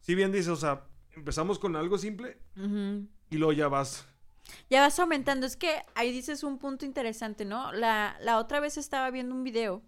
[0.00, 0.84] si bien dices, o sea,
[1.14, 2.38] empezamos con algo simple
[3.30, 4.09] y luego ya vas
[4.68, 5.46] ya vas aumentando.
[5.46, 7.72] Es que ahí dices un punto interesante, ¿no?
[7.72, 9.82] La, la otra vez estaba viendo un video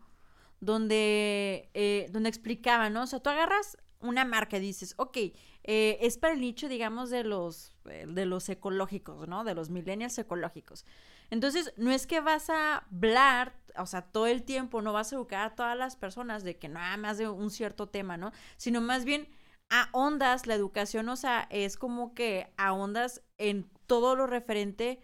[0.61, 3.03] donde, eh, donde explicaba, ¿no?
[3.03, 5.17] O sea, tú agarras una marca y dices, ok,
[5.65, 9.45] eh, es para el nicho, digamos, de los, eh, de los ecológicos, ¿no?
[9.45, 10.85] De los millennials ecológicos.
[11.31, 15.17] Entonces, no es que vas a hablar, o sea, todo el tiempo, no vas a
[15.17, 18.33] educar a todas las personas de que nada más de un cierto tema, ¿no?
[18.57, 19.29] Sino más bien
[19.71, 25.01] a ondas, la educación, o sea, es como que a ondas en todo lo referente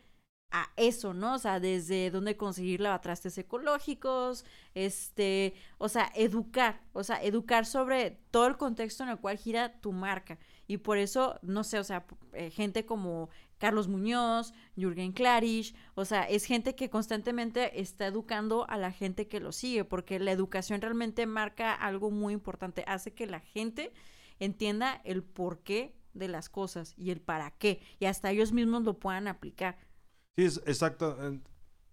[0.50, 1.34] a eso, ¿no?
[1.34, 4.44] O sea, desde dónde conseguir lavatrastes ecológicos,
[4.74, 9.80] este, o sea, educar, o sea, educar sobre todo el contexto en el cual gira
[9.80, 10.38] tu marca.
[10.66, 13.28] Y por eso, no sé, o sea, eh, gente como
[13.58, 19.28] Carlos Muñoz, Jürgen Klarisch, o sea, es gente que constantemente está educando a la gente
[19.28, 23.92] que lo sigue, porque la educación realmente marca algo muy importante, hace que la gente
[24.38, 28.82] entienda el por qué de las cosas y el para qué, y hasta ellos mismos
[28.82, 29.78] lo puedan aplicar.
[30.36, 31.16] Sí, es, exacto.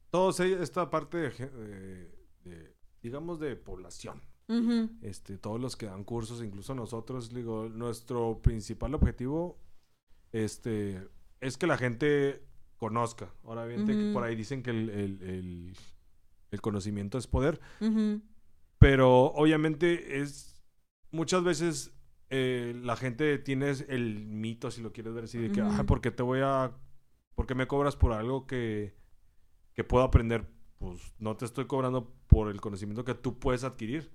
[0.09, 4.21] Todos esta parte de, digamos, de población.
[5.01, 9.57] este, todos los que dan cursos, incluso nosotros, digo, nuestro principal objetivo
[10.31, 11.07] este,
[11.41, 12.45] es que la gente
[12.77, 13.33] conozca.
[13.43, 15.75] Ahora bien, por ahí dicen que el,
[16.51, 17.59] el conocimiento es poder,
[18.79, 20.63] pero obviamente es
[21.11, 21.94] muchas veces
[22.29, 26.01] eh, la gente tiene el mito, si lo quieres ver así, de que, ah, ¿por
[26.01, 26.71] qué te voy a...
[27.35, 28.95] ¿Por qué me cobras por algo que,
[29.73, 30.47] que puedo aprender?
[30.77, 34.11] Pues no te estoy cobrando por el conocimiento que tú puedes adquirir.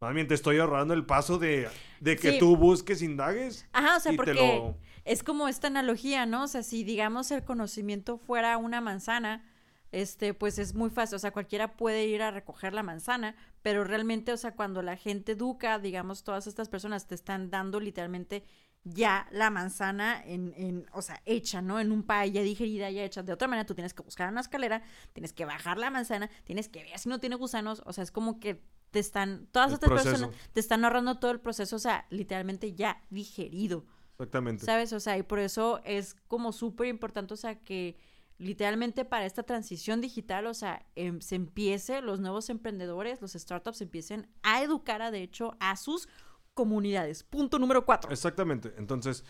[0.00, 1.68] Más bien te estoy ahorrando el paso de,
[2.00, 3.68] de que tú busques, indagues.
[3.72, 6.42] Ajá, o sea, porque es como esta analogía, ¿no?
[6.42, 9.44] O sea, si digamos el conocimiento fuera una manzana,
[9.92, 13.84] este, pues es muy fácil, o sea, cualquiera puede ir a recoger la manzana, pero
[13.84, 18.42] realmente, o sea, cuando la gente educa, digamos, todas estas personas te están dando literalmente
[18.84, 21.78] ya la manzana en, en, o sea, hecha, ¿no?
[21.78, 23.22] En un pay ya digerida, ya hecha.
[23.22, 24.82] De otra manera, tú tienes que buscar una escalera,
[25.12, 28.10] tienes que bajar la manzana, tienes que ver si no tiene gusanos, o sea, es
[28.10, 32.06] como que te están, todas estas personas te están ahorrando todo el proceso, o sea,
[32.10, 33.84] literalmente ya digerido.
[34.12, 34.64] Exactamente.
[34.64, 34.92] ¿Sabes?
[34.92, 37.96] O sea, y por eso es como súper importante, o sea, que
[38.38, 43.80] literalmente para esta transición digital, o sea, em, se empiece, los nuevos emprendedores, los startups
[43.80, 46.08] empiecen a educar, a, de hecho, a sus
[46.54, 47.22] comunidades.
[47.22, 48.10] Punto número cuatro.
[48.10, 48.74] Exactamente.
[48.76, 49.24] Entonces,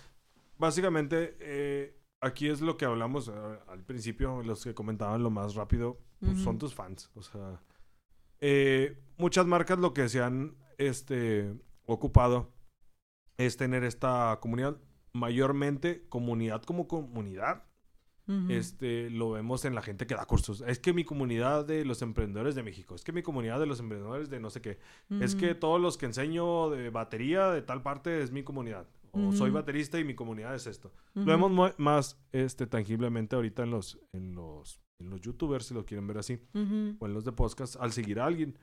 [0.56, 3.32] básicamente, eh, aquí es lo que hablamos eh,
[3.68, 7.10] al principio, los que comentaban lo más rápido, pues, son tus fans.
[7.14, 7.60] O sea,
[8.40, 11.54] eh, muchas marcas lo que se han este,
[11.84, 12.52] ocupado
[13.36, 14.80] es tener esta comunidad,
[15.12, 17.64] mayormente comunidad como comunidad
[18.48, 20.62] este, lo vemos en la gente que da cursos.
[20.66, 23.80] Es que mi comunidad de los emprendedores de México, es que mi comunidad de los
[23.80, 24.78] emprendedores de no sé qué,
[25.20, 28.86] es que todos los que enseño de batería de tal parte es mi comunidad.
[29.12, 30.90] O soy baterista y mi comunidad es esto.
[31.14, 35.84] Lo vemos más este, tangiblemente ahorita en los, en los, en los youtubers, si lo
[35.84, 38.56] quieren ver así, o en los de podcast, al seguir a alguien.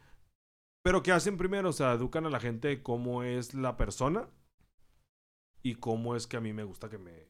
[0.83, 1.69] Pero ¿qué hacen primero?
[1.69, 4.27] O sea, educan a la gente cómo es la persona
[5.61, 7.27] y cómo es que a mí me gusta que me,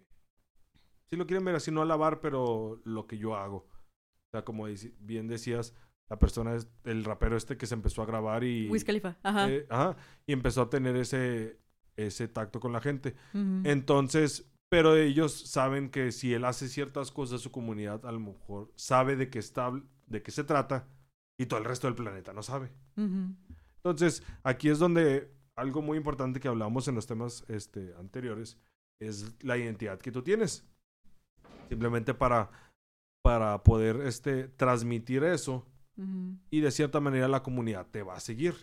[1.09, 3.57] si lo quieren ver así, no alabar, pero lo que yo hago.
[3.57, 4.65] O sea, como
[4.99, 5.73] bien decías,
[6.09, 8.69] la persona es el rapero este que se empezó a grabar y...
[8.69, 9.49] Wiz Khalifa, ajá.
[9.49, 9.95] Eh, ajá.
[10.27, 11.59] Y empezó a tener ese,
[11.95, 13.15] ese tacto con la gente.
[13.63, 18.71] Entonces, pero ellos saben que si él hace ciertas cosas, su comunidad a lo mejor
[18.75, 19.71] sabe de qué está,
[20.05, 20.87] de qué se trata
[21.39, 22.71] y todo el resto del planeta no sabe.
[22.95, 28.59] Entonces, aquí es donde algo muy importante que hablamos en los temas este, anteriores
[28.99, 30.67] es la identidad que tú tienes
[31.69, 32.49] simplemente para,
[33.23, 35.65] para poder este, transmitir eso
[36.49, 38.55] y de cierta manera la comunidad te va a seguir.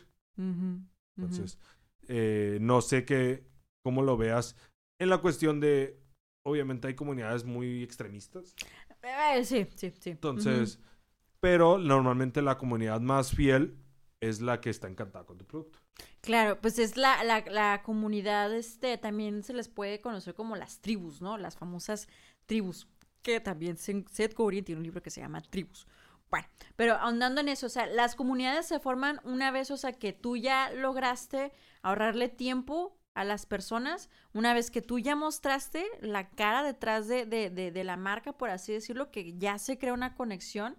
[1.16, 1.58] Entonces,
[2.08, 3.46] eh, no sé qué,
[3.82, 4.56] cómo lo veas
[4.98, 6.00] en la cuestión de,
[6.44, 8.54] obviamente hay comunidades muy extremistas.
[9.02, 10.10] Eh, sí, sí, sí.
[10.10, 10.80] Entonces,
[11.40, 13.76] pero normalmente la comunidad más fiel
[14.20, 15.78] es la que está encantada con tu producto.
[16.20, 20.80] Claro, pues es la, la, la, comunidad, este, también se les puede conocer como las
[20.80, 21.38] tribus, ¿no?
[21.38, 22.08] Las famosas
[22.46, 22.88] tribus
[23.26, 25.88] que también Seth Godin tiene un libro que se llama Tribus.
[26.30, 26.46] Bueno,
[26.76, 30.12] pero ahondando en eso, o sea, las comunidades se forman una vez, o sea, que
[30.12, 36.30] tú ya lograste ahorrarle tiempo a las personas, una vez que tú ya mostraste la
[36.30, 40.14] cara detrás de, de, de la marca, por así decirlo, que ya se crea una
[40.14, 40.76] conexión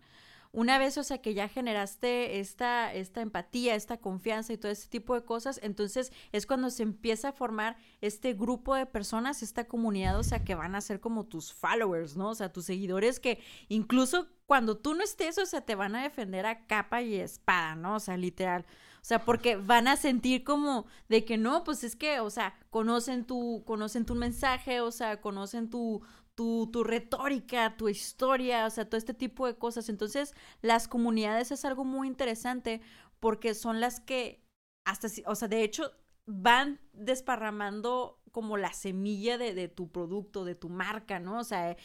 [0.51, 4.87] una vez, o sea, que ya generaste esta, esta empatía, esta confianza y todo ese
[4.87, 9.65] tipo de cosas, entonces es cuando se empieza a formar este grupo de personas, esta
[9.65, 12.29] comunidad, o sea, que van a ser como tus followers, ¿no?
[12.29, 16.03] O sea, tus seguidores que incluso cuando tú no estés, o sea, te van a
[16.03, 17.95] defender a capa y espada, ¿no?
[17.95, 18.65] O sea, literal.
[19.01, 22.57] O sea, porque van a sentir como de que no, pues es que, o sea,
[22.69, 26.01] conocen tu, conocen tu mensaje, o sea, conocen tu,
[26.37, 29.89] tu, tu retórica, tu historia, o sea, todo este tipo de cosas.
[29.89, 32.79] Entonces, las comunidades es algo muy interesante
[33.19, 34.45] porque son las que
[34.85, 35.91] hasta, o sea, de hecho,
[36.27, 41.39] van desparramando como la semilla de, de, tu producto, de tu marca, ¿no?
[41.39, 41.75] O sea,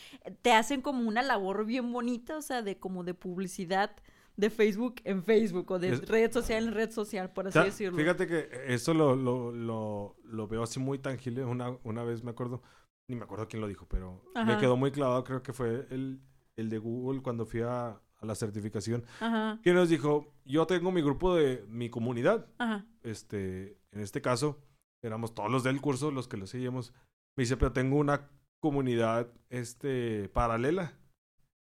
[0.42, 3.96] te hacen como una labor bien bonita, o sea, de como de publicidad
[4.36, 7.98] de Facebook en Facebook o de red social en red social, por así decirlo.
[7.98, 11.44] Fíjate que eso lo, lo, lo, lo, veo así muy tangible.
[11.44, 12.62] Una, una vez me acuerdo,
[13.08, 16.20] ni me acuerdo quién lo dijo, pero me quedó muy clavado, creo que fue el,
[16.56, 19.60] el de Google cuando fui a, a la certificación, Ajá.
[19.62, 22.86] que nos dijo, yo tengo mi grupo de mi comunidad, Ajá.
[23.02, 24.60] este, en este caso,
[25.02, 26.92] éramos todos los del curso, los que lo seguíamos,
[27.36, 28.30] me dice, pero tengo una
[28.60, 30.92] comunidad, este, paralela,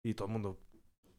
[0.03, 0.59] y todo el mundo,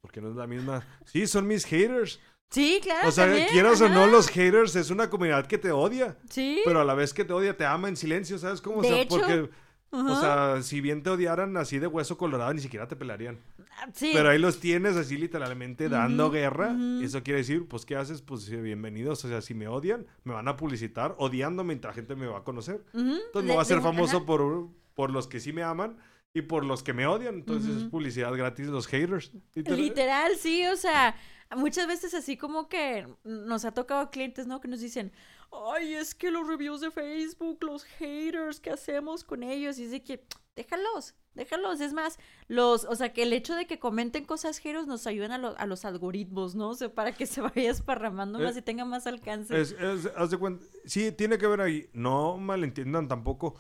[0.00, 0.86] ¿por qué no es la misma?
[1.04, 2.20] sí, son mis haters.
[2.50, 3.08] Sí, claro.
[3.08, 6.16] O sea, quieras o no, los haters es una comunidad que te odia.
[6.30, 6.62] Sí.
[6.64, 8.80] Pero a la vez que te odia, te ama en silencio, ¿sabes cómo?
[8.80, 9.50] De o sea, hecho, porque
[9.90, 13.39] o sea, si bien te odiaran así de hueso colorado, ni siquiera te pelarían.
[13.78, 14.10] Ah, sí.
[14.12, 16.77] Pero ahí los tienes así literalmente dando guerra.
[17.02, 18.23] Eso quiere decir, pues, ¿qué haces?
[18.23, 19.24] Pues bienvenidos.
[19.24, 22.39] O sea, si me odian, me van a publicitar odiando mientras la gente me va
[22.39, 22.85] a conocer.
[22.93, 25.97] Entonces me va a ser famoso por, por los que sí me aman
[26.35, 27.36] y por los que me odian.
[27.36, 29.32] Entonces es publicidad gratis los haters.
[29.55, 31.16] Literal, sí, o sea,
[31.56, 34.60] muchas veces así como que nos ha tocado clientes, ¿no?
[34.60, 35.12] Que nos dicen,
[35.50, 39.78] ay, es que los reviews de Facebook, los haters, ¿qué hacemos con ellos?
[39.78, 40.24] Y dice que,
[40.56, 41.80] déjalos, déjalos.
[41.80, 42.18] Es más,
[42.48, 45.66] los, o sea, que el hecho de que comenten cosas haters nos ayudan a, a
[45.66, 46.70] los algoritmos, ¿no?
[46.70, 49.58] O sea, para que se vaya esparramando más eh, y tenga más alcance.
[49.60, 49.74] Es,
[50.16, 51.88] haz de cuenta, sí, tiene que ver ahí.
[51.92, 53.54] No malentiendan tampoco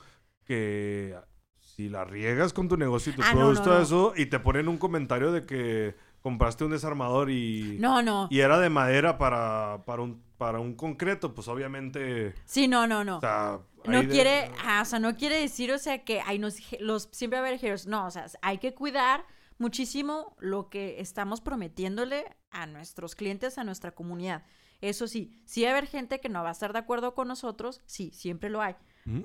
[0.44, 1.16] que
[1.58, 4.78] si la riegas con tu negocio y tu ah, producto, eso, y te ponen un
[4.78, 5.94] comentario de que
[6.28, 7.78] compraste un desarmador y...
[7.80, 8.28] No, no.
[8.30, 12.34] Y era de madera para, para, un, para un concreto, pues obviamente...
[12.44, 13.16] Sí, no, no, no.
[13.16, 16.38] O sea, no de- quiere, ah, o sea, no quiere decir, o sea, que hay
[16.38, 17.86] nos, los, siempre va a haber haters.
[17.86, 19.24] No, o sea, hay que cuidar
[19.56, 24.42] muchísimo lo que estamos prometiéndole a nuestros clientes, a nuestra comunidad.
[24.82, 27.26] Eso sí, sí va a haber gente que no va a estar de acuerdo con
[27.26, 28.76] nosotros, sí, siempre lo hay.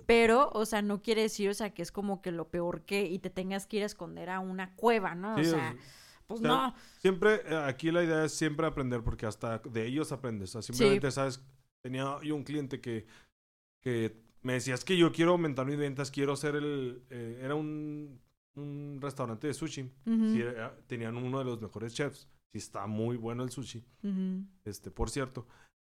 [0.05, 3.03] Pero, o sea, no quiere decir, o sea, que es como que lo peor que
[3.03, 5.35] y te tengas que ir a esconder a una cueva, ¿no?
[5.35, 5.75] Sí, o sea,
[6.27, 6.75] pues o sea, no.
[6.99, 10.49] Siempre, eh, aquí la idea es siempre aprender, porque hasta de ellos aprendes.
[10.49, 11.43] O sea, simplemente, ¿sabes?
[11.83, 13.05] Tenía yo un cliente que,
[13.81, 17.03] que me decía, es que yo quiero aumentar mis ventas, quiero ser el...
[17.09, 18.21] eh, era un,
[18.55, 19.81] un restaurante de sushi.
[20.05, 22.29] Ujú, Sí, era- tenían uno de los mejores chefs.
[22.51, 25.47] Sí, está muy bueno el sushi, ujú, este, por cierto.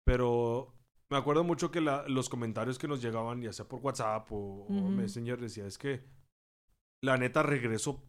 [0.05, 0.73] Pero
[1.11, 4.37] me acuerdo mucho que la- los comentarios que nos llegaban, ya sea por WhatsApp o,
[4.37, 4.91] o Ujú.
[4.91, 6.05] Messenger, decía, es que
[7.03, 8.03] la neta regreso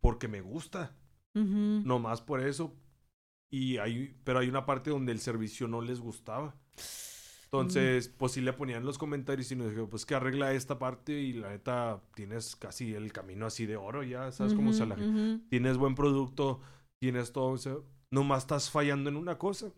[0.00, 0.94] porque me gusta
[1.34, 1.82] ujú.
[1.84, 2.74] no más por eso.
[3.50, 6.56] Y hay, pero hay una parte donde el servicio no les gustaba.
[7.52, 11.12] Entonces, pues sí le ponían los comentarios y nos dijo, pues que arregla esta parte
[11.12, 14.96] y la neta tienes casi el camino así de oro ya, ¿sabes cómo se la
[15.50, 16.62] Tienes buen producto,
[16.98, 17.76] tienes todo, o sea,
[18.10, 19.70] nomás estás fallando en una cosa.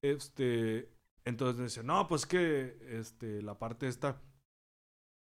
[0.00, 0.90] Este,
[1.26, 4.22] entonces dice, no, pues que este, la parte esta,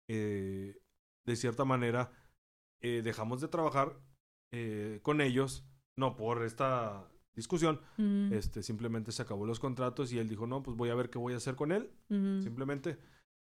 [0.08, 0.80] eh,
[1.26, 2.10] de cierta manera,
[2.80, 4.00] eh, dejamos de trabajar
[4.52, 5.64] eh, con ellos,
[5.96, 10.62] no por esta discusión, Ujú, este, simplemente se acabó los contratos y él dijo, no,
[10.62, 12.98] pues voy a ver qué voy a hacer con él, simplemente.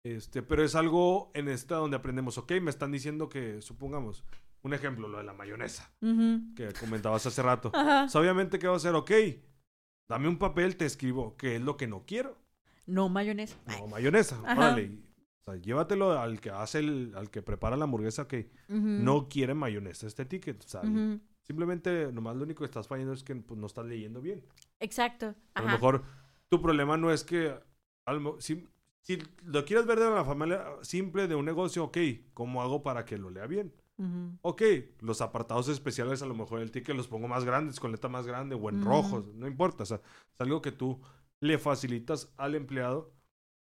[0.04, 4.24] Este, pero es algo en esta donde aprendemos, ok, me están diciendo que, supongamos,
[4.62, 5.92] un ejemplo, lo de la mayonesa,
[6.56, 7.70] que comentabas hace rato.
[7.74, 8.06] Ajá.
[8.18, 8.94] Obviamente, ¿qué va a hacer?
[8.94, 9.10] Ok,
[10.08, 12.36] dame un papel, te escribo qué es lo que no quiero.
[12.86, 13.56] No mayonesa.
[13.66, 14.40] No, mayonesa.
[14.44, 14.58] Ajá.
[14.58, 14.98] Órale.
[15.44, 19.54] O sea, llévatelo al que hace el, al que prepara la hamburguesa que no quiere
[19.54, 20.64] mayonesa este ticket.
[20.64, 21.20] O sea, ujú.
[21.42, 24.44] simplemente nomás lo único que estás fallando es que pues, no estás leyendo bien.
[24.78, 25.34] Exacto.
[25.54, 26.02] A lo mejor
[26.48, 27.58] tu problema no es que
[28.38, 28.68] si,
[29.00, 31.98] si lo quieres ver de la familia simple de un negocio, ok,
[32.34, 33.74] ¿cómo hago para que lo lea bien?
[34.40, 34.62] Ok,
[35.00, 38.26] los apartados especiales a lo mejor el ticket los pongo más grandes, con letra más
[38.26, 40.00] grande o en rojos, no importa, o sea,
[40.34, 41.00] es algo que tú
[41.40, 43.12] le facilitas al empleado.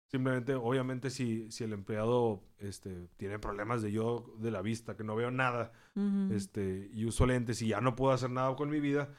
[0.09, 5.03] Simplemente, obviamente, si, si el empleado este, tiene problemas de yo de la vista, que
[5.03, 5.73] no veo nada,
[6.31, 9.09] este, y uso lentes y ya no puedo hacer nada con mi vida,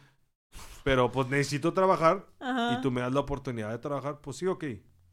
[0.84, 2.72] pero pues necesito trabajar Ajá.
[2.72, 4.64] y tú me das la oportunidad de trabajar, pues sí, ok.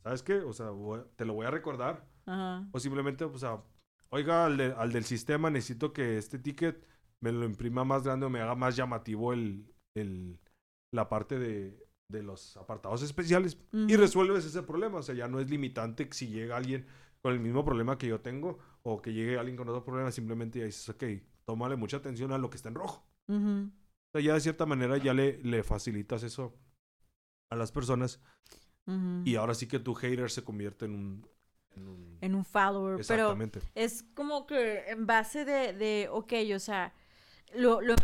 [0.03, 0.35] ¿Sabes qué?
[0.35, 2.07] O sea, voy- te lo voy a recordar.
[2.25, 2.67] Ajá.
[2.71, 3.61] O simplemente, o sea,
[4.09, 6.85] oiga, al, de- al del sistema necesito que este ticket
[7.19, 10.39] me lo imprima más grande o me haga más llamativo el, el,
[10.91, 14.99] la parte de, de los apartados especiales y resuelves ese problema.
[14.99, 16.85] O sea, ya no es limitante que si llega alguien
[17.21, 20.59] con el mismo problema que yo tengo o que llegue alguien con otro problema, simplemente
[20.59, 21.03] ya dices, ok,
[21.45, 23.07] tómale mucha atención a lo que está en rojo.
[23.27, 23.71] Ujú.
[23.71, 26.55] O sea, ya de cierta manera ya le, le facilitas eso
[27.49, 28.21] a las personas
[29.23, 31.27] y ahora sí que tu hater se convierte en un...
[31.75, 33.01] En un En un follower.
[33.07, 33.59] Pero exactamente.
[33.73, 36.93] es como que en base de, de ok, o sea,
[37.55, 37.95] lo, lo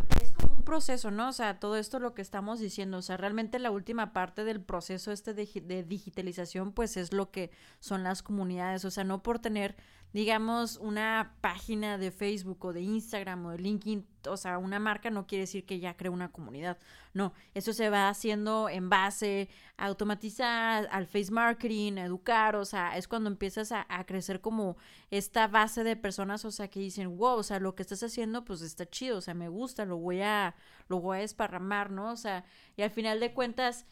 [0.71, 1.27] proceso, ¿no?
[1.27, 4.61] O sea, todo esto lo que estamos diciendo, o sea, realmente la última parte del
[4.61, 9.21] proceso este de, de digitalización, pues es lo que son las comunidades, o sea, no
[9.21, 9.75] por tener,
[10.13, 15.09] digamos, una página de Facebook o de Instagram o de LinkedIn, o sea, una marca
[15.09, 16.77] no quiere decir que ya crea una comunidad,
[17.13, 22.65] no, eso se va haciendo en base a automatizar, al face marketing, a educar, o
[22.65, 24.77] sea, es cuando empiezas a, crecer como
[25.11, 28.43] esta base de personas, o sea, que dicen, wow, o sea, lo que estás haciendo,
[28.43, 30.55] pues está chido, o sea, me gusta, lo voy a,
[30.89, 32.11] lo voy a desparramar, ¿no?
[32.11, 33.85] O sea, y al final de cuentas,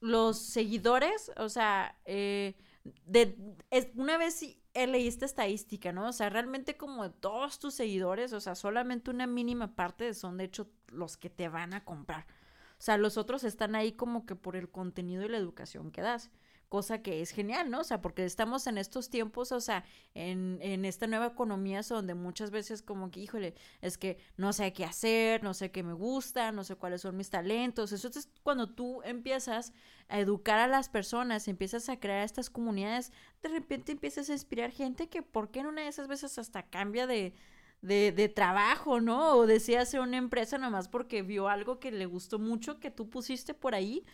[0.00, 2.54] los seguidores, o sea, eh,
[3.06, 3.36] de,
[3.96, 4.44] una vez
[4.80, 6.08] sí, leí esta estadística, ¿no?
[6.08, 10.36] O sea, realmente como de todos tus seguidores, o sea, solamente una mínima parte son
[10.36, 12.26] de hecho los que te van a comprar.
[12.78, 16.02] O sea, los otros están ahí como que por el contenido y la educación que
[16.02, 16.30] das.
[16.68, 17.80] Cosa que es genial, ¿no?
[17.80, 19.84] O sea, porque estamos en estos tiempos, o sea,
[20.14, 24.72] en, en esta nueva economía donde muchas veces como que, híjole, es que no sé
[24.72, 27.92] qué hacer, no sé qué me gusta, no sé cuáles son mis talentos.
[27.92, 29.72] Eso es cuando tú empiezas
[30.08, 33.12] a educar a las personas, empiezas a crear estas comunidades,
[33.42, 36.64] de repente empiezas a inspirar gente que, ¿por qué en una de esas veces hasta
[36.64, 37.34] cambia de,
[37.82, 39.36] de, trabajo, ¿no?
[39.36, 43.08] O decía hacer una empresa nomás porque vio algo que le gustó mucho que tú
[43.08, 44.04] pusiste por ahí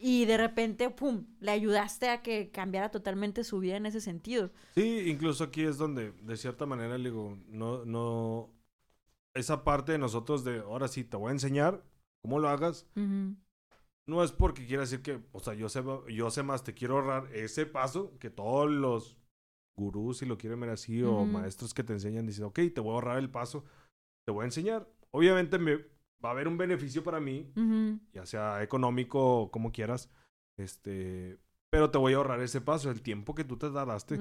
[0.00, 4.50] y de repente, ¡pum!, le ayudaste a que cambiara totalmente su vida en ese sentido.
[4.74, 8.54] Sí, incluso aquí es donde, de cierta manera, le digo, no, no,
[9.34, 11.84] esa parte de nosotros de, ahora sí, te voy a enseñar
[12.22, 13.36] cómo lo hagas, Ujú,
[14.06, 16.94] no es porque quiera decir que, o sea, yo sé, yo sé más, te quiero
[16.96, 19.18] ahorrar ese paso que todos los
[19.76, 21.26] gurús, si lo quieren ver así, o Ujú.
[21.26, 23.64] maestros que te enseñan, dicen, ok, te voy a ahorrar el paso,
[24.26, 24.88] te voy a enseñar.
[25.12, 25.84] Obviamente me,
[26.24, 27.52] va a haber un beneficio para mí,
[28.12, 30.10] ya sea económico como quieras,
[30.56, 31.38] este,
[31.70, 34.18] pero te voy a ahorrar ese paso, el tiempo que tú te tardaste,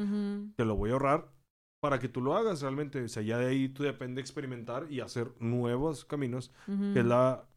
[0.56, 1.32] te lo voy a ahorrar
[1.80, 3.04] para que tú lo hagas realmente.
[3.04, 6.52] O sea, ya de ahí tú depende experimentar y hacer nuevos caminos,
[6.94, 7.48] que es la,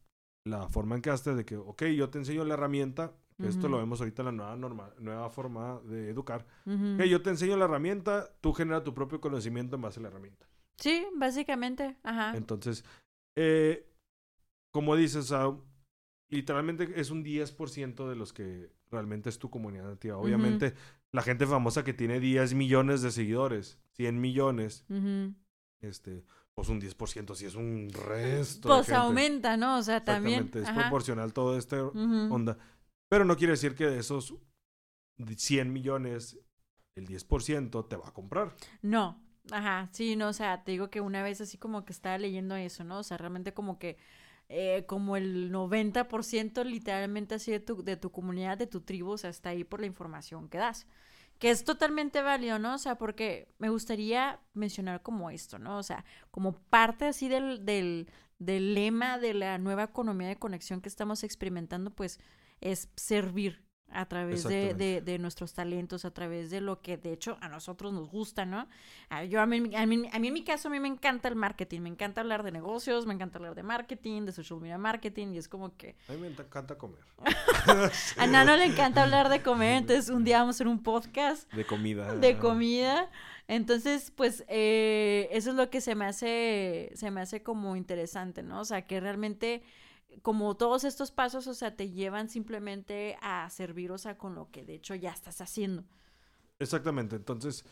[0.45, 3.79] la forma en que haces de que, ok, yo te enseño la herramienta, esto lo
[3.79, 7.65] vemos ahorita en la nueva, norma, nueva forma de educar, que yo te enseño la
[7.65, 10.47] herramienta, tú generas tu propio conocimiento en base a la herramienta.
[10.77, 12.35] Sí, básicamente, ajá.
[12.35, 12.85] Entonces,
[13.35, 13.90] eh,
[14.71, 15.33] como dices,
[16.29, 20.17] literalmente es un 10% de los que realmente es tu comunidad nativa.
[20.17, 20.73] Obviamente,
[21.11, 24.85] la gente famosa que tiene 10 millones de seguidores, 100 millones,
[25.81, 26.25] este,
[26.55, 28.69] pues un 10% sí es un resto.
[28.69, 29.77] Pues aumenta, ¿no?
[29.77, 30.49] O sea, también.
[30.53, 32.57] es proporcional todo este onda.
[33.09, 34.35] Pero no quiere decir que de esos
[35.35, 36.39] 100 millones,
[36.95, 38.55] el 10% te va a comprar.
[38.81, 39.21] No,
[39.51, 42.55] ajá, sí, no, o sea, te digo que una vez así como que estaba leyendo
[42.55, 42.99] eso, ¿no?
[42.99, 43.97] O sea, realmente como que
[44.53, 49.17] eh, como el 90% literalmente así de tu, de tu comunidad, de tu tribu, o
[49.17, 50.87] sea, está ahí por la información que das.
[51.39, 52.75] Que es totalmente válido, ¿no?
[52.75, 55.77] O sea, porque me gustaría mencionar como esto, ¿no?
[55.77, 58.09] O sea, como parte así del, del,
[58.39, 62.19] del lema de la nueva economía de conexión que estamos experimentando, pues
[62.59, 67.37] es servir, a través de, de, nuestros talentos, a través de lo que de hecho
[67.41, 68.67] a nosotros nos gusta, ¿no?
[69.09, 71.27] A, yo, a, mí, a, mí, a mí en mi caso, a mí me encanta
[71.27, 74.77] el marketing, me encanta hablar de negocios, me encanta hablar de marketing, de social media
[74.77, 75.95] marketing, y es como que...
[76.07, 76.99] A mí me encanta comer.
[78.17, 81.51] a Nano le encanta hablar de comer, entonces un día vamos a hacer un podcast.
[81.53, 82.15] De comida.
[82.15, 83.09] De comida.
[83.47, 88.43] Entonces, pues, eh, eso es lo que se me hace, se me hace como interesante,
[88.43, 88.61] ¿no?
[88.61, 89.61] O sea, que realmente
[90.21, 94.49] como todos estos pasos, o sea, te llevan simplemente a servir, o sea, con lo
[94.51, 95.83] que de hecho ya estás haciendo.
[96.59, 97.15] Exactamente.
[97.15, 97.65] Entonces,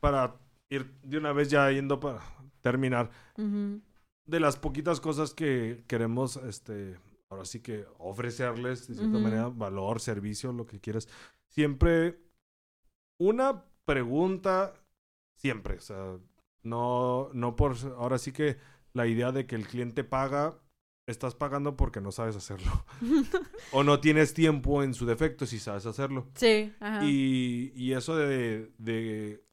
[0.00, 0.36] para
[0.68, 2.22] ir de una vez ya yendo para
[2.60, 6.98] terminar, de las poquitas cosas que queremos, este,
[7.28, 11.08] ahora sí que ofrecerles, de cierta manera, valor, servicio, lo que quieras,
[11.48, 12.20] siempre
[13.18, 14.74] una pregunta,
[15.36, 16.18] siempre, o sea,
[16.62, 18.58] no, no por, ahora sí que
[18.92, 20.58] la idea de que el cliente paga
[21.06, 22.84] estás pagando porque no sabes hacerlo.
[23.72, 26.28] o no tienes tiempo en su defecto si sabes hacerlo.
[26.34, 27.04] Sí, ajá.
[27.04, 29.44] Y, y eso de, de,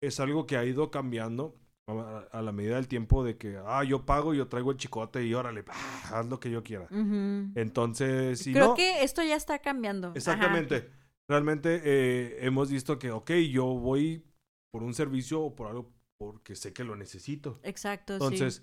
[0.00, 1.54] Es algo que ha ido cambiando
[1.88, 5.34] a, la medida del tiempo de que, ah, yo pago, yo traigo el chicote y
[5.34, 5.64] órale,
[6.12, 6.88] haz lo que yo quiera.
[6.90, 10.12] Entonces, si Creo que esto ya está cambiando.
[10.14, 10.90] Exactamente.
[11.28, 14.24] Realmente eh, hemos visto que, ok, yo voy
[14.72, 17.60] por un servicio o por algo porque sé que lo necesito.
[17.62, 18.62] Exacto, Entonces,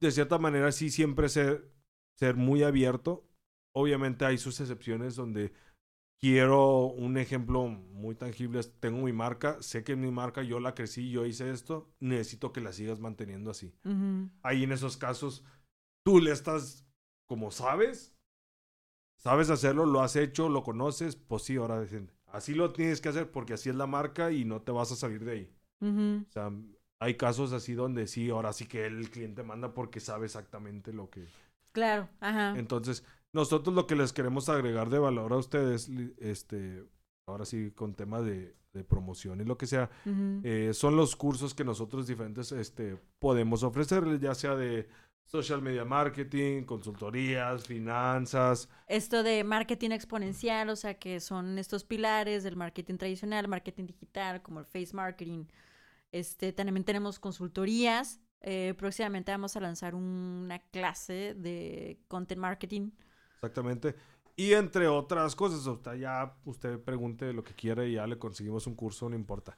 [0.00, 1.72] de cierta manera sí siempre ser,
[2.14, 3.28] ser muy abierto.
[3.74, 5.52] Obviamente hay sus excepciones donde
[6.18, 8.60] quiero un ejemplo muy tangible.
[8.80, 12.60] Tengo mi marca, sé que mi marca yo la crecí, yo hice esto, necesito que
[12.60, 13.74] la sigas manteniendo así.
[14.42, 15.44] Ahí en esos casos,
[16.04, 16.86] tú le estás,
[17.26, 18.14] como sabes,
[19.18, 23.08] sabes hacerlo, lo has hecho, lo conoces, pues sí, ahora dicen, así lo tienes que
[23.08, 25.52] hacer porque así es la marca y no te vas a salir de ahí.
[25.80, 26.50] O sea,
[27.00, 31.10] hay casos así donde sí, ahora sí que el cliente manda porque sabe exactamente lo
[31.10, 31.26] que...
[31.72, 32.54] Claro, ajá.
[32.58, 36.84] Entonces, nosotros lo que les queremos agregar de valor a ustedes, este,
[37.26, 38.54] ahora sí con temas de,
[38.90, 39.88] promoción y lo que sea,
[40.42, 44.86] eh, son los cursos que nosotros diferentes este, podemos ofrecerles, ya sea de
[45.24, 48.68] social media marketing, consultorías, finanzas.
[48.86, 54.42] Esto de marketing exponencial, o sea, que son estos pilares del marketing tradicional, marketing digital,
[54.42, 55.46] como el face marketing,
[56.18, 58.20] este, también tenemos consultorías.
[58.40, 62.90] Eh, próximamente vamos a lanzar una clase de content marketing.
[63.34, 63.94] Exactamente.
[64.38, 68.66] Y entre otras cosas, o ya usted pregunte lo que quiera y ya le conseguimos
[68.66, 69.56] un curso, no importa.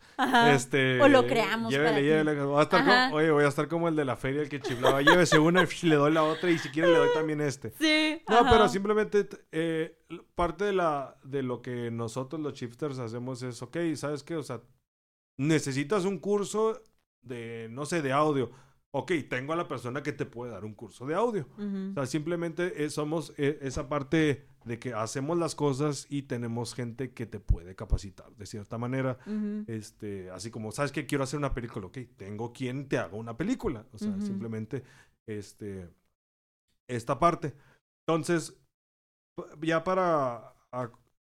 [0.53, 1.73] Este, o lo creamos.
[1.73, 2.41] Llévele, llévele.
[2.45, 4.61] Voy a estar como, oye, voy a estar como el de la feria, el que
[4.61, 5.03] chiflaba.
[5.03, 7.73] Llévese una y le doy la otra y si quiere le doy también este.
[7.73, 8.23] Sí.
[8.29, 9.99] No, pero simplemente eh,
[10.37, 14.37] parte de, la, de lo que nosotros los shifters hacemos es, ok, ¿sabes qué?
[14.37, 14.61] O sea,
[15.39, 16.83] necesitas un curso
[17.23, 18.51] de, no sé, de audio.
[18.91, 21.47] Ok, tengo a la persona que te puede dar un curso de audio.
[21.91, 27.13] O sea, simplemente somos eh, esa parte de que hacemos las cosas y tenemos gente
[27.13, 29.19] que te puede capacitar de cierta manera.
[29.67, 31.87] este, así como, ¿sabes que Quiero hacer una película.
[31.87, 33.87] Ok, tengo quien te haga una película.
[33.93, 34.83] O sea, simplemente
[35.27, 35.89] este,
[36.89, 37.55] esta parte.
[38.07, 38.59] Entonces,
[39.61, 40.55] ya para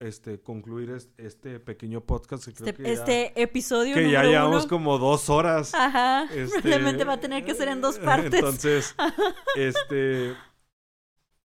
[0.02, 2.48] este, concluir este, pequeño podcast.
[2.48, 3.94] este, este episodio.
[3.94, 5.74] Que ya llevamos como dos horas.
[5.74, 6.24] Ajá.
[6.34, 8.34] Este, Probablemente va a tener que ser en dos partes.
[8.34, 8.94] Entonces,
[9.56, 10.36] este.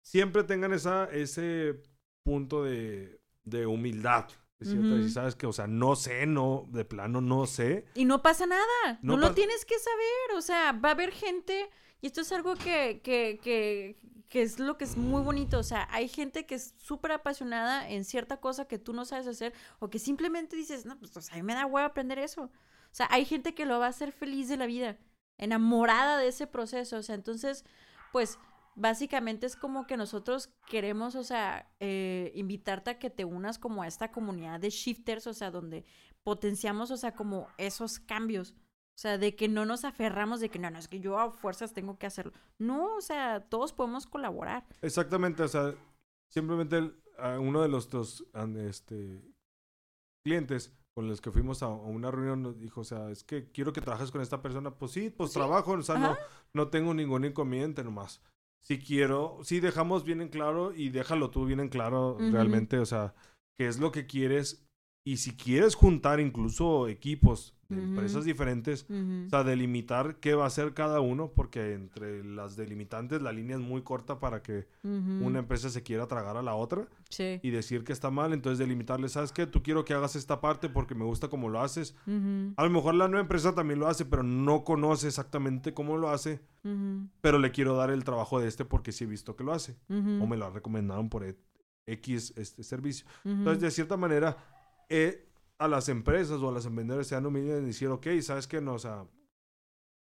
[0.02, 1.82] Siempre tengan esa, ese
[2.24, 4.28] punto de, de humildad.
[4.60, 7.84] Si sabes que, o sea, no sé, no, de plano no sé.
[7.94, 8.98] Y no pasa nada.
[9.02, 10.38] No, lo tienes que saber.
[10.38, 11.68] O sea, va a haber gente.
[12.01, 13.98] Y esto es algo que, que, que
[14.28, 17.89] que es lo que es muy bonito, o sea, hay gente que es súper apasionada
[17.89, 21.36] en cierta cosa que tú no sabes hacer o que simplemente dices, no, pues a
[21.36, 22.43] mí me da huevo aprender eso.
[22.43, 22.51] O
[22.97, 24.98] sea, hay gente que lo va a hacer feliz de la vida,
[25.39, 27.64] enamorada de ese proceso, o sea, entonces,
[28.12, 28.39] pues
[28.74, 33.82] básicamente es como que nosotros queremos, o sea, eh, invitarte a que te unas como
[33.82, 35.85] a esta comunidad de shifters, o sea, donde
[36.24, 38.55] potenciamos, o sea, como esos cambios.
[38.97, 41.31] O sea, de que no nos aferramos de que no, no, es que yo a
[41.31, 42.32] fuerzas tengo que hacerlo.
[42.59, 44.66] No, o sea, todos podemos colaborar.
[44.81, 45.74] Exactamente, o sea,
[46.32, 46.93] simplemente
[47.39, 48.27] uno de los dos
[48.59, 49.23] este,
[50.24, 53.74] clientes con los que fuimos a, una reunión nos dijo, o sea, es que quiero
[53.74, 54.70] que trabajes con esta persona.
[54.78, 56.16] Pues sí, pues trabajo, o sea, no,
[56.55, 58.23] no tengo ningún inconveniente nomás
[58.66, 62.85] si quiero, si dejamos bien en claro y déjalo tú bien en claro realmente, o
[62.85, 63.14] sea,
[63.56, 64.65] qué es lo que quieres
[65.06, 70.46] y si quieres juntar incluso equipos de empresas diferentes, o sea, delimitar qué va a
[70.48, 75.38] hacer cada uno, porque entre las delimitantes la línea es muy corta para que una
[75.38, 76.88] empresa se quiera tragar a la otra
[77.40, 79.46] y decir que está mal, entonces delimitarle, ¿sabes qué?
[79.46, 81.94] Tú quiero que hagas esta parte porque me gusta cómo lo haces.
[82.56, 86.10] A lo mejor la nueva empresa también lo hace, pero no conoce exactamente cómo lo
[86.10, 86.40] hace,
[87.20, 89.76] pero le quiero dar el trabajo de este porque sí he visto que lo hace,
[89.88, 91.24] o me lo recomendaron por
[91.86, 93.06] X este servicio.
[93.24, 94.36] Entonces, de cierta manera,
[94.88, 98.60] eh, a las empresas o a las vendedores sean humildes y decir, ok, ¿sabes qué?
[98.60, 99.06] No, o sea...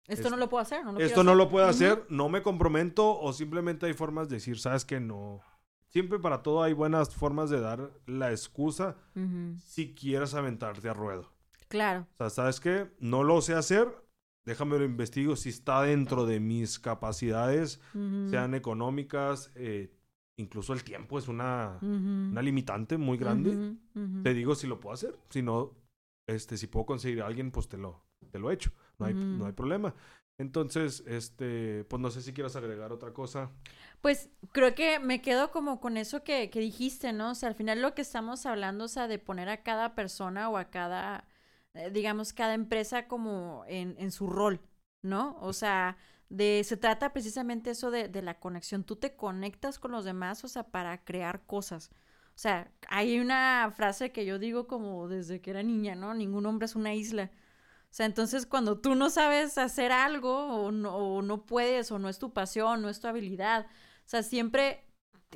[0.08, 3.32] Esto no lo puedo hacer, no Esto no lo puedo hacer, no me comprometo o
[3.34, 5.00] simplemente hay formas de decir, ¿sabes qué?
[5.00, 5.42] No...
[5.88, 8.96] Siempre para todo hay buenas formas de dar la excusa
[9.66, 11.34] si quieres aventarte a ruedo.
[11.68, 12.08] Claro.
[12.14, 12.90] O sea, ¿sabes qué?
[13.00, 13.88] No lo sé hacer,
[14.46, 17.82] déjame lo investigo si está dentro de mis capacidades,
[18.30, 19.94] sean económicas, eh,
[20.38, 23.76] incluso el tiempo es una, una limitante muy grande.
[24.24, 25.18] Te digo si lo puedo hacer.
[25.30, 25.74] Si no,
[26.28, 28.72] este, si puedo conseguir a alguien, pues te lo, te lo hecho.
[29.00, 29.94] No hay, no hay problema.
[30.38, 33.52] Entonces, este, pues no sé si quieras agregar otra cosa.
[34.02, 37.32] Pues creo que me quedo como con eso que, que dijiste, ¿no?
[37.32, 40.50] O sea, al final lo que estamos hablando, o sea, de poner a cada persona
[40.50, 41.28] o a cada,
[41.76, 44.62] eh, digamos, cada empresa como en, en su rol,
[45.04, 45.38] ¿no?
[45.42, 45.98] O sea,
[46.32, 48.84] de, se trata precisamente eso de, de, la conexión.
[48.86, 51.92] Tú te conectas con los demás, o sea, para crear cosas.
[52.36, 56.14] O sea, hay una frase que yo digo como desde que era niña, ¿no?
[56.14, 57.32] Ningún hombre es una isla.
[57.92, 62.00] O sea, entonces cuando tú no sabes hacer algo o no, o no puedes o
[62.00, 63.66] no es tu pasión, no es tu habilidad,
[64.06, 64.86] o sea, siempre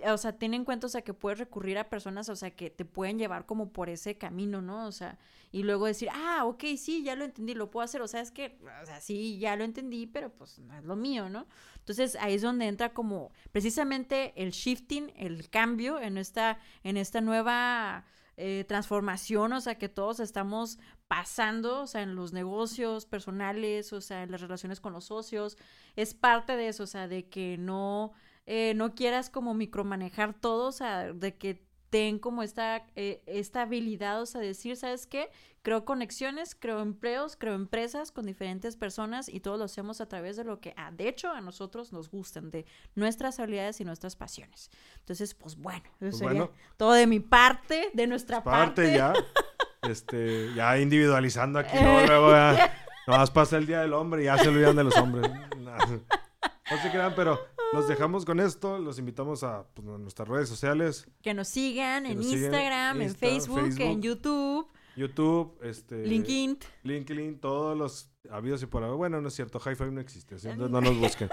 [0.04, 2.70] o sea, ten en cuenta, o sea, que puedes recurrir a personas, o sea, que
[2.70, 4.88] te pueden llevar como por ese camino, ¿no?
[4.88, 5.18] O sea,
[5.52, 8.32] y luego decir, ah, ok, sí, ya lo entendí, lo puedo hacer, o sea, es
[8.32, 11.48] que, o sea, sí, ya lo entendí, pero pues no es lo mío, ¿no?
[11.78, 17.22] Entonces, ahí es donde entra como precisamente el shifting, el cambio en esta, en esta
[17.22, 18.06] nueva
[18.38, 20.78] eh, transformación, o sea, que todos estamos
[21.08, 25.58] pasando, o sea, en los negocios personales, o sea, en las relaciones con los socios,
[25.96, 28.12] es parte de eso, o sea, de que no
[28.46, 33.62] eh, no quieras como micromanejar todo, o sea, de que ten como esta, eh, esta
[33.62, 35.30] habilidad, o sea, decir, ¿sabes qué?
[35.62, 40.36] Creo conexiones, creo empleos, creo empresas con diferentes personas y todo lo hacemos a través
[40.36, 42.66] de lo que, ah, de hecho, a nosotros nos gustan, de
[42.96, 44.70] nuestras habilidades y nuestras pasiones.
[45.00, 48.94] Entonces, pues bueno, eso pues sería todo de mi parte, de nuestra parte.
[48.94, 49.14] ya,
[49.90, 52.06] este, ya individualizando aquí, ¿no?
[52.06, 52.74] Luego ya,
[53.08, 55.32] nomás pasa el Día del Hombre y ya se olvidan de los hombres.
[56.70, 57.40] No se crean, pero
[57.74, 58.80] los dejamos con esto.
[58.80, 61.08] Los invitamos a, pues, nuestras redes sociales.
[61.22, 64.68] Que nos sigan en Instagram, en Facebook, en YouTube.
[64.96, 66.06] YouTube, este...
[66.06, 66.58] LinkedIn.
[66.84, 68.92] LinkedIn, todos los habidos y por ahí.
[68.92, 71.30] Bueno, no es cierto, Hi-Fi no existe, entonces no nos busquen.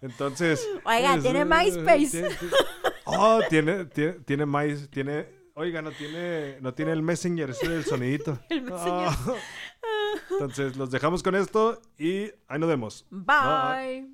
[0.00, 0.66] Entonces...
[0.84, 2.28] Oiga, pues, tiene eh, MySpace.
[3.04, 5.44] oh, tiene, tiene, tiene My, tiene...
[5.56, 8.38] Oiga, no tiene, no tiene el Messenger, es el sonidito.
[8.48, 9.08] el Messenger.
[9.28, 9.36] Oh.
[10.30, 13.06] Entonces, los dejamos con esto y ahí nos vemos.
[13.10, 14.13] Bye.